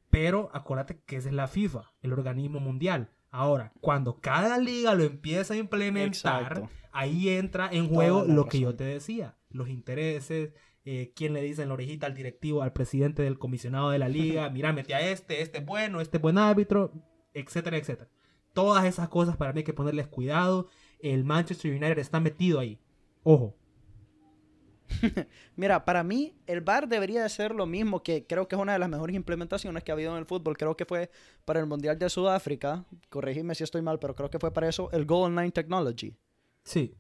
Pero 0.10 0.50
acuérdate 0.54 1.02
que 1.06 1.18
esa 1.18 1.30
es 1.30 1.36
la 1.36 1.48
FIFA, 1.48 1.94
el 2.02 2.14
organismo 2.14 2.60
mundial. 2.60 3.12
Ahora, 3.30 3.74
cuando 3.82 4.20
cada 4.20 4.58
liga 4.58 4.96
lo 4.96 5.04
empieza 5.04 5.54
a 5.54 5.58
implementar, 5.58 6.70
ahí 6.92 7.30
entra 7.30 7.70
en 7.72 7.90
juego 7.90 8.26
lo 8.26 8.48
que 8.48 8.60
yo 8.60 8.76
te 8.76 8.86
decía, 8.86 9.38
los 9.50 9.70
intereses, 9.70 10.54
eh, 10.90 11.12
quién 11.14 11.34
le 11.34 11.42
dice 11.42 11.64
en 11.64 11.68
la 11.68 11.74
orejita 11.74 12.08
al 12.08 12.14
directivo, 12.14 12.62
al 12.62 12.72
presidente 12.72 13.22
del 13.22 13.38
comisionado 13.38 13.90
de 13.90 14.00
la 14.00 14.08
liga, 14.08 14.50
mira, 14.54 14.72
mete 14.72 14.96
a 14.96 15.02
este, 15.02 15.42
este 15.42 15.58
es 15.58 15.66
bueno, 15.66 16.00
este 16.00 16.16
es 16.16 16.22
buen 16.24 16.38
árbitro, 16.38 16.94
etcétera, 17.34 17.76
etcétera. 17.76 18.10
Todas 18.54 18.86
esas 18.86 19.10
cosas 19.10 19.36
para 19.36 19.52
mí 19.52 19.60
hay 19.60 19.64
que 19.66 19.74
ponerles 19.74 20.08
cuidado. 20.08 20.70
El 21.00 21.26
Manchester 21.26 21.72
United 21.72 22.00
está 22.00 22.22
metido 22.22 22.62
ahí. 22.62 22.80
Ojo. 23.24 23.58
Mira, 25.58 25.84
para 25.84 26.06
mí 26.06 26.38
el 26.46 26.62
VAR 26.62 26.88
debería 26.88 27.22
de 27.22 27.28
ser 27.28 27.54
lo 27.54 27.66
mismo 27.66 28.02
que 28.02 28.26
creo 28.26 28.48
que 28.48 28.56
es 28.56 28.62
una 28.62 28.72
de 28.72 28.80
las 28.80 28.88
mejores 28.88 29.14
implementaciones 29.14 29.84
que 29.84 29.92
ha 29.92 29.96
habido 29.96 30.14
en 30.14 30.20
el 30.20 30.26
fútbol. 30.26 30.56
Creo 30.56 30.78
que 30.78 30.86
fue 30.86 31.12
para 31.44 31.60
el 31.60 31.66
Mundial 31.66 32.00
de 32.00 32.10
Sudáfrica, 32.10 32.86
corregime 33.10 33.56
si 33.56 33.66
estoy 33.66 33.82
mal, 33.82 34.00
pero 34.00 34.16
creo 34.16 34.30
que 34.30 34.40
fue 34.40 34.54
para 34.54 34.70
eso 34.70 34.90
el 34.94 35.06
Goal 35.06 35.36
Line 35.36 35.52
Technology. 35.52 36.16
Sí. 36.64 36.96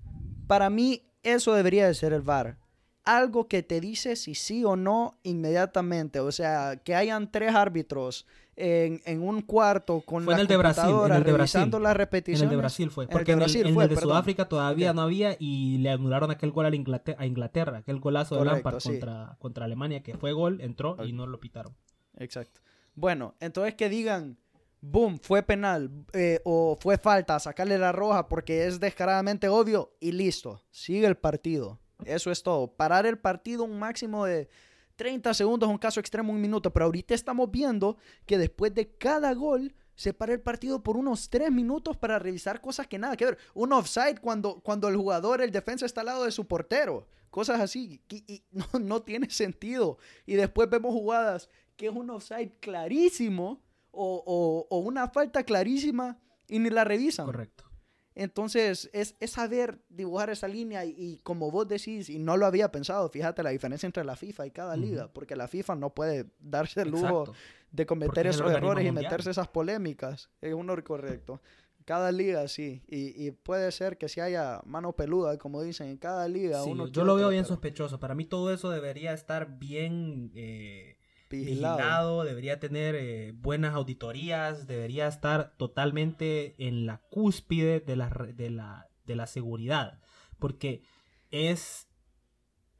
Para 0.46 0.70
mí 0.70 1.10
eso 1.24 1.54
debería 1.54 1.88
de 1.88 1.94
ser 1.94 2.12
el 2.12 2.22
VAR 2.22 2.67
algo 3.08 3.48
que 3.48 3.64
te 3.64 3.80
dice 3.80 4.16
si 4.16 4.36
sí 4.36 4.66
o 4.66 4.76
no 4.76 5.18
inmediatamente. 5.24 6.20
O 6.20 6.32
sea, 6.32 6.76
que 6.84 6.94
hayan 6.94 7.32
tres 7.32 7.56
árbitros 7.56 8.28
en, 8.58 9.02
en 9.06 9.22
un 9.22 9.42
cuarto 9.42 10.02
con 10.02 10.26
fue 10.26 10.34
la 10.34 10.40
en 10.40 10.42
el 10.42 10.48
de 10.48 10.58
Brasil, 10.58 10.96
en 11.06 11.12
el 11.14 11.24
de 11.24 11.32
revisando 11.32 11.80
las 11.80 11.96
repeticiones. 11.96 12.42
En 12.42 12.48
el 12.48 12.52
de 12.52 12.58
Brasil 12.58 12.92
fue. 12.92 13.08
Porque 13.08 13.32
en 13.32 13.42
el, 13.42 13.90
de, 13.90 13.98
Sudáfrica 13.98 14.50
todavía 14.50 14.94
no 14.94 15.02
había 15.04 15.38
y 15.40 15.78
le 15.78 15.92
anularon 15.92 16.32
aquel 16.32 16.52
gol 16.52 16.66
a 16.66 16.76
Inglaterra, 16.76 17.18
a 17.22 17.26
Inglaterra 17.26 17.78
aquel 17.78 18.00
golazo 18.00 18.36
de 18.36 18.46
Lampard 18.46 18.84
contra, 18.84 19.38
contra 19.40 19.66
Alemania, 19.66 20.04
que 20.04 20.18
fue 20.18 20.34
gol, 20.34 20.60
entró 20.60 20.98
y 21.06 21.14
no 21.14 21.28
lo 21.28 21.40
pitaron. 21.40 21.76
Exacto. 22.18 22.60
Bueno, 22.94 23.36
entonces 23.40 23.76
que 23.76 23.90
digan 23.90 24.38
boom, 24.82 25.20
fue 25.20 25.44
penal 25.44 25.92
eh, 26.14 26.42
o 26.44 26.78
fue 26.82 26.98
falta, 26.98 27.40
sacarle 27.40 27.78
la 27.78 27.92
roja 27.92 28.28
porque 28.28 28.66
es 28.66 28.80
descaradamente 28.80 29.48
obvio 29.48 29.94
y 30.00 30.12
listo, 30.12 30.62
sigue 30.72 31.08
el 31.08 31.16
partido. 31.16 31.80
Eso 32.06 32.32
es 32.32 32.44
todo. 32.44 32.68
Parar 32.68 33.06
el 33.06 33.18
partido 33.18 33.64
un 33.64 33.80
máximo 33.80 34.26
de 34.26 34.50
30 34.96 35.34
segundos, 35.34 35.70
un 35.70 35.78
caso 35.78 36.00
extremo, 36.00 36.34
un 36.34 36.42
minuto. 36.42 36.72
Pero 36.72 36.86
ahorita 36.86 37.14
estamos 37.14 37.50
viendo 37.50 37.98
que 38.26 38.38
después 38.38 38.74
de 38.74 38.90
cada 38.98 39.34
gol 39.34 39.74
se 39.96 40.14
para 40.14 40.34
el 40.34 40.42
partido 40.42 40.84
por 40.84 40.96
unos 40.96 41.30
3 41.30 41.52
minutos 41.52 41.98
para 41.98 42.20
revisar 42.20 42.62
cosas 42.62 42.88
que 42.88 43.00
nada 43.00 43.18
que 43.18 43.26
ver. 43.26 43.38
Un 43.54 43.74
offside 43.74 44.20
cuando, 44.20 44.60
cuando 44.62 44.88
el 44.88 44.96
jugador, 44.96 45.42
el 45.42 45.52
defensa 45.52 45.86
está 45.86 46.02
al 46.02 46.08
lado 46.08 46.24
de 46.26 46.32
su 46.32 46.46
portero. 46.48 47.08
Cosas 47.30 47.60
así. 47.60 48.02
Y, 48.10 48.44
no, 48.80 49.02
tiene 49.02 49.30
sentido. 49.30 49.98
Y 50.26 50.36
después 50.36 50.70
vemos 50.70 50.94
jugadas 50.94 51.50
que 51.76 51.88
es 51.88 51.94
un 51.94 52.10
offside 52.10 52.52
clarísimo 52.60 53.62
o, 53.92 54.68
o 54.70 54.78
una 54.80 55.08
falta 55.08 55.44
clarísima 55.44 56.20
y 56.48 56.60
ni 56.60 56.70
la 56.70 56.84
revisan. 56.84 57.26
Correcto. 57.26 57.67
Entonces, 58.20 58.90
es, 58.94 59.16
saber 59.30 59.78
dibujar 59.90 60.32
esa 60.32 60.48
línea 60.48 60.84
y, 60.86 61.20
como 61.22 61.52
vos 61.52 61.68
decís, 61.68 62.10
y 62.10 62.18
no 62.18 62.36
lo 62.36 62.48
había 62.48 62.72
pensado, 62.72 63.08
fíjate 63.10 63.44
la 63.44 63.52
diferencia 63.52 63.86
entre 63.86 64.04
la 64.04 64.16
FIFA 64.16 64.48
y 64.48 64.52
cada 64.52 64.76
liga, 64.76 65.08
porque 65.14 65.36
la 65.36 65.48
FIFA 65.48 65.76
no 65.76 65.94
puede 65.94 66.26
darse 66.40 66.82
el 66.82 66.90
lujo 66.90 67.32
de 67.72 67.86
cometer 67.86 68.26
esos 68.26 68.52
errores 68.52 68.88
y 68.88 68.92
meterse 68.92 69.30
esas 69.30 69.48
polémicas. 69.48 70.32
Es 70.42 70.56
uno 70.56 70.76
correcto. 70.84 71.42
Cada 71.86 72.12
liga 72.12 72.48
sí, 72.48 72.82
y, 72.88 73.30
puede 73.30 73.72
ser 73.72 74.00
que 74.00 74.10
si 74.10 74.20
haya 74.20 74.62
mano 74.66 74.94
peluda, 74.94 75.38
como 75.38 75.62
dicen, 75.62 75.88
en 75.88 75.98
cada 75.98 76.28
liga. 76.28 76.64
uno 76.64 76.88
yo 76.88 77.06
lo 77.06 77.16
veo 77.16 77.30
bien 77.30 77.46
sospechoso. 77.46 78.00
Para 78.00 78.16
mí 78.16 78.26
todo 78.26 78.52
eso 78.52 78.72
debería 78.72 79.14
estar 79.14 79.60
bien... 79.60 80.32
Eh 80.34 80.97
vigilado, 81.30 82.24
debería 82.24 82.60
tener 82.60 82.96
eh, 82.96 83.34
buenas 83.36 83.74
auditorías, 83.74 84.68
debería 84.68 85.08
estar 85.08 85.56
totalmente 85.58 86.56
en 86.58 86.86
la 86.86 87.02
cúspide 87.10 87.80
de 87.80 87.96
la, 87.96 88.10
de 88.10 88.50
la, 88.50 88.90
de 89.06 89.16
la 89.16 89.28
seguridad, 89.28 90.00
porque 90.40 90.84
es, 91.32 91.88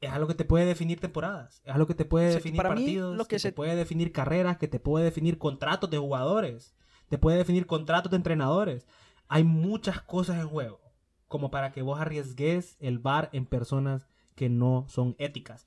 es 0.00 0.10
algo 0.10 0.28
que 0.28 0.34
te 0.34 0.44
puede 0.44 0.66
definir 0.66 1.00
temporadas, 1.00 1.62
es 1.64 1.74
algo 1.74 1.86
que 1.86 1.94
te 1.94 2.04
puede 2.04 2.34
definir 2.34 2.62
partidos, 2.62 3.16
lo 3.16 3.26
que, 3.26 3.38
se... 3.38 3.52
puede 3.52 3.76
definir 3.76 4.12
carreras, 4.12 4.58
que 4.58 4.68
te 4.68 4.80
puede 4.80 5.04
definir 5.04 5.38
contratos 5.38 5.90
de 5.90 5.98
jugadores, 5.98 6.74
te 7.08 7.18
puede 7.18 7.38
definir 7.38 7.66
contratos 7.66 8.10
de 8.10 8.16
entrenadores. 8.16 8.86
Hay 9.28 9.44
muchas 9.44 10.00
cosas 10.00 10.40
en 10.40 10.48
juego, 10.48 10.80
como 11.26 11.50
para 11.50 11.72
que 11.72 11.82
vos 11.82 12.00
arriesgues 12.00 12.76
el 12.80 12.98
bar 12.98 13.28
en 13.32 13.44
personas 13.44 14.08
que 14.34 14.48
no 14.48 14.86
son 14.88 15.16
éticas. 15.18 15.66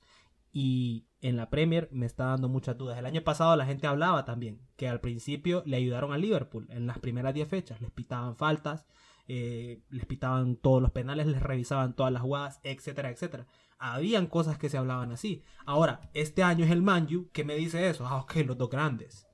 Y 0.52 1.06
en 1.22 1.36
la 1.36 1.48
Premier 1.48 1.88
me 1.92 2.04
está 2.04 2.26
dando 2.26 2.48
muchas 2.48 2.76
dudas. 2.76 2.98
El 2.98 3.06
año 3.06 3.22
pasado 3.22 3.56
la 3.56 3.64
gente 3.64 3.86
hablaba 3.86 4.26
también 4.26 4.60
que 4.76 4.86
al 4.88 5.00
principio 5.00 5.62
le 5.64 5.78
ayudaron 5.78 6.12
al 6.12 6.20
Liverpool 6.20 6.66
en 6.68 6.86
las 6.86 6.98
primeras 6.98 7.32
10 7.32 7.48
fechas. 7.48 7.80
Les 7.80 7.90
pitaban 7.90 8.36
faltas, 8.36 8.86
eh, 9.28 9.82
les 9.88 10.04
pitaban 10.04 10.56
todos 10.56 10.82
los 10.82 10.90
penales, 10.90 11.26
les 11.26 11.42
revisaban 11.42 11.96
todas 11.96 12.12
las 12.12 12.22
jugadas, 12.22 12.60
etcétera, 12.64 13.10
etcétera. 13.10 13.46
Habían 13.78 14.26
cosas 14.26 14.58
que 14.58 14.68
se 14.68 14.76
hablaban 14.76 15.10
así. 15.10 15.42
Ahora, 15.64 16.10
este 16.12 16.42
año 16.42 16.66
es 16.66 16.70
el 16.70 16.82
Manju 16.82 17.30
que 17.32 17.44
me 17.44 17.56
dice 17.56 17.88
eso. 17.88 18.06
Ah, 18.06 18.18
ok, 18.18 18.36
los 18.46 18.58
dos 18.58 18.68
grandes. 18.68 19.26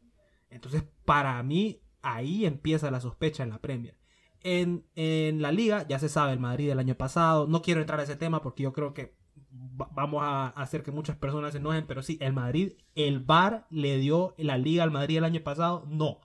Entonces, 0.50 0.84
para 1.04 1.42
mí, 1.42 1.82
ahí 2.00 2.46
empieza 2.46 2.90
la 2.90 3.00
sospecha 3.00 3.42
en 3.42 3.50
la 3.50 3.60
Premier. 3.60 3.98
En, 4.40 4.86
en 4.94 5.42
la 5.42 5.52
liga, 5.52 5.86
ya 5.88 5.98
se 5.98 6.08
sabe, 6.08 6.32
el 6.32 6.38
Madrid 6.38 6.68
del 6.68 6.78
año 6.78 6.94
pasado. 6.94 7.46
No 7.48 7.60
quiero 7.60 7.80
entrar 7.80 7.98
a 7.98 8.04
ese 8.04 8.16
tema 8.16 8.40
porque 8.40 8.62
yo 8.62 8.72
creo 8.72 8.94
que 8.94 9.17
vamos 9.50 10.22
a 10.22 10.48
hacer 10.48 10.82
que 10.82 10.90
muchas 10.90 11.16
personas 11.16 11.52
se 11.52 11.58
enojen, 11.58 11.86
pero 11.86 12.02
sí, 12.02 12.18
el 12.20 12.32
Madrid, 12.32 12.72
el 12.94 13.20
VAR 13.20 13.66
le 13.70 13.98
dio 13.98 14.34
la 14.36 14.58
liga 14.58 14.82
al 14.82 14.90
Madrid 14.90 15.18
el 15.18 15.24
año 15.24 15.42
pasado, 15.42 15.84
no. 15.88 16.20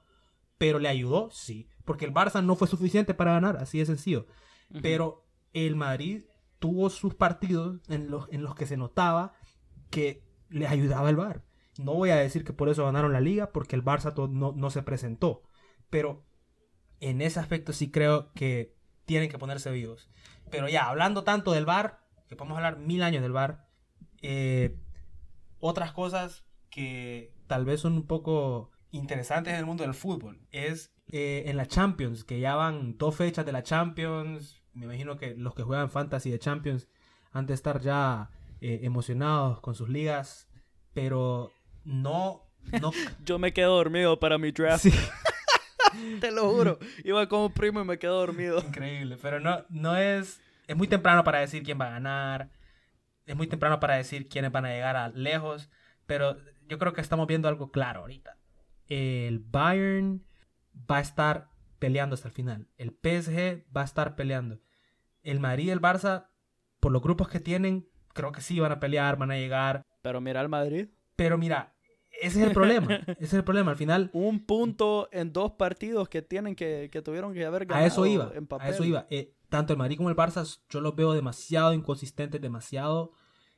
Pero 0.58 0.80
le 0.80 0.90
ayudó, 0.90 1.30
sí. 1.32 1.68
Porque 1.86 2.06
el 2.06 2.14
Barça 2.14 2.44
no 2.44 2.56
fue 2.56 2.68
suficiente 2.68 3.14
para 3.14 3.34
ganar, 3.34 3.58
así 3.58 3.80
de 3.80 3.86
sencillo. 3.86 4.28
Pero 4.82 5.26
el 5.54 5.76
Madrid 5.76 6.24
tuvo 6.60 6.90
sus 6.90 7.14
partidos 7.14 7.80
en 7.90 8.10
los, 8.10 8.28
en 8.32 8.44
los 8.44 8.56
que 8.56 8.66
se 8.66 8.78
notaba 8.78 9.34
que 9.90 10.24
le 10.50 10.68
ayudaba 10.68 11.10
el 11.10 11.16
VAR. 11.16 11.43
No 11.78 11.93
voy 11.93 12.12
a 12.12 12.16
decir 12.16 12.43
que 12.43 12.54
por 12.54 12.70
eso 12.70 12.86
ganaron 12.86 13.14
la 13.14 13.22
liga, 13.22 13.52
porque 13.52 13.76
el 13.76 13.84
Barça 13.84 14.14
no, 14.30 14.52
no 14.52 14.70
se 14.70 14.84
presentó. 14.84 15.43
Pero 15.89 16.24
en 17.00 17.22
ese 17.22 17.39
aspecto 17.39 17.74
sí 17.74 17.91
creo 17.91 18.32
que 18.34 18.76
tienen 19.06 19.30
que 19.30 19.38
ponerse 19.38 19.72
vivos. 19.72 20.10
Pero 20.50 20.70
ya, 20.70 20.88
hablando 20.88 21.24
tanto 21.24 21.52
del 21.52 21.66
VAR, 21.66 22.03
que 22.34 22.38
podemos 22.38 22.58
hablar 22.58 22.80
mil 22.80 23.04
años 23.04 23.22
del 23.22 23.32
bar. 23.32 23.68
Eh, 24.22 24.76
otras 25.60 25.92
cosas 25.92 26.46
que 26.70 27.34
tal 27.48 27.66
vez 27.66 27.82
son 27.82 27.94
un 27.94 28.08
poco 28.08 28.72
interesantes 28.92 29.54
en 29.54 29.60
el 29.60 29.66
mundo 29.66 29.84
del 29.84 29.94
fútbol 29.94 30.40
es 30.52 30.94
eh, 31.12 31.44
en 31.48 31.58
la 31.58 31.68
Champions, 31.68 32.24
que 32.24 32.40
ya 32.40 32.56
van 32.56 32.98
dos 32.98 33.16
fechas 33.16 33.46
de 33.46 33.52
la 33.52 33.64
Champions. 33.64 34.62
Me 34.74 34.86
imagino 34.86 35.18
que 35.18 35.36
los 35.36 35.54
que 35.54 35.64
juegan 35.64 35.90
Fantasy 35.90 36.32
de 36.32 36.40
Champions 36.40 36.88
han 37.32 37.46
de 37.46 37.54
estar 37.54 37.82
ya 37.82 38.32
eh, 38.62 38.80
emocionados 38.84 39.60
con 39.62 39.76
sus 39.76 39.90
ligas, 39.90 40.50
pero 40.94 41.52
no. 41.84 42.50
no... 42.82 42.92
Yo 43.26 43.38
me 43.38 43.54
quedo 43.54 43.76
dormido 43.76 44.20
para 44.20 44.38
mi 44.38 44.52
draft. 44.52 44.86
Te 46.20 46.32
lo 46.32 46.50
juro. 46.50 46.80
Iba 47.04 47.28
como 47.28 47.50
primo 47.54 47.82
y 47.82 47.86
me 47.86 48.00
quedo 48.00 48.18
dormido. 48.18 48.60
Increíble, 48.60 49.18
pero 49.22 49.40
no, 49.40 49.64
no 49.70 49.96
es 49.96 50.42
es 50.68 50.76
muy 50.76 50.88
temprano 50.88 51.24
para 51.24 51.39
decir 51.39 51.64
quién 51.64 51.80
va 51.80 51.88
a 51.88 51.91
ganar. 51.91 52.51
es 53.26 53.36
muy 53.36 53.47
temprano 53.47 53.80
para 53.80 53.95
decir 53.95 54.28
quiénes 54.28 54.51
van 54.51 54.66
a 54.66 54.70
llegar 54.70 54.95
a 54.95 55.09
lejos, 55.09 55.70
pero 56.05 56.38
yo 56.68 56.78
creo 56.78 56.93
que 56.93 57.01
estamos 57.01 57.28
viendo 57.28 57.47
algo 57.47 57.72
claro 57.72 58.01
ahorita. 58.01 58.38
El 58.88 59.39
Bayern 59.39 60.26
va 60.89 60.97
a 60.97 61.01
estar 61.01 61.49
peleando 61.80 62.16
hasta 62.16 62.28
el 62.28 62.34
final. 62.34 62.68
El 62.78 62.89
PSG 62.89 63.66
va 63.76 63.82
a 63.82 63.86
estar 63.86 64.16
peleando. 64.16 64.59
El 65.22 65.39
Madrid 65.39 65.66
y 65.66 65.70
el 65.70 65.82
Barça, 65.82 66.28
por 66.80 66.91
los 66.91 67.01
grupos 67.01 67.30
que 67.30 67.39
tienen, 67.39 67.88
creo 68.14 68.32
que 68.32 68.41
sí 68.41 68.59
van 68.59 68.72
a 68.72 68.80
pelear, 68.80 69.18
van 69.18 69.32
a 69.32 69.38
llegar. 69.38 69.86
Pero 70.01 70.22
mira 70.22 70.41
el 70.41 70.49
Madrid. 70.49 70.89
Pero 71.16 71.38
mira, 71.38 71.74
ese 72.22 72.41
es 72.41 72.47
el 72.47 72.53
problema. 72.53 72.88
ese 73.07 73.24
es 73.24 73.34
el 73.34 73.43
problema. 73.43 73.72
Al 73.72 73.78
final. 73.78 74.09
Un 74.14 74.45
punto 74.45 75.09
en 75.11 75.34
dos 75.34 75.51
partidos 75.53 76.09
que 76.09 76.22
tienen 76.22 76.55
que, 76.55 76.89
que 76.91 77.01
tuvieron 77.01 77.34
que 77.34 77.45
haber 77.45 77.66
ganado. 77.66 77.84
A 77.84 77.88
eso 77.88 78.05
iba. 78.05 78.32
A 78.59 78.70
eso 78.70 78.84
iba. 78.84 79.07
Eh, 79.09 79.34
tanto 79.54 79.72
el 79.72 79.78
Madrid 79.78 79.97
como 79.97 80.10
el 80.10 80.16
Barça, 80.16 80.60
yo 80.68 80.82
los 80.82 80.95
veo 80.95 81.14
demasiado 81.14 81.76
inconsistentes, 81.76 82.41
demasiado 82.41 83.12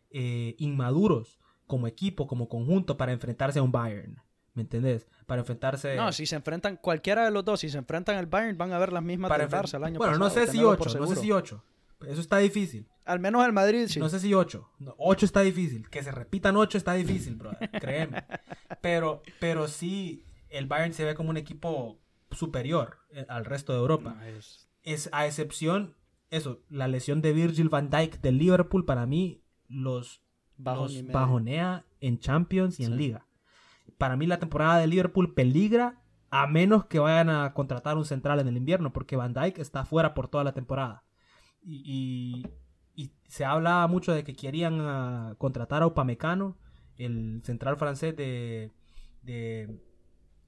eh, 0.10 0.54
inmaduros 0.58 1.40
como 1.68 1.88
equipo, 1.88 2.28
como 2.28 2.50
conjunto 2.50 2.98
para 2.98 3.14
enfrentarse 3.14 3.60
a 3.60 3.64
un 3.64 3.72
Bayern. 3.72 4.22
¿Me 4.56 4.64
entendés? 4.64 5.08
Para 5.26 5.40
enfrentarse. 5.40 5.96
No, 5.96 6.12
si 6.12 6.26
se 6.26 6.36
enfrentan 6.36 6.76
cualquiera 6.76 7.24
de 7.24 7.32
los 7.32 7.46
dos, 7.46 7.62
si 7.62 7.70
se 7.70 7.78
enfrentan 7.78 8.18
al 8.18 8.26
Bayern, 8.26 8.58
van 8.58 8.74
a 8.74 8.78
ver 8.78 8.92
las 8.92 9.04
mismas 9.04 9.30
para 9.30 9.48
del 9.48 9.58
Barça 9.58 9.76
el 9.76 9.86
año 9.86 9.98
bueno, 9.98 10.20
pasado. 10.20 10.20
Bueno, 10.20 10.26
no 10.26 10.30
sé 10.30 10.52
si 10.52 10.64
ocho, 10.66 11.00
no 11.00 11.08
sé 11.08 11.16
si 11.16 11.32
ocho. 11.32 11.64
Eso 12.06 12.20
está 12.20 12.40
difícil. 12.40 12.90
Al 13.06 13.22
menos 13.22 13.46
el 13.46 13.54
Madrid, 13.54 13.88
sí. 13.88 14.02
No 14.02 14.10
sé 14.10 14.20
si 14.20 14.34
ocho. 14.34 14.70
ocho 14.98 15.26
está 15.26 15.40
difícil. 15.40 15.90
Que 15.90 16.04
se 16.04 16.12
repitan 16.12 16.58
ocho 16.58 16.78
está 16.78 16.92
difícil, 16.92 17.36
bro. 17.36 17.52
Créeme. 17.80 18.26
Pero, 18.82 19.24
pero 19.40 19.70
sí, 19.70 20.26
el 20.50 20.66
Bayern 20.66 20.94
se 20.94 21.06
ve 21.06 21.16
como 21.16 21.30
un 21.30 21.38
equipo 21.38 22.02
superior 22.32 22.98
eh, 23.12 23.26
al 23.30 23.46
resto 23.46 23.72
de 23.72 23.80
Europa. 23.80 24.18
es... 24.28 24.65
es... 24.86 25.10
a 25.12 25.26
excepción, 25.26 25.96
eso, 26.30 26.62
la 26.70 26.88
lesión 26.88 27.22
de 27.22 27.34
Virgil 27.34 27.70
van 27.70 27.90
Dijk 27.90 28.22
del 28.22 28.38
Liverpool, 28.38 28.86
para 28.86 29.06
mí, 29.06 29.44
los, 29.68 30.22
los 30.58 31.06
bajonea 31.08 31.86
en 32.00 32.20
Champions 32.20 32.80
y 32.80 32.86
en 32.86 32.96
Liga. 32.96 33.28
Para 33.98 34.16
mí 34.16 34.26
la 34.28 34.40
temporada 34.40 34.78
de 34.78 34.88
Liverpool 34.88 35.34
peligra 35.34 36.02
a 36.30 36.48
menos 36.48 36.86
que 36.86 37.00
vayan 37.00 37.30
a 37.30 37.54
contratar 37.54 37.98
un 37.98 38.06
central 38.06 38.40
en 38.40 38.48
el 38.48 38.58
invierno, 38.58 38.92
porque 38.92 39.16
Van 39.16 39.34
Dijk 39.34 39.58
está 39.60 39.86
fuera 39.86 40.14
por 40.14 40.28
toda 40.28 40.44
la 40.44 40.54
temporada. 40.54 41.04
Y, 41.64 42.46
se 43.28 43.44
habla 43.44 43.86
mucho 43.88 44.14
de 44.14 44.24
que 44.24 44.36
querían 44.36 44.80
ah, 44.82 45.36
contratar 45.38 45.82
a 45.82 45.88
Upamecano, 45.88 46.58
el 46.96 47.42
central 47.44 47.76
francés 47.76 48.16
de, 48.16 48.72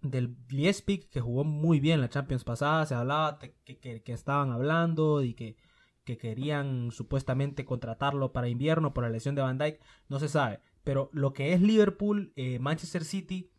del 0.01 0.35
Liespig, 0.49 1.09
que 1.09 1.21
jugó 1.21 1.43
muy 1.43 1.79
bien 1.79 2.01
la 2.01 2.09
Champions 2.09 2.43
pasada. 2.43 2.85
Se 2.85 2.95
hablaba 2.95 3.39
que, 3.39 3.53
que, 3.79 4.13
estaban 4.13 4.51
hablando 4.51 5.23
y 5.23 5.33
que, 5.33 5.57
que 6.03 6.17
querían 6.17 6.91
supuestamente 6.91 7.65
contratarlo 7.65 8.33
para 8.33 8.49
invierno 8.49 8.93
por 8.93 9.03
la 9.03 9.09
lesión 9.09 9.35
de 9.35 9.41
Van 9.41 9.57
Dijk. 9.57 9.79
No 10.09 10.19
se 10.19 10.29
sabe. 10.29 10.59
Pero 10.83 11.09
lo 11.13 11.33
que 11.33 11.53
es 11.53 11.61
Liverpool, 11.61 12.31
eh, 12.35 12.59
Manchester 12.59 13.03
City, 13.03 13.51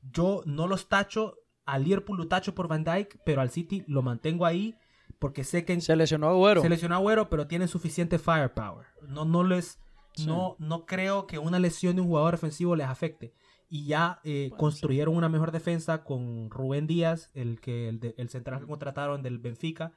yo 0.00 0.42
no 0.46 0.66
los 0.66 0.88
tacho. 0.88 1.36
Al 1.66 1.84
Liverpool 1.84 2.18
lo 2.18 2.28
tacho 2.28 2.54
por 2.54 2.68
Van 2.68 2.84
Dyke, 2.84 3.20
pero 3.24 3.40
al 3.40 3.50
City 3.50 3.84
lo 3.86 4.02
mantengo 4.02 4.46
ahí 4.46 4.76
porque 5.20 5.44
sé 5.44 5.64
que... 5.64 5.80
Se 5.80 5.94
lesionó 5.94 6.28
Agüero. 6.28 6.62
Se 6.62 6.68
lesionó 6.68 6.94
Agüero, 6.94 7.28
pero 7.28 7.46
tienen 7.46 7.68
suficiente 7.68 8.18
firepower. 8.18 8.86
No, 9.06 9.24
no 9.24 9.44
les... 9.44 9.78
No, 10.26 10.56
no 10.58 10.86
creo 10.86 11.26
que 11.26 11.38
una 11.38 11.60
lesión 11.60 11.94
de 11.94 12.02
un 12.02 12.08
jugador 12.08 12.34
ofensivo 12.34 12.74
les 12.74 12.88
afecte. 12.88 13.32
Y 13.70 13.86
ya 13.86 14.20
eh, 14.24 14.50
construyeron 14.58 15.16
una 15.16 15.28
mejor 15.28 15.52
defensa 15.52 16.04
con 16.04 16.50
Rubén 16.50 16.86
Díaz, 16.86 17.30
el, 17.34 17.60
que, 17.60 17.88
el, 17.88 18.28
central 18.28 18.60
que 18.60 18.66
contrataron 18.66 19.22
del 19.22 19.38
Benfica. 19.38 19.92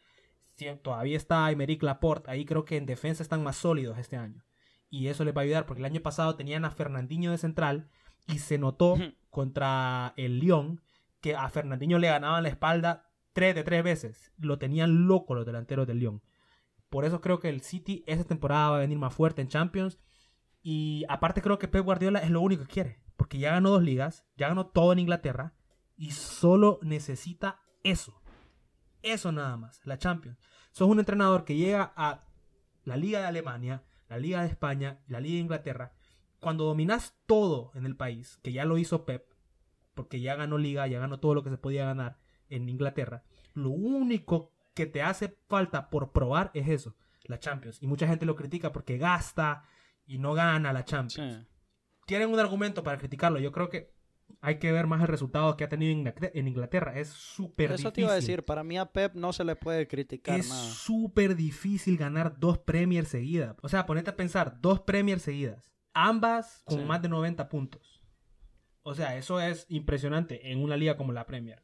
todavía 0.83 1.17
está 1.17 1.45
Aymeric 1.45 1.83
Laporte. 1.83 2.29
Ahí 2.31 2.45
creo 2.45 2.63
que 2.63 2.77
en 2.77 2.85
defensa 2.85 3.23
están 3.23 3.43
más 3.43 3.57
sólidos 3.57 3.97
este 3.97 4.15
año 4.15 4.45
y 4.93 5.07
eso 5.07 5.25
les 5.25 5.35
va 5.35 5.41
a 5.41 5.43
ayudar 5.43 5.65
porque 5.65 5.81
el 5.81 5.87
año 5.87 6.01
pasado 6.01 6.35
tenían 6.35 6.65
a 6.65 6.69
Fernandinho 6.69 7.31
de 7.31 7.39
central 7.39 7.89
y 8.27 8.37
se 8.37 8.59
notó 8.59 8.95
contra 9.31 10.13
el 10.17 10.37
Lyon 10.37 10.83
que 11.19 11.35
a 11.35 11.49
Fernandinho 11.49 11.97
le 11.97 12.09
ganaban 12.09 12.43
la 12.43 12.49
espalda 12.49 13.09
tres 13.33 13.55
de 13.55 13.63
tres 13.63 13.83
veces. 13.83 14.31
Lo 14.37 14.59
tenían 14.59 15.07
loco 15.07 15.33
los 15.33 15.47
delanteros 15.47 15.87
del 15.87 15.97
Lyon. 15.97 16.21
Por 16.91 17.05
eso 17.05 17.21
creo 17.21 17.39
que 17.39 17.49
el 17.49 17.61
City 17.61 18.03
esta 18.05 18.23
temporada 18.23 18.69
va 18.69 18.75
a 18.77 18.81
venir 18.81 18.99
más 18.99 19.15
fuerte 19.15 19.41
en 19.41 19.47
Champions. 19.47 19.99
Y 20.61 21.05
aparte 21.09 21.41
creo 21.41 21.57
que 21.57 21.67
Pep 21.67 21.83
Guardiola 21.83 22.19
es 22.19 22.29
lo 22.29 22.41
único 22.41 22.61
que 22.61 22.73
quiere. 22.73 22.99
Porque 23.17 23.39
ya 23.39 23.51
ganó 23.51 23.71
dos 23.71 23.83
ligas, 23.83 24.25
ya 24.37 24.49
ganó 24.49 24.67
todo 24.67 24.93
en 24.93 24.99
Inglaterra. 24.99 25.53
Y 25.95 26.11
solo 26.11 26.79
necesita 26.81 27.61
eso. 27.83 28.21
Eso 29.01 29.31
nada 29.31 29.57
más, 29.57 29.81
la 29.85 29.97
Champions. 29.97 30.39
Sos 30.71 30.87
un 30.87 30.99
entrenador 30.99 31.45
que 31.45 31.55
llega 31.55 31.93
a 31.95 32.21
la 32.83 32.97
Liga 32.97 33.19
de 33.19 33.25
Alemania, 33.25 33.83
la 34.09 34.17
Liga 34.17 34.41
de 34.41 34.47
España, 34.47 34.99
la 35.07 35.19
Liga 35.19 35.35
de 35.35 35.41
Inglaterra, 35.41 35.93
cuando 36.39 36.65
dominas 36.65 37.15
todo 37.25 37.71
en 37.75 37.85
el 37.85 37.95
país, 37.95 38.39
que 38.43 38.51
ya 38.51 38.65
lo 38.65 38.77
hizo 38.77 39.05
Pep, 39.05 39.25
porque 39.93 40.19
ya 40.19 40.35
ganó 40.35 40.57
Liga, 40.57 40.87
ya 40.87 40.99
ganó 40.99 41.19
todo 41.19 41.35
lo 41.35 41.43
que 41.43 41.49
se 41.49 41.57
podía 41.57 41.85
ganar 41.85 42.17
en 42.49 42.69
Inglaterra, 42.69 43.23
lo 43.53 43.69
único 43.69 44.51
que 44.73 44.85
te 44.85 45.01
hace 45.01 45.37
falta 45.47 45.89
por 45.89 46.11
probar 46.11 46.51
es 46.53 46.67
eso, 46.67 46.95
la 47.25 47.39
Champions. 47.39 47.81
Y 47.81 47.87
mucha 47.87 48.07
gente 48.07 48.25
lo 48.25 48.35
critica 48.35 48.71
porque 48.71 48.97
gasta 48.97 49.63
y 50.05 50.17
no 50.17 50.33
gana 50.33 50.73
la 50.73 50.85
Champions. 50.85 51.47
Tienen 52.05 52.29
un 52.29 52.39
argumento 52.39 52.83
para 52.83 52.97
criticarlo. 52.97 53.39
Yo 53.39 53.51
creo 53.51 53.69
que 53.69 53.93
hay 54.41 54.59
que 54.59 54.71
ver 54.71 54.87
más 54.87 55.01
el 55.01 55.07
resultado 55.07 55.55
que 55.55 55.63
ha 55.63 55.69
tenido 55.69 55.91
en 55.91 56.47
Inglaterra. 56.47 56.99
Es 56.99 57.09
súper 57.09 57.69
difícil. 57.69 57.87
Eso 57.87 57.93
te 57.93 58.01
iba 58.01 58.11
a 58.11 58.15
decir. 58.15 58.43
Para 58.43 58.63
mí 58.63 58.77
a 58.77 58.85
Pep 58.91 59.13
no 59.15 59.31
se 59.33 59.43
le 59.43 59.55
puede 59.55 59.87
criticar 59.87 60.39
es 60.39 60.49
nada. 60.49 60.61
Es 60.61 60.73
súper 60.73 61.35
difícil 61.35 61.97
ganar 61.97 62.39
dos 62.39 62.57
Premier 62.57 63.05
seguidas. 63.05 63.55
O 63.61 63.69
sea, 63.69 63.85
ponete 63.85 64.09
a 64.09 64.15
pensar, 64.15 64.59
dos 64.59 64.81
Premier 64.81 65.19
seguidas. 65.19 65.73
Ambas 65.93 66.63
con 66.65 66.85
más 66.87 67.01
de 67.01 67.09
90 67.09 67.47
puntos. 67.49 68.03
O 68.81 68.95
sea, 68.95 69.15
eso 69.15 69.39
es 69.39 69.65
impresionante 69.69 70.51
en 70.51 70.61
una 70.61 70.75
liga 70.75 70.97
como 70.97 71.13
la 71.13 71.25
Premier. 71.25 71.63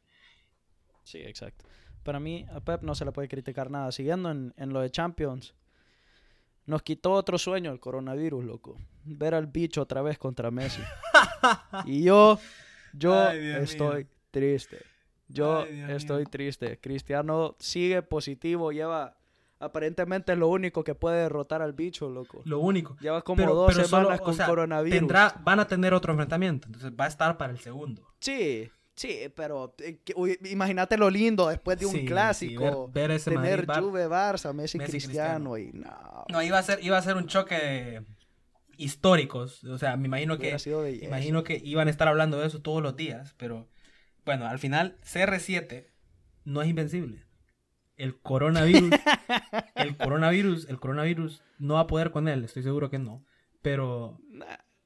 Sí, 1.02 1.18
exacto. 1.18 1.66
Para 2.02 2.20
mí 2.20 2.46
a 2.50 2.60
Pep 2.60 2.82
no 2.82 2.94
se 2.94 3.04
le 3.04 3.12
puede 3.12 3.28
criticar 3.28 3.70
nada. 3.70 3.92
Siguiendo 3.92 4.30
en, 4.30 4.54
en 4.56 4.72
lo 4.72 4.80
de 4.80 4.90
Champions. 4.90 5.54
Nos 6.70 6.82
quitó 6.82 7.10
otro 7.10 7.36
sueño 7.36 7.72
el 7.72 7.80
coronavirus, 7.80 8.44
loco. 8.44 8.76
Ver 9.04 9.34
al 9.34 9.48
bicho 9.48 9.82
otra 9.82 10.02
vez 10.02 10.18
contra 10.18 10.52
Messi. 10.52 10.80
y 11.84 12.04
yo, 12.04 12.38
yo 12.92 13.28
estoy 13.28 14.06
triste. 14.30 14.78
Yo 15.26 15.64
estoy 15.64 16.26
triste. 16.26 16.78
Cristiano 16.78 17.56
sigue 17.58 18.02
positivo, 18.02 18.70
lleva 18.70 19.16
aparentemente 19.58 20.30
es 20.30 20.38
lo 20.38 20.46
único 20.46 20.84
que 20.84 20.94
puede 20.94 21.22
derrotar 21.22 21.60
al 21.60 21.72
bicho, 21.72 22.08
loco. 22.08 22.40
Lo 22.44 22.60
único. 22.60 22.96
Lleva 23.00 23.22
como 23.22 23.52
dos 23.52 23.74
semanas 23.74 24.20
con 24.20 24.36
coronavirus. 24.36 24.96
Tendrá, 24.96 25.40
van 25.42 25.58
a 25.58 25.66
tener 25.66 25.92
otro 25.92 26.12
enfrentamiento, 26.12 26.68
entonces 26.68 26.92
va 26.92 27.06
a 27.06 27.08
estar 27.08 27.36
para 27.36 27.52
el 27.52 27.58
segundo. 27.58 28.06
Sí, 28.20 28.70
Sí, 29.00 29.32
pero 29.34 29.74
eh, 29.78 29.98
imagínate 30.50 30.98
lo 30.98 31.08
lindo 31.08 31.48
después 31.48 31.78
de 31.78 31.86
un 31.86 32.04
clásico. 32.04 32.90
ver, 32.92 33.10
ese 33.12 33.30
tener 33.30 33.64
Juve, 33.64 34.06
Barça, 34.06 34.52
Messi, 34.52 34.78
Cristiano, 34.78 35.56
y 35.56 35.72
no. 35.72 36.26
No, 36.28 36.42
iba 36.42 36.58
a 36.58 36.62
ser, 36.62 36.84
iba 36.84 36.98
a 36.98 37.02
ser 37.02 37.16
un 37.16 37.26
choque 37.26 38.02
históricos. 38.76 39.64
O 39.64 39.78
sea, 39.78 39.96
me 39.96 40.06
imagino 40.06 40.36
que 40.36 40.54
imagino 41.00 41.44
que 41.44 41.58
iban 41.64 41.88
a 41.88 41.90
estar 41.90 42.08
hablando 42.08 42.38
de 42.40 42.48
eso 42.48 42.60
todos 42.60 42.82
los 42.82 42.94
días, 42.94 43.34
pero 43.38 43.70
bueno, 44.26 44.46
al 44.46 44.58
final 44.58 44.98
CR7 45.02 45.86
no 46.44 46.60
es 46.60 46.68
invencible. 46.68 47.24
El 47.96 48.20
coronavirus, 48.20 48.90
el 49.76 49.96
coronavirus, 49.96 50.68
el 50.68 50.78
coronavirus 50.78 51.42
no 51.58 51.74
va 51.76 51.80
a 51.80 51.86
poder 51.86 52.10
con 52.10 52.28
él, 52.28 52.44
estoy 52.44 52.62
seguro 52.62 52.90
que 52.90 52.98
no, 52.98 53.24
pero 53.62 54.20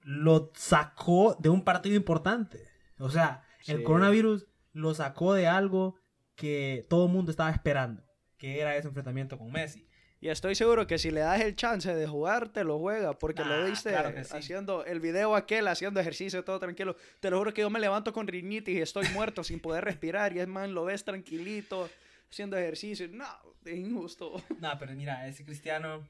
lo 0.02 0.52
sacó 0.54 1.36
de 1.40 1.48
un 1.48 1.64
partido 1.64 1.96
importante. 1.96 2.62
O 3.00 3.10
sea, 3.10 3.43
el 3.66 3.82
coronavirus 3.82 4.46
lo 4.72 4.94
sacó 4.94 5.34
de 5.34 5.46
algo 5.46 5.96
que 6.34 6.84
todo 6.88 7.06
el 7.06 7.12
mundo 7.12 7.30
estaba 7.30 7.50
esperando, 7.50 8.02
que 8.36 8.60
era 8.60 8.76
ese 8.76 8.88
enfrentamiento 8.88 9.38
con 9.38 9.50
Messi. 9.52 9.86
Y 10.24 10.30
estoy 10.30 10.54
seguro 10.54 10.86
que 10.86 10.96
si 10.96 11.10
le 11.10 11.20
das 11.20 11.42
el 11.42 11.54
chance 11.54 11.94
de 11.94 12.06
jugar, 12.06 12.48
te 12.48 12.64
lo 12.64 12.78
juega, 12.78 13.12
porque 13.18 13.44
lo 13.44 13.66
viste 13.66 13.94
haciendo 13.94 14.82
el 14.86 14.98
video 14.98 15.36
aquel, 15.36 15.68
haciendo 15.68 16.00
ejercicio, 16.00 16.42
todo 16.42 16.58
tranquilo. 16.58 16.96
Te 17.20 17.28
lo 17.28 17.36
juro 17.36 17.52
que 17.52 17.60
yo 17.60 17.68
me 17.68 17.78
levanto 17.78 18.10
con 18.14 18.26
rinitis 18.26 18.74
y 18.74 18.80
estoy 18.80 19.06
muerto 19.08 19.44
sin 19.44 19.60
poder 19.60 19.84
respirar. 19.84 20.34
Y 20.34 20.40
es 20.40 20.48
más, 20.48 20.70
lo 20.70 20.86
ves 20.86 21.04
tranquilito, 21.04 21.90
haciendo 22.30 22.56
ejercicio. 22.56 23.06
No, 23.12 23.26
es 23.66 23.76
injusto. 23.76 24.42
No, 24.60 24.78
pero 24.78 24.94
mira, 24.94 25.28
ese 25.28 25.44
cristiano 25.44 26.08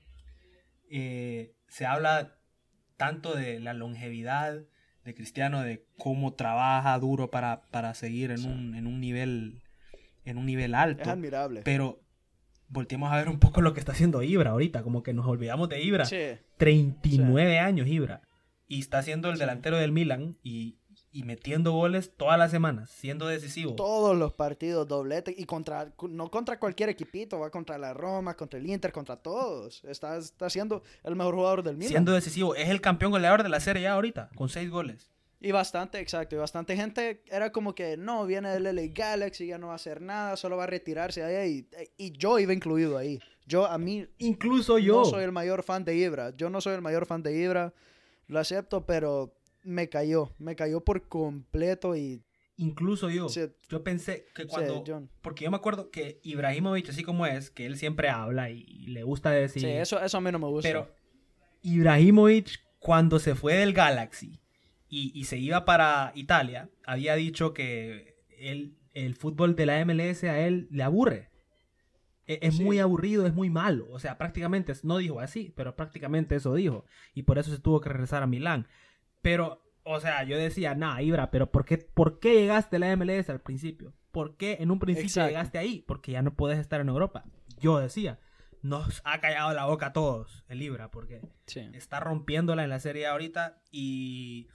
eh, 0.88 1.56
se 1.66 1.84
habla 1.84 2.38
tanto 2.96 3.34
de 3.34 3.58
la 3.58 3.74
longevidad 3.74 4.62
de 5.04 5.14
Cristiano, 5.14 5.62
de 5.62 5.84
cómo 5.98 6.34
trabaja 6.34 6.98
duro 6.98 7.30
para, 7.30 7.62
para 7.70 7.94
seguir 7.94 8.30
en, 8.30 8.44
un, 8.46 8.74
en 8.74 8.86
un 8.86 9.00
nivel 9.00 9.62
en 10.24 10.38
un 10.38 10.46
nivel 10.46 10.74
alto. 10.74 11.02
Es 11.02 11.08
admirable. 11.08 11.62
Pero 11.64 12.00
volteemos 12.68 13.12
a 13.12 13.16
ver 13.16 13.28
un 13.28 13.38
poco 13.38 13.60
lo 13.60 13.74
que 13.74 13.80
está 13.80 13.92
haciendo 13.92 14.22
Ibra 14.22 14.50
ahorita, 14.50 14.82
como 14.82 15.02
que 15.02 15.12
nos 15.12 15.26
olvidamos 15.26 15.68
de 15.68 15.82
Ibra. 15.82 16.04
39 16.56 17.58
años 17.58 17.86
Ibra. 17.86 18.22
Y 18.66 18.80
está 18.80 19.02
siendo 19.02 19.30
el 19.30 19.38
delantero 19.38 19.76
del 19.78 19.92
Milan 19.92 20.38
y, 20.42 20.78
y 21.14 21.22
metiendo 21.22 21.70
goles 21.70 22.10
todas 22.16 22.36
las 22.36 22.50
semanas, 22.50 22.90
siendo 22.90 23.28
decisivo. 23.28 23.76
Todos 23.76 24.16
los 24.16 24.32
partidos 24.32 24.88
doblete 24.88 25.32
y 25.36 25.44
contra 25.44 25.92
no 26.08 26.28
contra 26.28 26.58
cualquier 26.58 26.88
equipito, 26.88 27.38
va 27.38 27.50
contra 27.50 27.78
la 27.78 27.94
Roma, 27.94 28.36
contra 28.36 28.58
el 28.58 28.68
Inter, 28.68 28.92
contra 28.92 29.16
todos. 29.16 29.84
Está, 29.84 30.16
está 30.16 30.50
siendo 30.50 30.82
el 31.04 31.14
mejor 31.14 31.36
jugador 31.36 31.62
del 31.62 31.76
Milan. 31.76 31.90
Siendo 31.90 32.12
decisivo, 32.12 32.56
es 32.56 32.68
el 32.68 32.80
campeón 32.80 33.12
goleador 33.12 33.44
de 33.44 33.48
la 33.48 33.60
Serie 33.60 33.86
A 33.86 33.92
ahorita, 33.92 34.28
con 34.34 34.48
seis 34.48 34.68
goles. 34.68 35.08
Y 35.40 35.52
bastante, 35.52 36.00
exacto, 36.00 36.34
y 36.34 36.38
bastante 36.38 36.74
gente 36.74 37.22
era 37.30 37.52
como 37.52 37.76
que 37.76 37.96
no, 37.96 38.26
viene 38.26 38.50
del 38.50 38.64
LA 38.64 38.92
Galaxy, 38.92 39.46
ya 39.46 39.58
no 39.58 39.68
va 39.68 39.74
a 39.74 39.76
hacer 39.76 40.00
nada, 40.00 40.36
solo 40.36 40.56
va 40.56 40.64
a 40.64 40.66
retirarse 40.66 41.22
ahí. 41.22 41.68
Y, 41.96 42.06
y 42.06 42.12
yo 42.18 42.40
iba 42.40 42.52
incluido 42.52 42.98
ahí. 42.98 43.20
Yo, 43.46 43.66
a 43.66 43.78
mí. 43.78 44.04
Incluso 44.18 44.78
yo. 44.78 44.96
No 44.96 45.04
soy 45.04 45.22
el 45.22 45.32
mayor 45.32 45.62
fan 45.62 45.84
de 45.84 45.94
Ibra. 45.94 46.34
Yo 46.36 46.50
no 46.50 46.60
soy 46.60 46.74
el 46.74 46.82
mayor 46.82 47.06
fan 47.06 47.22
de 47.22 47.36
Ibra. 47.36 47.72
Lo 48.26 48.40
acepto, 48.40 48.84
pero 48.86 49.34
me 49.64 49.88
cayó, 49.88 50.32
me 50.38 50.54
cayó 50.54 50.82
por 50.82 51.08
completo 51.08 51.96
y... 51.96 52.22
Incluso 52.56 53.10
yo, 53.10 53.26
yo 53.68 53.82
pensé 53.82 54.26
que 54.32 54.46
cuando... 54.46 54.84
porque 55.22 55.42
yo 55.44 55.50
me 55.50 55.56
acuerdo 55.56 55.90
que 55.90 56.20
Ibrahimovic, 56.22 56.88
así 56.88 57.02
como 57.02 57.26
es, 57.26 57.50
que 57.50 57.66
él 57.66 57.76
siempre 57.76 58.08
habla 58.08 58.50
y, 58.50 58.86
le 58.86 59.02
gusta 59.02 59.30
decir... 59.30 59.62
Sí, 59.62 59.68
eso, 59.68 60.00
eso 60.00 60.18
a 60.18 60.20
mí 60.20 60.30
no 60.30 60.38
me 60.38 60.46
gusta. 60.46 60.68
Pero 60.68 60.88
Ibrahimovic, 61.62 62.60
cuando 62.78 63.18
se 63.18 63.34
fue 63.34 63.54
del 63.54 63.72
Galaxy 63.72 64.38
y, 64.88 65.24
se 65.24 65.38
iba 65.38 65.64
para 65.64 66.12
Italia, 66.14 66.70
había 66.84 67.16
dicho 67.16 67.52
que 67.52 68.14
él, 68.38 68.76
el 68.92 69.16
fútbol 69.16 69.56
de 69.56 69.66
la 69.66 69.84
MLS 69.84 70.22
a 70.22 70.38
él 70.38 70.68
le 70.70 70.84
aburre. 70.84 71.30
E, 72.26 72.38
es, 72.42 72.60
muy 72.60 72.78
aburrido, 72.78 73.26
es 73.26 73.34
muy 73.34 73.50
malo. 73.50 73.88
O 73.90 73.98
sea, 73.98 74.16
prácticamente, 74.16 74.72
no 74.84 74.98
dijo 74.98 75.18
así, 75.18 75.52
pero 75.56 75.74
prácticamente 75.74 76.36
eso 76.36 76.54
dijo. 76.54 76.84
Y 77.12 77.24
por 77.24 77.38
eso 77.38 77.50
se 77.50 77.58
tuvo 77.58 77.80
que 77.80 77.88
regresar 77.88 78.22
a 78.22 78.28
Milán. 78.28 78.68
Pero, 79.24 79.64
o 79.84 80.00
sea, 80.00 80.22
yo 80.24 80.36
decía, 80.36 80.74
nah, 80.74 81.00
Ibra, 81.00 81.30
pero 81.30 81.50
¿por 81.50 81.64
qué, 81.64 81.78
¿por 81.78 82.20
qué 82.20 82.34
llegaste 82.34 82.76
a 82.76 82.78
la 82.78 82.94
MLS 82.94 83.30
al 83.30 83.40
principio? 83.40 83.94
¿Por 84.10 84.36
qué 84.36 84.58
en 84.60 84.70
un 84.70 84.78
principio 84.78 85.26
llegaste 85.26 85.56
ahí? 85.56 85.82
Porque 85.88 86.12
ya 86.12 86.20
no 86.20 86.34
puedes 86.34 86.58
estar 86.58 86.82
en 86.82 86.90
Europa. 86.90 87.24
Yo 87.58 87.78
decía, 87.78 88.20
nos 88.60 89.00
ha 89.06 89.22
callado 89.22 89.54
la 89.54 89.64
boca 89.64 89.86
a 89.86 89.92
todos 89.94 90.44
el 90.48 90.60
Ibra, 90.60 90.90
porque 90.90 91.22
está 91.46 92.00
rompiéndola 92.00 92.64
en 92.64 92.68
la 92.68 92.80
serie 92.80 93.06
ahorita. 93.06 93.62
Y 93.70 94.48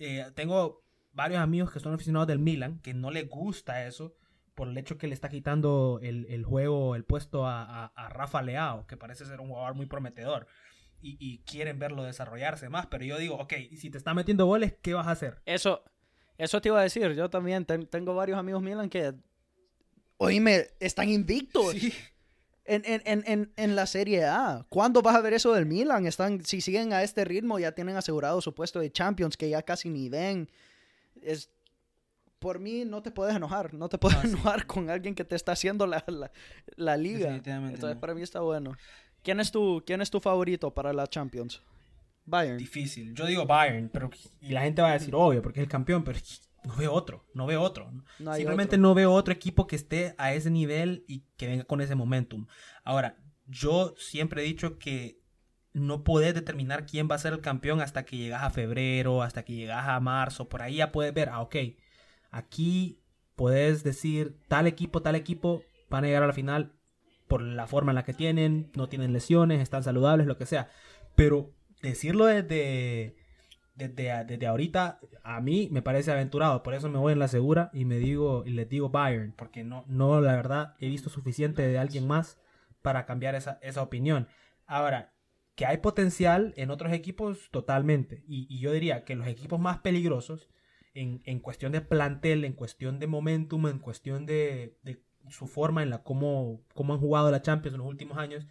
eh, 0.00 0.26
tengo 0.34 0.82
varios 1.12 1.38
amigos 1.38 1.70
que 1.70 1.78
son 1.78 1.94
aficionados 1.94 2.26
del 2.26 2.40
Milan, 2.40 2.80
que 2.80 2.94
no 2.94 3.12
les 3.12 3.28
gusta 3.28 3.86
eso 3.86 4.16
por 4.56 4.66
el 4.66 4.76
hecho 4.76 4.98
que 4.98 5.06
le 5.06 5.14
está 5.14 5.28
quitando 5.28 6.00
el, 6.02 6.44
juego, 6.44 6.96
el 6.96 7.04
puesto 7.04 7.46
a, 7.46 7.86
a, 7.86 8.08
Rafa 8.08 8.42
Leao, 8.42 8.88
que 8.88 8.96
parece 8.96 9.24
ser 9.24 9.40
un 9.40 9.50
jugador 9.50 9.76
muy 9.76 9.86
prometedor 9.86 10.48
y, 11.02 11.38
quieren 11.46 11.78
verlo 11.78 12.04
desarrollarse 12.04 12.68
más. 12.68 12.86
Pero 12.86 13.04
yo 13.04 13.18
digo, 13.18 13.36
ok, 13.36 13.54
si 13.76 13.90
te 13.90 13.98
está 13.98 14.14
metiendo 14.14 14.46
goles, 14.46 14.74
¿qué 14.82 14.94
vas 14.94 15.06
a 15.06 15.12
hacer? 15.12 15.40
Eso, 15.46 15.82
eso 16.38 16.60
te 16.60 16.68
iba 16.68 16.80
a 16.80 16.82
decir. 16.82 17.12
Yo 17.12 17.30
también 17.30 17.64
tengo 17.64 18.14
varios 18.14 18.38
amigos 18.38 18.62
Milan 18.62 18.88
que, 18.88 19.14
oíme, 20.16 20.68
están 20.80 21.08
invictos. 21.08 21.74
En, 22.66 22.82
en, 22.84 23.24
en, 23.26 23.52
en, 23.56 23.74
la 23.74 23.84
Serie 23.86 24.26
A. 24.26 24.64
¿Cuándo 24.68 25.02
vas 25.02 25.16
a 25.16 25.20
ver 25.20 25.32
eso 25.32 25.52
del 25.52 25.66
Milan? 25.66 26.06
Están, 26.06 26.44
si 26.44 26.60
siguen 26.60 26.92
a 26.92 27.02
este 27.02 27.24
ritmo, 27.24 27.58
ya 27.58 27.72
tienen 27.72 27.96
asegurado 27.96 28.40
su 28.40 28.54
puesto 28.54 28.78
de 28.78 28.92
Champions, 28.92 29.36
que 29.36 29.48
ya 29.48 29.62
casi 29.62 29.88
ni 29.88 30.08
ven. 30.08 30.48
Es, 31.20 31.50
por 32.38 32.60
mí 32.60 32.84
no 32.84 33.02
te 33.02 33.10
puedes 33.10 33.34
enojar. 33.34 33.74
No 33.74 33.88
te 33.88 33.98
puedes 33.98 34.22
enojar 34.24 34.66
con 34.66 34.88
alguien 34.88 35.16
que 35.16 35.24
te 35.24 35.34
está 35.34 35.52
haciendo 35.52 35.86
la, 35.86 36.04
la, 36.06 36.30
la 36.76 36.96
liga. 36.96 37.34
Entonces, 37.34 37.96
para 37.96 38.14
mí 38.14 38.22
está 38.22 38.40
bueno. 38.40 38.76
¿Quién 39.22 39.40
es 39.40 39.50
tu, 39.50 39.82
quién 39.86 40.00
es 40.00 40.10
tu 40.10 40.20
favorito 40.20 40.72
para 40.72 40.92
la 40.92 41.06
Champions? 41.06 41.62
Bayern. 42.24 42.58
Difícil. 42.58 43.14
Yo 43.14 43.26
digo 43.26 43.46
Bayern, 43.46 43.90
pero 43.92 44.10
y 44.40 44.50
la 44.50 44.62
gente 44.62 44.82
va 44.82 44.90
a 44.90 44.94
decir 44.94 45.14
obvio 45.14 45.42
porque 45.42 45.60
es 45.60 45.64
el 45.64 45.70
campeón, 45.70 46.04
pero 46.04 46.18
no 46.64 46.76
veo 46.76 46.92
otro, 46.92 47.26
no 47.34 47.46
veo 47.46 47.62
otro. 47.62 47.90
Simplemente 48.18 48.78
no 48.78 48.94
veo 48.94 49.12
otro 49.12 49.32
equipo 49.32 49.66
que 49.66 49.76
esté 49.76 50.14
a 50.18 50.32
ese 50.32 50.50
nivel 50.50 51.04
y 51.08 51.24
que 51.36 51.46
venga 51.46 51.64
con 51.64 51.80
ese 51.80 51.94
momentum. 51.94 52.46
Ahora, 52.84 53.16
yo 53.46 53.94
siempre 53.96 54.42
he 54.42 54.44
dicho 54.44 54.78
que 54.78 55.20
no 55.72 56.04
puedes 56.04 56.34
determinar 56.34 56.86
quién 56.86 57.08
va 57.10 57.14
a 57.14 57.18
ser 57.18 57.32
el 57.32 57.40
campeón 57.40 57.80
hasta 57.80 58.04
que 58.04 58.16
llegas 58.16 58.42
a 58.42 58.50
febrero, 58.50 59.22
hasta 59.22 59.44
que 59.44 59.54
llegas 59.54 59.88
a 59.88 60.00
marzo, 60.00 60.48
por 60.48 60.62
ahí 60.62 60.76
ya 60.76 60.92
puedes 60.92 61.14
ver, 61.14 61.28
ah, 61.28 61.40
ok, 61.40 61.56
aquí 62.30 63.00
puedes 63.36 63.84
decir 63.84 64.38
tal 64.48 64.66
equipo, 64.66 65.00
tal 65.02 65.14
equipo 65.14 65.62
van 65.88 66.04
a 66.04 66.08
llegar 66.08 66.22
a 66.24 66.26
la 66.26 66.32
final, 66.32 66.72
por 67.30 67.42
la 67.42 67.68
forma 67.68 67.92
en 67.92 67.94
la 67.94 68.02
que 68.02 68.12
tienen, 68.12 68.72
no 68.74 68.88
tienen 68.88 69.12
lesiones, 69.12 69.60
están 69.60 69.84
saludables, 69.84 70.26
lo 70.26 70.36
que 70.36 70.46
sea. 70.46 70.68
Pero 71.14 71.54
decirlo 71.80 72.26
desde, 72.26 73.14
desde, 73.76 74.24
desde 74.24 74.46
ahorita, 74.48 74.98
a 75.22 75.40
mí 75.40 75.68
me 75.70 75.80
parece 75.80 76.10
aventurado. 76.10 76.64
Por 76.64 76.74
eso 76.74 76.90
me 76.90 76.98
voy 76.98 77.12
en 77.12 77.20
la 77.20 77.28
segura 77.28 77.70
y 77.72 77.84
me 77.84 77.98
digo, 77.98 78.42
y 78.44 78.50
les 78.50 78.68
digo 78.68 78.90
Bayern, 78.90 79.32
porque 79.32 79.62
no, 79.62 79.84
no, 79.86 80.20
la 80.20 80.34
verdad, 80.34 80.74
he 80.80 80.88
visto 80.88 81.08
suficiente 81.08 81.62
de 81.62 81.78
alguien 81.78 82.08
más 82.08 82.36
para 82.82 83.06
cambiar 83.06 83.36
esa, 83.36 83.60
esa 83.62 83.82
opinión. 83.82 84.26
Ahora, 84.66 85.14
que 85.54 85.66
hay 85.66 85.76
potencial 85.76 86.52
en 86.56 86.72
otros 86.72 86.92
equipos, 86.92 87.48
totalmente. 87.52 88.24
Y, 88.26 88.58
yo 88.58 88.72
diría 88.72 89.04
que 89.04 89.14
los 89.14 89.28
equipos 89.28 89.60
más 89.60 89.78
peligrosos, 89.78 90.48
en, 90.94 91.22
en, 91.26 91.38
cuestión 91.38 91.70
de 91.70 91.80
plantel, 91.80 92.44
en 92.44 92.54
cuestión 92.54 92.98
de 92.98 93.06
momentum, 93.06 93.68
en 93.68 93.78
cuestión 93.78 94.26
de, 94.26 94.76
de 94.82 95.04
su 95.30 95.46
forma 95.46 95.82
en 95.82 95.90
la 95.90 96.02
cómo, 96.02 96.62
cómo 96.74 96.94
han 96.94 97.00
jugado 97.00 97.30
la 97.30 97.42
Champions 97.42 97.74
en 97.74 97.80
los 97.80 97.88
últimos 97.88 98.18
años, 98.18 98.46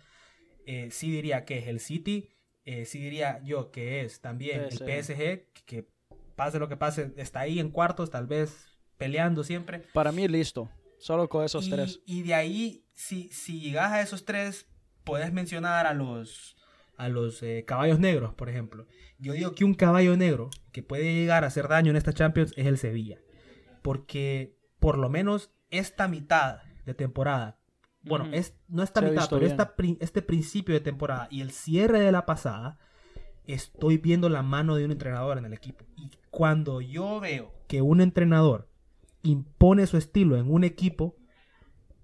eh, 0.66 0.90
sí 0.92 1.12
diría 1.12 1.46
que 1.46 1.58
es 1.58 1.68
el 1.68 1.80
City, 1.80 2.30
eh, 2.66 2.86
sí 2.86 3.00
diría 3.00 3.42
yo 3.44 3.72
que 3.72 4.02
es 4.02 4.22
también 4.22 4.62
el 4.62 4.72
PSG, 4.72 5.52
que, 5.66 5.88
pase 6.36 6.60
lo 6.60 6.70
que 6.70 6.78
pase, 6.78 7.14
está 7.18 7.42
ahí 7.42 7.60
en 7.60 7.70
cuartos, 7.70 8.12
tal 8.12 8.28
vez 8.28 8.78
peleando 8.98 9.44
siempre. 9.44 9.84
Para 9.94 10.12
mí 10.12 10.28
listo, 10.28 10.70
solo 11.00 11.28
con 11.28 11.44
esos 11.44 11.70
tres. 11.70 12.02
Y 12.06 12.24
de 12.24 12.34
ahí, 12.34 12.86
si, 12.94 13.30
si 13.30 13.60
llegas 13.60 13.92
a 13.92 14.02
esos 14.02 14.26
tres, 14.26 14.68
puedes 15.04 15.34
mencionar 15.34 15.88
a 15.88 15.94
los, 15.94 16.56
a 16.98 17.10
los 17.10 17.42
eh, 17.44 17.64
caballos 17.66 18.00
negros, 18.00 18.34
por 18.36 18.50
ejemplo. 18.50 18.86
Yo 19.18 19.34
digo 19.34 19.54
que 19.54 19.66
un 19.66 19.74
caballo 19.74 20.16
negro 20.16 20.50
que 20.72 20.84
puede 20.84 21.14
llegar 21.16 21.44
a 21.44 21.48
hacer 21.48 21.68
daño 21.68 21.92
en 21.92 21.98
esta 21.98 22.14
Champions 22.14 22.54
es 22.56 22.68
el 22.68 22.78
Sevilla. 22.78 23.20
Porque 23.82 24.56
por 24.80 24.98
lo 24.98 25.10
menos 25.10 25.52
esta 25.72 26.08
mitad 26.08 26.62
de 26.90 26.96
temporada, 26.96 27.60
bueno, 28.02 28.30
es, 28.32 28.56
no 28.68 28.82
esta 28.82 29.02
mitad, 29.02 29.30
pero 29.30 29.46
este 30.00 30.22
principio 30.22 30.74
de 30.74 30.80
temporada 30.80 31.28
y 31.30 31.42
el 31.42 31.52
cierre 31.52 32.00
de 32.00 32.12
la 32.12 32.26
pasada, 32.26 32.80
estoy 33.46 33.98
viendo 33.98 34.30
la 34.30 34.42
mano 34.42 34.76
de 34.76 34.86
un 34.86 34.92
entrenador 34.92 35.38
en 35.38 35.46
el 35.46 35.54
equipo. 35.54 35.86
Y 35.96 36.12
cuando 36.30 36.82
yo 36.82 37.20
veo 37.20 37.54
que 37.68 37.82
un 37.82 38.02
entrenador 38.02 38.70
impone 39.22 39.86
su 39.88 39.98
estilo 39.98 40.38
en 40.38 40.52
un 40.52 40.64
equipo, 40.64 41.18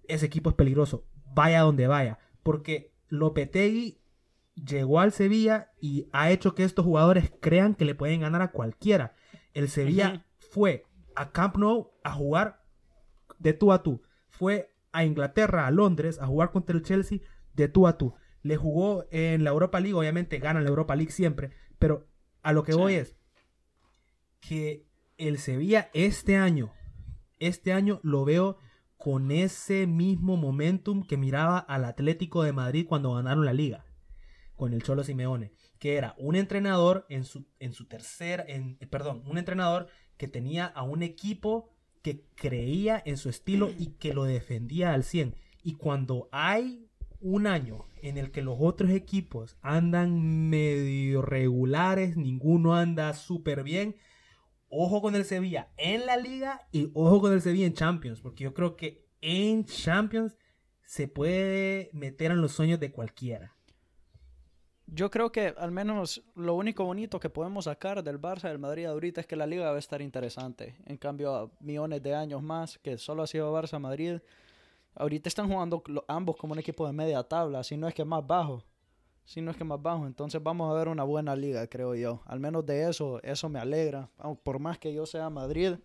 ese 0.08 0.26
equipo 0.26 0.50
es 0.50 0.56
peligroso, 0.56 1.06
vaya 1.34 1.62
donde 1.62 1.88
vaya, 1.88 2.20
porque 2.44 2.94
Lopetegui 3.08 4.02
llegó 4.56 5.00
al 5.00 5.12
Sevilla 5.12 5.72
y 5.80 6.08
ha 6.12 6.32
hecho 6.32 6.56
que 6.56 6.64
estos 6.64 6.86
jugadores 6.86 7.32
crean 7.42 7.76
que 7.76 7.86
le 7.86 7.96
pueden 7.96 8.22
ganar 8.22 8.42
a 8.42 8.52
cualquiera. 8.52 9.16
El 9.54 9.70
Sevilla 9.70 10.26
fue 10.38 10.86
a 11.16 11.32
Camp 11.32 11.58
Nou 11.58 11.94
a 12.04 12.12
jugar 12.12 12.64
de 13.40 13.54
tú 13.54 13.72
a 13.72 13.82
tú. 13.84 14.02
Fue 14.30 14.75
a 14.96 15.06
Inglaterra, 15.06 15.68
a 15.68 15.72
Londres, 15.72 16.20
a 16.20 16.28
jugar 16.28 16.52
contra 16.52 16.76
el 16.76 16.84
Chelsea 16.84 17.20
de 17.54 17.68
tú 17.68 17.88
a 17.88 17.98
tú. 17.98 18.16
Le 18.42 18.58
jugó 18.58 19.06
en 19.12 19.44
la 19.44 19.50
Europa 19.52 19.80
League, 19.80 19.96
obviamente 19.96 20.40
gana 20.40 20.62
la 20.62 20.70
Europa 20.70 20.96
League 20.96 21.12
siempre, 21.12 21.52
pero 21.80 22.08
a 22.42 22.54
lo 22.54 22.64
que 22.64 22.74
voy 22.74 22.96
es 22.96 23.16
que 24.40 24.86
el 25.18 25.40
Sevilla 25.40 25.90
este 25.94 26.38
año, 26.38 26.74
este 27.40 27.74
año 27.74 28.00
lo 28.04 28.24
veo 28.26 28.58
con 28.98 29.32
ese 29.32 29.88
mismo 29.88 30.38
momentum 30.38 31.06
que 31.06 31.18
miraba 31.18 31.60
al 31.60 31.86
Atlético 31.86 32.44
de 32.44 32.54
Madrid 32.54 32.86
cuando 32.88 33.14
ganaron 33.14 33.46
la 33.46 33.54
liga 33.54 33.86
con 34.56 34.74
el 34.74 34.84
Cholo 34.84 35.04
Simeone, 35.04 35.52
que 35.80 35.96
era 35.98 36.16
un 36.18 36.36
entrenador 36.36 37.06
en 37.10 37.26
su, 37.26 37.46
en 37.60 37.74
su 37.74 37.88
tercer, 37.88 38.46
en, 38.48 38.78
perdón, 38.90 39.24
un 39.26 39.38
entrenador 39.38 39.90
que 40.18 40.28
tenía 40.28 40.66
a 40.66 40.84
un 40.84 41.04
equipo 41.04 41.75
que 42.06 42.22
creía 42.36 43.02
en 43.04 43.18
su 43.18 43.30
estilo 43.30 43.72
y 43.80 43.94
que 43.98 44.14
lo 44.14 44.26
defendía 44.26 44.94
al 44.94 45.04
100. 45.04 45.34
Y 45.64 45.74
cuando 45.74 46.30
hay 46.32 46.88
un 47.20 47.48
año 47.48 47.88
en 48.04 48.20
el 48.20 48.30
que 48.30 48.44
los 48.44 48.58
otros 48.60 48.92
equipos 48.92 49.58
andan 49.64 50.48
medio 50.48 51.24
regulares, 51.24 52.16
ninguno 52.16 52.76
anda 52.76 53.12
súper 53.16 53.64
bien, 53.64 53.96
ojo 54.70 55.02
con 55.02 55.16
el 55.16 55.26
Sevilla 55.26 55.72
en 55.78 56.06
la 56.06 56.18
liga 56.18 56.68
y 56.72 56.92
ojo 56.94 57.22
con 57.22 57.34
el 57.34 57.42
Sevilla 57.42 57.66
en 57.66 57.74
Champions, 57.74 58.22
porque 58.22 58.44
yo 58.44 58.54
creo 58.54 58.76
que 58.76 59.08
en 59.22 59.66
Champions 59.66 60.38
se 60.84 61.08
puede 61.08 61.90
meter 61.92 62.30
en 62.30 62.42
los 62.42 62.52
sueños 62.52 62.80
de 62.80 62.92
cualquiera 62.92 63.55
yo 64.88 65.10
creo 65.10 65.32
que 65.32 65.54
al 65.58 65.72
menos 65.72 66.24
lo 66.36 66.56
único 66.56 66.86
bonito 66.86 67.20
que 67.20 67.30
podemos 67.30 67.66
sacar 67.66 68.04
del 68.04 68.22
Barça 68.22 68.50
del 68.50 68.60
Madrid 68.60 68.86
ahorita 68.86 69.22
es 69.22 69.28
que 69.28 69.36
la 69.36 69.48
liga 69.48 69.70
va 69.70 69.76
a 69.76 69.80
estar 69.80 70.02
interesante. 70.02 70.76
En 70.86 70.98
cambio, 70.98 71.52
millones 71.60 72.04
de 72.04 72.14
años 72.14 72.42
más 72.44 72.78
que 72.78 72.98
solo 72.98 73.24
ha 73.24 73.28
sido 73.28 73.54
Barça 73.54 73.80
Madrid, 73.80 74.20
ahorita 74.94 75.28
están 75.28 75.50
jugando 75.50 75.84
ambos 76.08 76.38
como 76.38 76.54
un 76.54 76.60
equipo 76.60 76.86
de 76.86 76.94
media 76.94 77.24
tabla, 77.24 77.64
si 77.64 77.78
no 77.78 77.88
es 77.88 77.94
que 77.94 78.06
más 78.06 78.26
bajo. 78.26 78.64
Si 79.26 79.42
no 79.42 79.50
es 79.50 79.58
que 79.58 79.64
más 79.64 79.82
bajo. 79.82 80.06
Entonces 80.06 80.42
vamos 80.42 80.70
a 80.70 80.78
ver 80.78 80.88
una 80.88 81.04
buena 81.04 81.36
liga, 81.36 81.66
creo 81.66 81.96
yo. 81.96 82.22
Al 82.26 82.40
menos 82.40 82.64
de 82.64 82.88
eso, 82.88 83.20
eso 83.24 83.50
me 83.50 83.60
alegra. 83.60 84.08
Por 84.44 84.60
más 84.60 84.78
que 84.78 84.94
yo 84.94 85.08
sea 85.08 85.32
Madrid. 85.32 85.78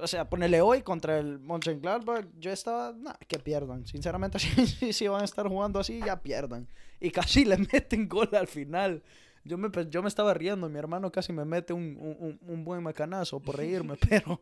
O 0.00 0.06
sea, 0.06 0.28
ponerle 0.28 0.60
hoy 0.60 0.82
contra 0.82 1.18
el 1.18 1.38
Mönchengladbach, 1.38 2.26
yo 2.38 2.50
estaba, 2.50 2.92
nah, 2.92 3.14
que 3.26 3.38
pierdan. 3.38 3.86
Sinceramente, 3.86 4.38
si, 4.38 4.92
si 4.92 5.08
van 5.08 5.22
a 5.22 5.24
estar 5.24 5.48
jugando 5.48 5.78
así, 5.78 6.00
ya 6.04 6.22
pierdan. 6.22 6.68
Y 7.00 7.10
casi 7.10 7.44
le 7.44 7.56
meten 7.72 8.08
gol 8.08 8.30
al 8.34 8.46
final. 8.46 9.02
Yo 9.44 9.56
me, 9.58 9.70
yo 9.88 10.02
me 10.02 10.08
estaba 10.08 10.34
riendo, 10.34 10.68
mi 10.68 10.78
hermano 10.78 11.12
casi 11.12 11.32
me 11.32 11.44
mete 11.44 11.72
un, 11.72 11.96
un, 12.18 12.38
un 12.42 12.64
buen 12.64 12.82
macanazo 12.82 13.38
por 13.38 13.56
reírme, 13.56 13.96
pero 14.08 14.40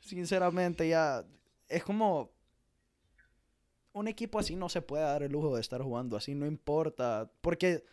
sinceramente 0.00 0.88
ya 0.88 1.24
es 1.68 1.84
como 1.84 2.30
un 3.92 4.08
equipo 4.08 4.38
así 4.38 4.56
no 4.56 4.68
se 4.68 4.82
puede 4.82 5.04
dar 5.04 5.22
el 5.22 5.32
lujo 5.32 5.54
de 5.54 5.60
estar 5.60 5.80
jugando 5.82 6.16
así, 6.16 6.34
no 6.34 6.46
importa, 6.46 7.30
porque 7.40 7.84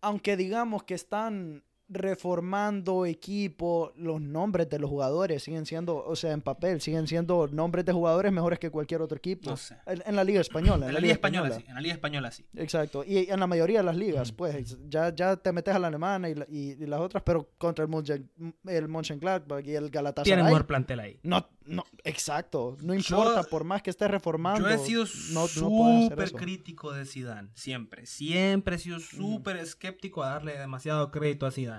aunque 0.00 0.36
digamos 0.36 0.84
que 0.84 0.94
están 0.94 1.64
reformando 1.88 3.06
equipo, 3.06 3.92
los 3.96 4.20
nombres 4.20 4.68
de 4.68 4.78
los 4.78 4.90
jugadores 4.90 5.42
siguen 5.42 5.64
siendo, 5.64 6.04
o 6.04 6.16
sea, 6.16 6.32
en 6.32 6.42
papel, 6.42 6.80
siguen 6.80 7.06
siendo 7.06 7.48
nombres 7.48 7.84
de 7.84 7.92
jugadores 7.92 8.30
mejores 8.30 8.58
que 8.58 8.70
cualquier 8.70 9.00
otro 9.00 9.16
equipo. 9.16 9.54
en, 9.86 10.16
la 10.16 10.24
Liga 10.24 10.40
Española. 10.40 10.86
En, 10.86 10.94
la, 10.94 11.00
Liga, 11.00 11.14
Española, 11.14 11.56
sí. 11.56 11.64
En 11.66 11.74
la 11.74 11.80
Liga 11.80 11.94
Española, 11.94 12.30
sí. 12.30 12.44
Exacto. 12.56 13.04
Y 13.04 13.30
en 13.30 13.40
la 13.40 13.46
mayoría 13.46 13.78
de 13.78 13.84
las 13.84 13.96
ligas, 13.96 14.32
pues, 14.32 14.76
ya, 14.88 15.14
ya 15.14 15.36
te 15.36 15.52
metes 15.52 15.74
a 15.74 15.78
la 15.78 15.88
alemana 15.88 16.28
y, 16.28 16.34
y, 16.50 16.86
las 16.86 17.00
otras, 17.00 17.22
pero 17.22 17.48
contra 17.56 17.84
el, 17.84 17.90
Mönchen, 17.90 18.30
el 18.66 18.88
Mönchengladbach 18.88 19.66
y 19.66 19.74
el 19.74 19.90
Galatasaray. 19.90 20.24
Tienen 20.24 20.44
mejor 20.44 20.66
plantel 20.66 21.00
ahí. 21.00 21.18
No, 21.22 21.48
no, 21.68 21.84
exacto. 22.04 22.76
No 22.82 22.94
importa, 22.94 23.42
por 23.44 23.64
más 23.64 23.82
que 23.82 23.90
esté 23.90 24.08
reformando. 24.08 24.68
Yo 24.68 24.74
he 24.74 24.78
sido 24.78 25.06
súper 25.06 26.32
crítico 26.32 26.92
de 26.92 27.04
Zidane, 27.04 27.50
siempre. 27.54 28.06
Siempre 28.06 28.76
he 28.76 28.78
sido 28.78 29.00
súper 29.00 29.56
escéptico 29.56 30.22
a 30.22 30.30
darle 30.30 30.58
demasiado 30.58 31.10
crédito 31.10 31.46
a 31.46 31.50
Zidane. 31.50 31.77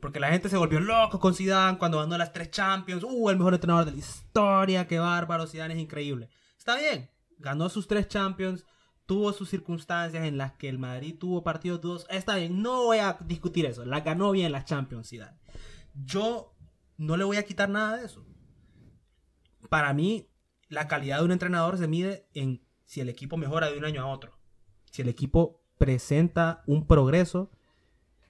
Porque 0.00 0.20
la 0.20 0.30
gente 0.30 0.48
se 0.48 0.56
volvió 0.56 0.80
loco 0.80 1.18
con 1.18 1.34
Zidane 1.34 1.78
cuando 1.78 1.98
ganó 1.98 2.16
las 2.16 2.32
tres 2.32 2.50
Champions. 2.50 3.04
Uh, 3.04 3.30
el 3.30 3.36
mejor 3.36 3.54
entrenador 3.54 3.84
de 3.84 3.92
la 3.92 3.98
historia, 3.98 4.86
qué 4.86 4.98
bárbaro, 4.98 5.46
Zidane 5.46 5.74
es 5.74 5.80
increíble. 5.80 6.28
Está 6.56 6.76
bien, 6.76 7.10
ganó 7.38 7.68
sus 7.68 7.88
tres 7.88 8.08
Champions, 8.08 8.64
tuvo 9.06 9.32
sus 9.32 9.48
circunstancias 9.48 10.24
en 10.24 10.38
las 10.38 10.52
que 10.52 10.68
el 10.68 10.78
Madrid 10.78 11.16
tuvo 11.18 11.42
partidos 11.42 11.80
dudos. 11.80 12.06
Está 12.10 12.36
bien, 12.36 12.62
no 12.62 12.84
voy 12.84 12.98
a 12.98 13.18
discutir 13.24 13.66
eso. 13.66 13.84
La 13.84 14.00
ganó 14.00 14.30
bien 14.30 14.52
las 14.52 14.66
Champions, 14.66 15.08
Zidane. 15.08 15.38
Yo 15.94 16.54
no 16.96 17.16
le 17.16 17.24
voy 17.24 17.38
a 17.38 17.44
quitar 17.44 17.68
nada 17.68 17.96
de 17.96 18.04
eso. 18.04 18.24
Para 19.68 19.92
mí, 19.92 20.30
la 20.68 20.86
calidad 20.86 21.18
de 21.18 21.24
un 21.24 21.32
entrenador 21.32 21.78
se 21.78 21.88
mide 21.88 22.28
en 22.34 22.62
si 22.84 23.00
el 23.00 23.08
equipo 23.08 23.36
mejora 23.36 23.70
de 23.70 23.78
un 23.78 23.84
año 23.84 24.02
a 24.02 24.06
otro. 24.06 24.38
Si 24.90 25.02
el 25.02 25.08
equipo 25.08 25.64
presenta 25.76 26.62
un 26.66 26.86
progreso 26.86 27.50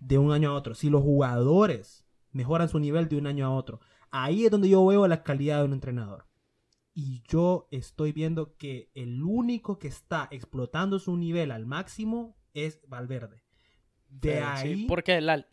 de 0.00 0.18
un 0.18 0.32
año 0.32 0.50
a 0.50 0.54
otro. 0.54 0.74
Si 0.74 0.90
los 0.90 1.02
jugadores 1.02 2.04
mejoran 2.32 2.68
su 2.68 2.78
nivel 2.78 3.08
de 3.08 3.16
un 3.16 3.26
año 3.26 3.46
a 3.46 3.50
otro. 3.50 3.80
Ahí 4.10 4.44
es 4.44 4.50
donde 4.50 4.68
yo 4.68 4.84
veo 4.86 5.06
la 5.06 5.22
calidad 5.22 5.58
de 5.58 5.64
un 5.64 5.72
entrenador. 5.72 6.26
Y 6.94 7.22
yo 7.28 7.68
estoy 7.70 8.12
viendo 8.12 8.56
que 8.56 8.90
el 8.94 9.22
único 9.22 9.78
que 9.78 9.88
está 9.88 10.28
explotando 10.30 10.98
su 10.98 11.16
nivel 11.16 11.50
al 11.50 11.66
máximo 11.66 12.36
es 12.54 12.80
Valverde. 12.88 13.44
De 14.08 14.40
ahí. 14.40 14.86
porque 14.86 15.20
la, 15.20 15.46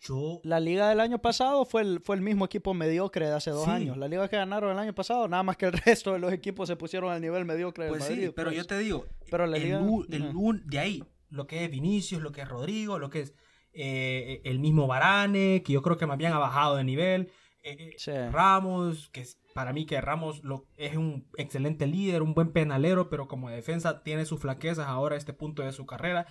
yo... 0.00 0.40
la 0.42 0.58
liga 0.58 0.88
del 0.88 0.98
año 1.00 1.20
pasado 1.22 1.64
fue 1.64 1.82
el, 1.82 2.00
fue 2.00 2.16
el 2.16 2.22
mismo 2.22 2.44
equipo 2.44 2.74
mediocre 2.74 3.26
de 3.26 3.32
hace 3.32 3.50
dos 3.50 3.68
años. 3.68 3.96
La 3.96 4.08
liga 4.08 4.28
que 4.28 4.36
ganaron 4.36 4.72
el 4.72 4.78
año 4.78 4.94
pasado, 4.94 5.28
nada 5.28 5.42
más 5.42 5.56
que 5.56 5.66
el 5.66 5.72
resto 5.86 6.12
de 6.12 6.18
los 6.18 6.32
equipos 6.32 6.68
se 6.68 6.76
pusieron 6.76 7.12
al 7.12 7.20
nivel 7.20 7.44
mediocre 7.44 7.84
del 7.84 7.92
pues 7.92 8.04
Sí, 8.04 8.30
pero 8.34 8.50
pues. 8.50 8.56
yo 8.56 8.66
te 8.66 8.78
digo, 8.78 9.06
pero 9.30 9.46
la 9.46 9.56
liga, 9.56 9.80
de 9.80 10.78
ahí, 10.78 11.04
lo 11.30 11.46
que 11.46 11.64
es 11.64 11.70
Vinicius, 11.70 12.20
lo 12.20 12.32
que 12.32 12.42
es 12.42 12.48
Rodrigo, 12.48 12.98
lo 12.98 13.08
que 13.08 13.20
es 13.20 13.34
eh, 13.74 14.40
el 14.44 14.60
mismo 14.60 14.86
Varane, 14.86 15.62
que 15.64 15.72
yo 15.72 15.82
creo 15.82 15.96
que 15.96 16.06
más 16.06 16.18
bien 16.18 16.32
ha 16.32 16.38
bajado 16.38 16.76
de 16.76 16.84
nivel. 16.84 17.32
Eh, 17.62 17.96
eh, 18.06 18.30
Ramos, 18.30 19.08
que 19.10 19.24
para 19.52 19.72
mí 19.72 19.86
que 19.86 20.00
Ramos 20.00 20.44
lo, 20.44 20.66
es 20.76 20.96
un 20.96 21.26
excelente 21.36 21.86
líder, 21.86 22.22
un 22.22 22.34
buen 22.34 22.52
penalero, 22.52 23.10
pero 23.10 23.26
como 23.26 23.50
defensa 23.50 24.02
tiene 24.02 24.26
sus 24.26 24.40
flaquezas 24.40 24.86
ahora 24.86 25.14
a 25.14 25.18
este 25.18 25.32
punto 25.32 25.62
de 25.62 25.72
su 25.72 25.86
carrera. 25.86 26.26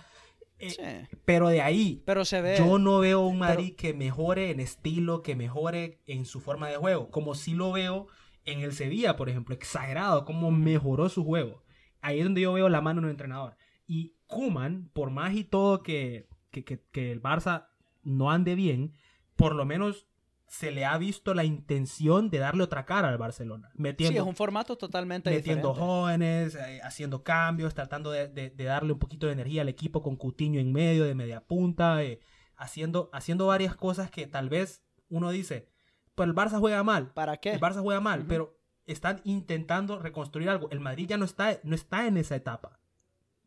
Pero 1.26 1.48
de 1.48 1.60
ahí, 1.60 2.02
pero 2.06 2.24
se 2.24 2.40
ve, 2.40 2.56
yo 2.56 2.78
no 2.78 3.00
veo 3.00 3.20
un 3.20 3.38
Madrid 3.38 3.74
que 3.76 3.92
mejore 3.92 4.50
en 4.50 4.60
estilo, 4.60 5.20
que 5.20 5.36
mejore 5.36 6.00
en 6.06 6.24
su 6.24 6.40
forma 6.40 6.68
de 6.68 6.76
juego, 6.76 7.10
como 7.10 7.34
si 7.34 7.52
lo 7.52 7.72
veo 7.72 8.06
en 8.46 8.60
el 8.60 8.72
Sevilla, 8.72 9.16
por 9.16 9.28
ejemplo, 9.28 9.54
exagerado, 9.54 10.24
como 10.24 10.50
mejoró 10.50 11.08
su 11.10 11.24
juego. 11.24 11.62
Ahí 12.00 12.18
es 12.18 12.24
donde 12.24 12.40
yo 12.40 12.52
veo 12.52 12.68
la 12.68 12.80
mano 12.80 13.00
de 13.00 13.06
un 13.06 13.10
entrenador. 13.10 13.56
Y 13.86 14.14
Kuman, 14.26 14.90
por 14.94 15.10
más 15.10 15.34
y 15.34 15.44
todo 15.44 15.82
que 15.82 16.28
que, 16.62 17.10
el 17.10 17.22
Barça 17.22 17.68
no 18.02 18.30
ande 18.30 18.54
bien, 18.54 18.94
por 19.36 19.54
lo 19.54 19.64
menos 19.64 20.06
se 20.46 20.70
le 20.70 20.84
ha 20.84 20.96
visto 20.98 21.34
la 21.34 21.42
intención 21.42 22.30
de 22.30 22.38
darle 22.38 22.62
otra 22.62 22.84
cara 22.84 23.08
al 23.08 23.18
Barcelona. 23.18 23.70
Metiendo, 23.74 24.12
sí, 24.12 24.18
es 24.18 24.24
un 24.24 24.36
formato 24.36 24.76
totalmente 24.76 25.30
metiendo 25.30 25.74
jóvenes, 25.74 26.54
eh, 26.54 26.80
haciendo 26.84 27.24
cambios, 27.24 27.74
tratando 27.74 28.10
de, 28.10 28.52
darle 28.56 28.92
un 28.92 28.98
poquito 28.98 29.26
de 29.26 29.32
energía 29.32 29.62
al 29.62 29.68
equipo 29.68 30.02
con 30.02 30.16
Cutiño 30.16 30.60
en 30.60 30.72
medio, 30.72 31.04
de 31.04 31.14
media 31.14 31.40
punta, 31.40 32.04
eh, 32.04 32.20
haciendo, 32.56 33.10
haciendo 33.12 33.46
varias 33.46 33.74
cosas 33.74 34.10
que 34.10 34.26
tal 34.26 34.48
vez 34.48 34.84
uno 35.08 35.30
dice, 35.30 35.68
pues 36.14 36.28
el 36.28 36.34
Barça 36.34 36.60
juega 36.60 36.84
mal. 36.84 37.12
¿Para 37.12 37.38
qué? 37.38 37.52
El 37.52 37.60
Barça 37.60 37.80
juega 37.80 38.00
mal, 38.00 38.24
pero 38.28 38.56
están 38.86 39.22
intentando 39.24 39.98
reconstruir 39.98 40.50
algo. 40.50 40.70
El 40.70 40.80
Madrid 40.80 41.08
ya 41.08 41.16
no 41.16 41.24
está, 41.24 41.58
no 41.64 41.74
está 41.74 42.06
en 42.06 42.18
esa 42.18 42.36
etapa 42.36 42.83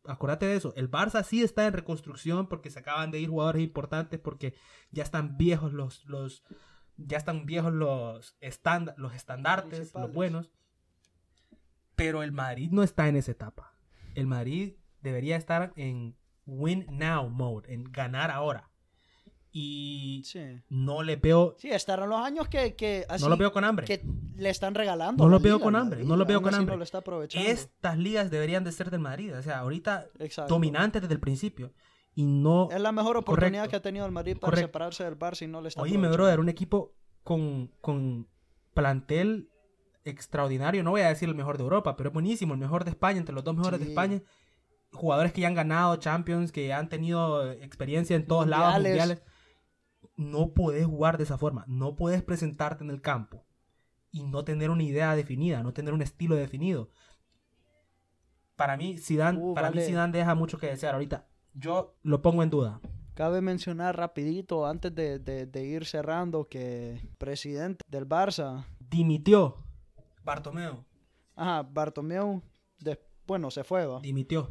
acuérdate 0.07 0.45
de 0.45 0.55
eso. 0.55 0.73
El 0.75 0.89
Barça 0.89 1.23
sí 1.23 1.43
está 1.43 1.67
en 1.67 1.73
reconstrucción 1.73 2.47
porque 2.47 2.69
se 2.69 2.79
acaban 2.79 3.11
de 3.11 3.19
ir 3.19 3.29
jugadores 3.29 3.61
importantes 3.61 4.19
porque 4.19 4.55
ya 4.91 5.03
están 5.03 5.37
viejos 5.37 5.73
los, 5.73 6.05
los 6.05 6.43
ya 6.97 7.17
están 7.17 7.45
viejos 7.45 7.73
los, 7.73 8.37
los 8.97 9.13
estandartes, 9.13 9.93
los 9.93 10.11
buenos. 10.11 10.51
Pero 11.95 12.23
el 12.23 12.31
Madrid 12.31 12.69
no 12.71 12.83
está 12.83 13.07
en 13.07 13.15
esa 13.15 13.31
etapa. 13.31 13.73
El 14.15 14.27
Madrid 14.27 14.73
debería 15.01 15.35
estar 15.35 15.73
en 15.75 16.15
win 16.45 16.85
now 16.89 17.29
mode, 17.29 17.71
en 17.73 17.83
ganar 17.91 18.31
ahora 18.31 18.69
y 19.51 20.23
no 20.69 21.01
le 21.03 21.15
veo. 21.15 21.55
Sí, 21.57 21.69
estarán 21.69 22.09
los 22.09 22.19
años 22.19 22.47
que, 22.47 22.75
que 22.75 23.05
no 23.19 23.29
lo 23.29 23.37
veo 23.37 23.51
con 23.51 23.63
hambre. 23.63 23.85
Que 23.85 24.03
le 24.35 24.49
están 24.49 24.75
regalando. 24.75 25.23
No 25.23 25.29
lo 25.29 25.39
veo 25.39 25.59
con 25.59 25.75
hambre. 25.75 26.03
No 26.03 26.15
lo 26.15 26.25
veo 26.25 26.41
con 26.41 26.53
hambre. 26.53 26.77
lo 26.77 26.83
está 26.83 26.99
aprovechando. 26.99 27.49
Estas 27.49 27.97
ligas 27.97 28.29
deberían 28.29 28.63
de 28.63 28.71
ser 28.71 28.91
del 28.91 28.99
Madrid. 28.99 29.35
O 29.35 29.41
sea, 29.41 29.59
ahorita 29.59 30.07
dominantes 30.47 31.01
desde 31.01 31.13
el 31.13 31.19
principio. 31.19 31.73
Y 32.13 32.25
no. 32.25 32.69
Es 32.71 32.81
la 32.81 32.91
mejor 32.91 33.17
oportunidad 33.17 33.67
que 33.67 33.75
ha 33.75 33.81
tenido 33.81 34.05
el 34.05 34.11
Madrid 34.11 34.37
para 34.37 34.57
separarse 34.57 35.03
del 35.03 35.17
Barça 35.17 35.43
y 35.43 35.47
no 35.47 35.61
le 35.61 35.69
está 35.69 35.81
Oye, 35.81 35.97
me 35.97 36.09
brother, 36.09 36.39
un 36.39 36.49
equipo 36.49 36.93
con, 37.23 37.71
con 37.81 38.27
plantel 38.73 39.49
extraordinario. 40.03 40.83
No 40.83 40.91
voy 40.91 41.01
a 41.01 41.09
decir 41.09 41.29
el 41.29 41.35
mejor 41.35 41.57
de 41.57 41.63
Europa, 41.63 41.95
pero 41.95 42.09
es 42.09 42.13
buenísimo. 42.13 42.53
El 42.53 42.59
mejor 42.59 42.83
de 42.83 42.91
España, 42.91 43.19
entre 43.19 43.33
los 43.33 43.43
dos 43.43 43.55
mejores 43.55 43.79
de 43.79 43.87
España. 43.87 44.21
Jugadores 44.91 45.33
que 45.33 45.41
ya 45.41 45.47
han 45.47 45.53
ganado 45.53 45.95
Champions, 45.97 46.51
que 46.51 46.73
han 46.73 46.89
tenido 46.89 47.51
experiencia 47.51 48.15
en 48.15 48.25
todos 48.25 48.47
lados, 48.47 48.75
mundiales 48.75 49.21
no 50.17 50.53
puedes 50.53 50.85
jugar 50.85 51.17
de 51.17 51.23
esa 51.23 51.37
forma, 51.37 51.63
no 51.67 51.95
puedes 51.95 52.23
presentarte 52.23 52.83
en 52.83 52.89
el 52.89 53.01
campo 53.01 53.45
y 54.11 54.23
no 54.23 54.43
tener 54.43 54.71
una 54.71 54.83
idea 54.83 55.15
definida, 55.15 55.63
no 55.63 55.73
tener 55.73 55.93
un 55.93 56.01
estilo 56.01 56.35
definido. 56.35 56.89
Para 58.55 58.75
mí, 58.75 58.97
Zidane, 58.97 59.37
uh, 59.39 59.53
para 59.53 59.69
mí 59.69 59.79
Zidane 59.81 60.17
deja 60.17 60.33
mucho 60.33 60.57
que 60.57 60.67
desear 60.67 60.95
ahorita. 60.95 61.27
Yo 61.53 61.95
lo 62.01 62.21
pongo 62.23 62.41
en 62.41 62.49
duda. 62.49 62.81
Cabe 63.13 63.41
mencionar 63.41 63.95
rapidito, 63.95 64.65
antes 64.65 64.93
de, 64.93 65.63
ir 65.63 65.85
cerrando, 65.85 66.47
que 66.47 66.99
presidente 67.17 67.83
del 67.87 68.07
Barça... 68.07 68.65
Dimitió. 68.79 69.63
Bartomeu. 70.23 70.83
Ajá, 71.35 71.63
Bartomeu, 71.63 72.41
bueno, 73.25 73.51
se 73.51 73.63
fue, 73.63 73.85
¿va? 73.85 73.99
Dimitió. 73.99 74.49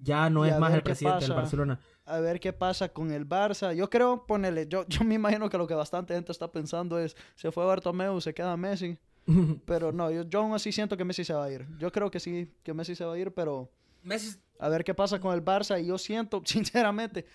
Ya 0.00 0.30
no 0.30 0.44
es 0.44 0.58
más 0.58 0.72
el 0.74 0.82
presidente 0.82 1.26
del 1.26 1.34
Barcelona 1.34 1.80
a 2.10 2.20
ver 2.20 2.40
qué 2.40 2.52
pasa 2.52 2.88
con 2.88 3.10
el 3.10 3.28
Barça. 3.28 3.74
Yo 3.74 3.88
creo, 3.88 4.26
ponele, 4.26 4.66
yo, 4.68 4.86
yo 4.88 5.04
me 5.04 5.14
imagino 5.14 5.48
que 5.48 5.58
lo 5.58 5.66
que 5.66 5.74
bastante 5.74 6.14
gente 6.14 6.32
está 6.32 6.50
pensando 6.50 6.98
es, 6.98 7.16
se 7.36 7.50
fue 7.52 7.64
Bartomeu, 7.64 8.20
se 8.20 8.34
queda 8.34 8.56
Messi. 8.56 8.98
pero 9.66 9.92
no, 9.92 10.10
yo, 10.10 10.22
yo 10.22 10.40
aún 10.40 10.54
así 10.54 10.72
siento 10.72 10.96
que 10.96 11.04
Messi 11.04 11.24
se 11.24 11.34
va 11.34 11.44
a 11.44 11.50
ir. 11.50 11.66
Yo 11.78 11.92
creo 11.92 12.10
que 12.10 12.20
sí, 12.20 12.52
que 12.62 12.74
Messi 12.74 12.94
se 12.94 13.04
va 13.04 13.14
a 13.14 13.18
ir, 13.18 13.32
pero... 13.32 13.70
Messi... 14.02 14.38
A 14.58 14.68
ver 14.68 14.84
qué 14.84 14.92
pasa 14.94 15.18
con 15.20 15.32
el 15.32 15.42
Barça. 15.42 15.82
Y 15.82 15.86
yo 15.86 15.96
siento, 15.96 16.42
sinceramente, 16.44 17.26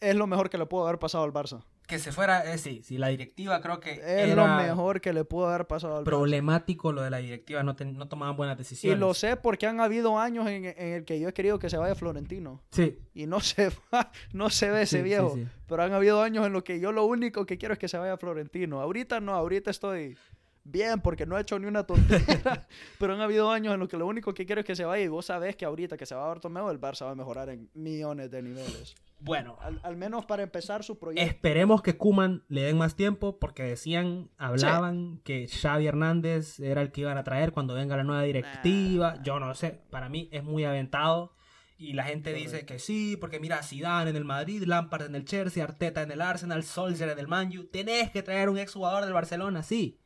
es 0.00 0.14
lo 0.14 0.26
mejor 0.26 0.50
que 0.50 0.58
le 0.58 0.66
pudo 0.66 0.86
haber 0.86 0.98
pasado 0.98 1.24
al 1.24 1.32
Barça 1.32 1.62
que 1.86 1.98
se 1.98 2.10
fuera, 2.12 2.52
eh, 2.52 2.58
sí, 2.58 2.82
sí, 2.82 2.98
la 2.98 3.08
directiva 3.08 3.60
creo 3.60 3.78
que 3.78 4.00
es 4.04 4.34
lo 4.34 4.46
mejor 4.48 5.00
que 5.00 5.12
le 5.12 5.24
pudo 5.24 5.48
haber 5.48 5.66
pasado 5.66 5.98
al 5.98 6.04
Problemático 6.04 6.92
lo 6.92 7.02
de 7.02 7.10
la 7.10 7.18
directiva, 7.18 7.62
no, 7.62 7.76
no 7.78 8.08
tomaban 8.08 8.36
buenas 8.36 8.58
decisiones. 8.58 8.96
Y 8.96 9.00
lo 9.00 9.14
sé 9.14 9.36
porque 9.36 9.66
han 9.66 9.80
habido 9.80 10.18
años 10.18 10.48
en, 10.48 10.64
el 10.64 11.04
que 11.04 11.20
yo 11.20 11.28
he 11.28 11.32
querido 11.32 11.58
que 11.58 11.70
se 11.70 11.76
vaya 11.76 11.94
Florentino. 11.94 12.62
Sí. 12.70 12.98
Y 13.14 13.26
no 13.26 13.40
se 13.40 13.70
va, 13.92 14.10
no 14.32 14.50
se 14.50 14.70
ve 14.70 14.82
ese 14.82 15.02
viejo. 15.02 15.38
pero 15.68 15.82
han 15.82 15.92
habido 15.92 16.22
años 16.22 16.46
en 16.46 16.52
los 16.52 16.64
que 16.64 16.80
yo 16.80 16.92
lo 16.92 17.04
único 17.04 17.46
que 17.46 17.56
quiero 17.56 17.72
es 17.74 17.78
que 17.78 17.88
se 17.88 17.98
vaya 17.98 18.16
Florentino. 18.16 18.80
Ahorita 18.80 19.20
no, 19.20 19.34
ahorita 19.34 19.70
estoy 19.70 20.16
bien, 20.64 21.00
porque 21.00 21.26
no 21.26 21.36
ha 21.36 21.40
hecho 21.40 21.58
ni 21.58 21.66
una 21.66 21.84
tontera. 21.84 22.66
pero 22.98 23.14
han 23.14 23.20
habido 23.20 23.50
años 23.50 23.74
en 23.74 23.80
los 23.80 23.88
que 23.88 23.96
lo 23.96 24.06
único 24.06 24.34
que 24.34 24.44
quiero 24.44 24.60
es 24.60 24.66
que 24.66 24.76
se 24.76 24.84
vaya. 24.84 25.04
Y 25.04 25.08
vos 25.08 25.26
sabés 25.26 25.56
que 25.56 25.64
ahorita 25.64 25.96
que 25.96 26.06
se 26.06 26.14
va 26.14 26.24
a 26.24 26.28
Bartomeu, 26.28 26.68
el 26.70 26.80
Barça 26.80 27.04
va 27.04 27.12
a 27.12 27.14
mejorar 27.14 27.48
en 27.50 27.70
millones 27.74 28.30
de 28.30 28.42
niveles. 28.42 28.94
Bueno, 29.18 29.56
Al, 29.60 29.80
al 29.82 29.96
menos 29.96 30.26
para 30.26 30.42
empezar 30.42 30.84
su 30.84 30.98
proyecto. 30.98 31.26
esperemos 31.28 31.82
que 31.82 31.96
Kuman 31.96 32.44
le 32.48 32.62
den 32.62 32.76
más 32.76 32.94
tiempo 32.96 33.38
porque 33.38 33.62
decían, 33.62 34.30
hablaban 34.36 35.20
que 35.24 35.48
Xavi 35.48 35.86
Hernández 35.86 36.60
era 36.60 36.82
el 36.82 36.92
que 36.92 37.00
iban 37.00 37.16
a 37.18 37.24
traer 37.24 37.52
cuando 37.52 37.74
venga 37.74 37.96
la 37.96 38.04
nueva 38.04 38.22
directiva. 38.22 39.20
Yo 39.22 39.40
no 39.40 39.54
sé, 39.54 39.80
para 39.90 40.08
mí 40.08 40.28
es 40.32 40.44
muy 40.44 40.64
aventado. 40.64 41.32
Y 41.78 41.92
la 41.92 42.04
gente 42.04 42.32
dice 42.32 42.64
que 42.64 42.78
sí, 42.78 43.16
porque 43.18 43.38
mira, 43.40 43.62
Zidane 43.62 44.08
en 44.10 44.16
el 44.16 44.24
Madrid, 44.24 44.62
Lampard 44.64 45.06
en 45.06 45.14
el 45.14 45.24
Chelsea, 45.26 45.62
Arteta 45.62 46.02
en 46.02 46.10
el 46.10 46.22
Arsenal, 46.22 46.62
Solskjaer 46.62 47.10
en 47.10 47.18
el 47.18 47.28
Man 47.28 47.50
U. 47.58 47.64
Tenés 47.64 48.10
que 48.10 48.22
traer 48.22 48.48
un 48.48 48.56
exjugador 48.58 49.04
del 49.04 49.12
Barcelona, 49.12 49.62
sí. 49.62 50.00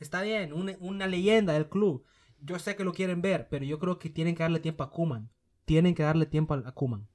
Está 0.00 0.22
bien, 0.22 0.52
una, 0.52 0.74
una 0.80 1.06
leyenda 1.06 1.52
del 1.52 1.68
club. 1.68 2.04
Yo 2.40 2.58
sé 2.58 2.74
que 2.74 2.82
lo 2.84 2.92
quieren 2.92 3.22
ver, 3.22 3.48
pero 3.48 3.64
yo 3.64 3.78
creo 3.78 3.98
que 4.00 4.10
tienen 4.10 4.34
que 4.34 4.42
darle 4.42 4.58
tiempo 4.58 4.82
a 4.82 4.90
Kuman. 4.90 5.30
Tienen 5.64 5.94
que 5.94 6.02
darle 6.02 6.26
tiempo 6.26 6.54
a, 6.54 6.62
a 6.66 6.72
Kuman. 6.72 7.08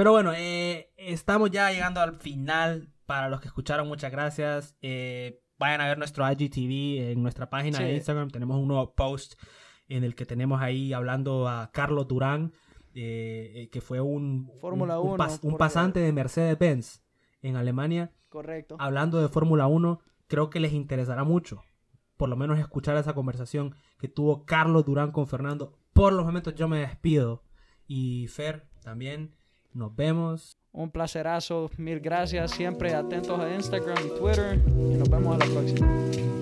Pero 0.00 0.12
bueno, 0.12 0.32
eh, 0.34 0.90
estamos 0.96 1.50
ya 1.50 1.70
llegando 1.70 2.00
al 2.00 2.14
final. 2.14 2.88
Para 3.04 3.28
los 3.28 3.38
que 3.42 3.48
escucharon, 3.48 3.86
muchas 3.86 4.10
gracias. 4.10 4.74
Eh, 4.80 5.42
vayan 5.58 5.82
a 5.82 5.88
ver 5.88 5.98
nuestro 5.98 6.24
IGTV 6.26 7.10
en 7.12 7.22
nuestra 7.22 7.50
página 7.50 7.76
Sí. 7.76 7.84
de 7.84 7.96
Instagram. 7.96 8.30
Tenemos 8.30 8.56
un 8.56 8.68
nuevo 8.68 8.94
post 8.94 9.34
en 9.88 10.02
el 10.02 10.14
que 10.14 10.24
tenemos 10.24 10.62
ahí 10.62 10.94
hablando 10.94 11.48
a 11.50 11.70
Carlos 11.70 12.08
Durán, 12.08 12.54
eh, 12.94 13.68
que 13.70 13.82
fue 13.82 14.00
un, 14.00 14.50
Fórmula 14.58 14.98
un- 14.98 15.06
un 15.08 15.14
Uno, 15.16 15.22
pas- 15.22 15.34
un 15.42 15.50
porque- 15.50 15.58
pasante 15.58 16.00
de 16.00 16.12
Mercedes-Benz 16.14 17.02
en 17.42 17.56
Alemania 17.56 18.10
Correcto. 18.30 18.76
hablando 18.78 19.20
de 19.20 19.28
Fórmula 19.28 19.66
1, 19.66 20.00
creo 20.28 20.48
que 20.48 20.60
les 20.60 20.72
interesará 20.72 21.24
mucho, 21.24 21.62
por 22.16 22.30
lo 22.30 22.36
menos 22.36 22.58
escuchar 22.58 22.96
esa 22.96 23.12
conversación 23.12 23.74
que 23.98 24.08
tuvo 24.08 24.46
Carlos 24.46 24.86
Durán 24.86 25.12
con 25.12 25.26
Fernando. 25.26 25.74
Por 25.92 26.14
los 26.14 26.24
momentos 26.24 26.54
yo 26.54 26.68
me 26.68 26.78
despido. 26.78 27.42
Y 27.86 28.28
Fer, 28.28 28.66
también 28.82 29.34
nos 29.74 29.94
vemos. 29.94 30.56
Un 30.72 30.90
placerazo. 30.90 31.70
Mil 31.76 32.00
gracias. 32.00 32.52
Siempre 32.52 32.94
atentos 32.94 33.38
a 33.38 33.54
Instagram 33.54 33.98
y 34.06 34.18
Twitter. 34.18 34.60
Y 34.66 34.94
nos 34.96 35.08
vemos 35.10 35.34
a 35.34 35.46
la 35.46 35.52
próxima. 35.52 36.39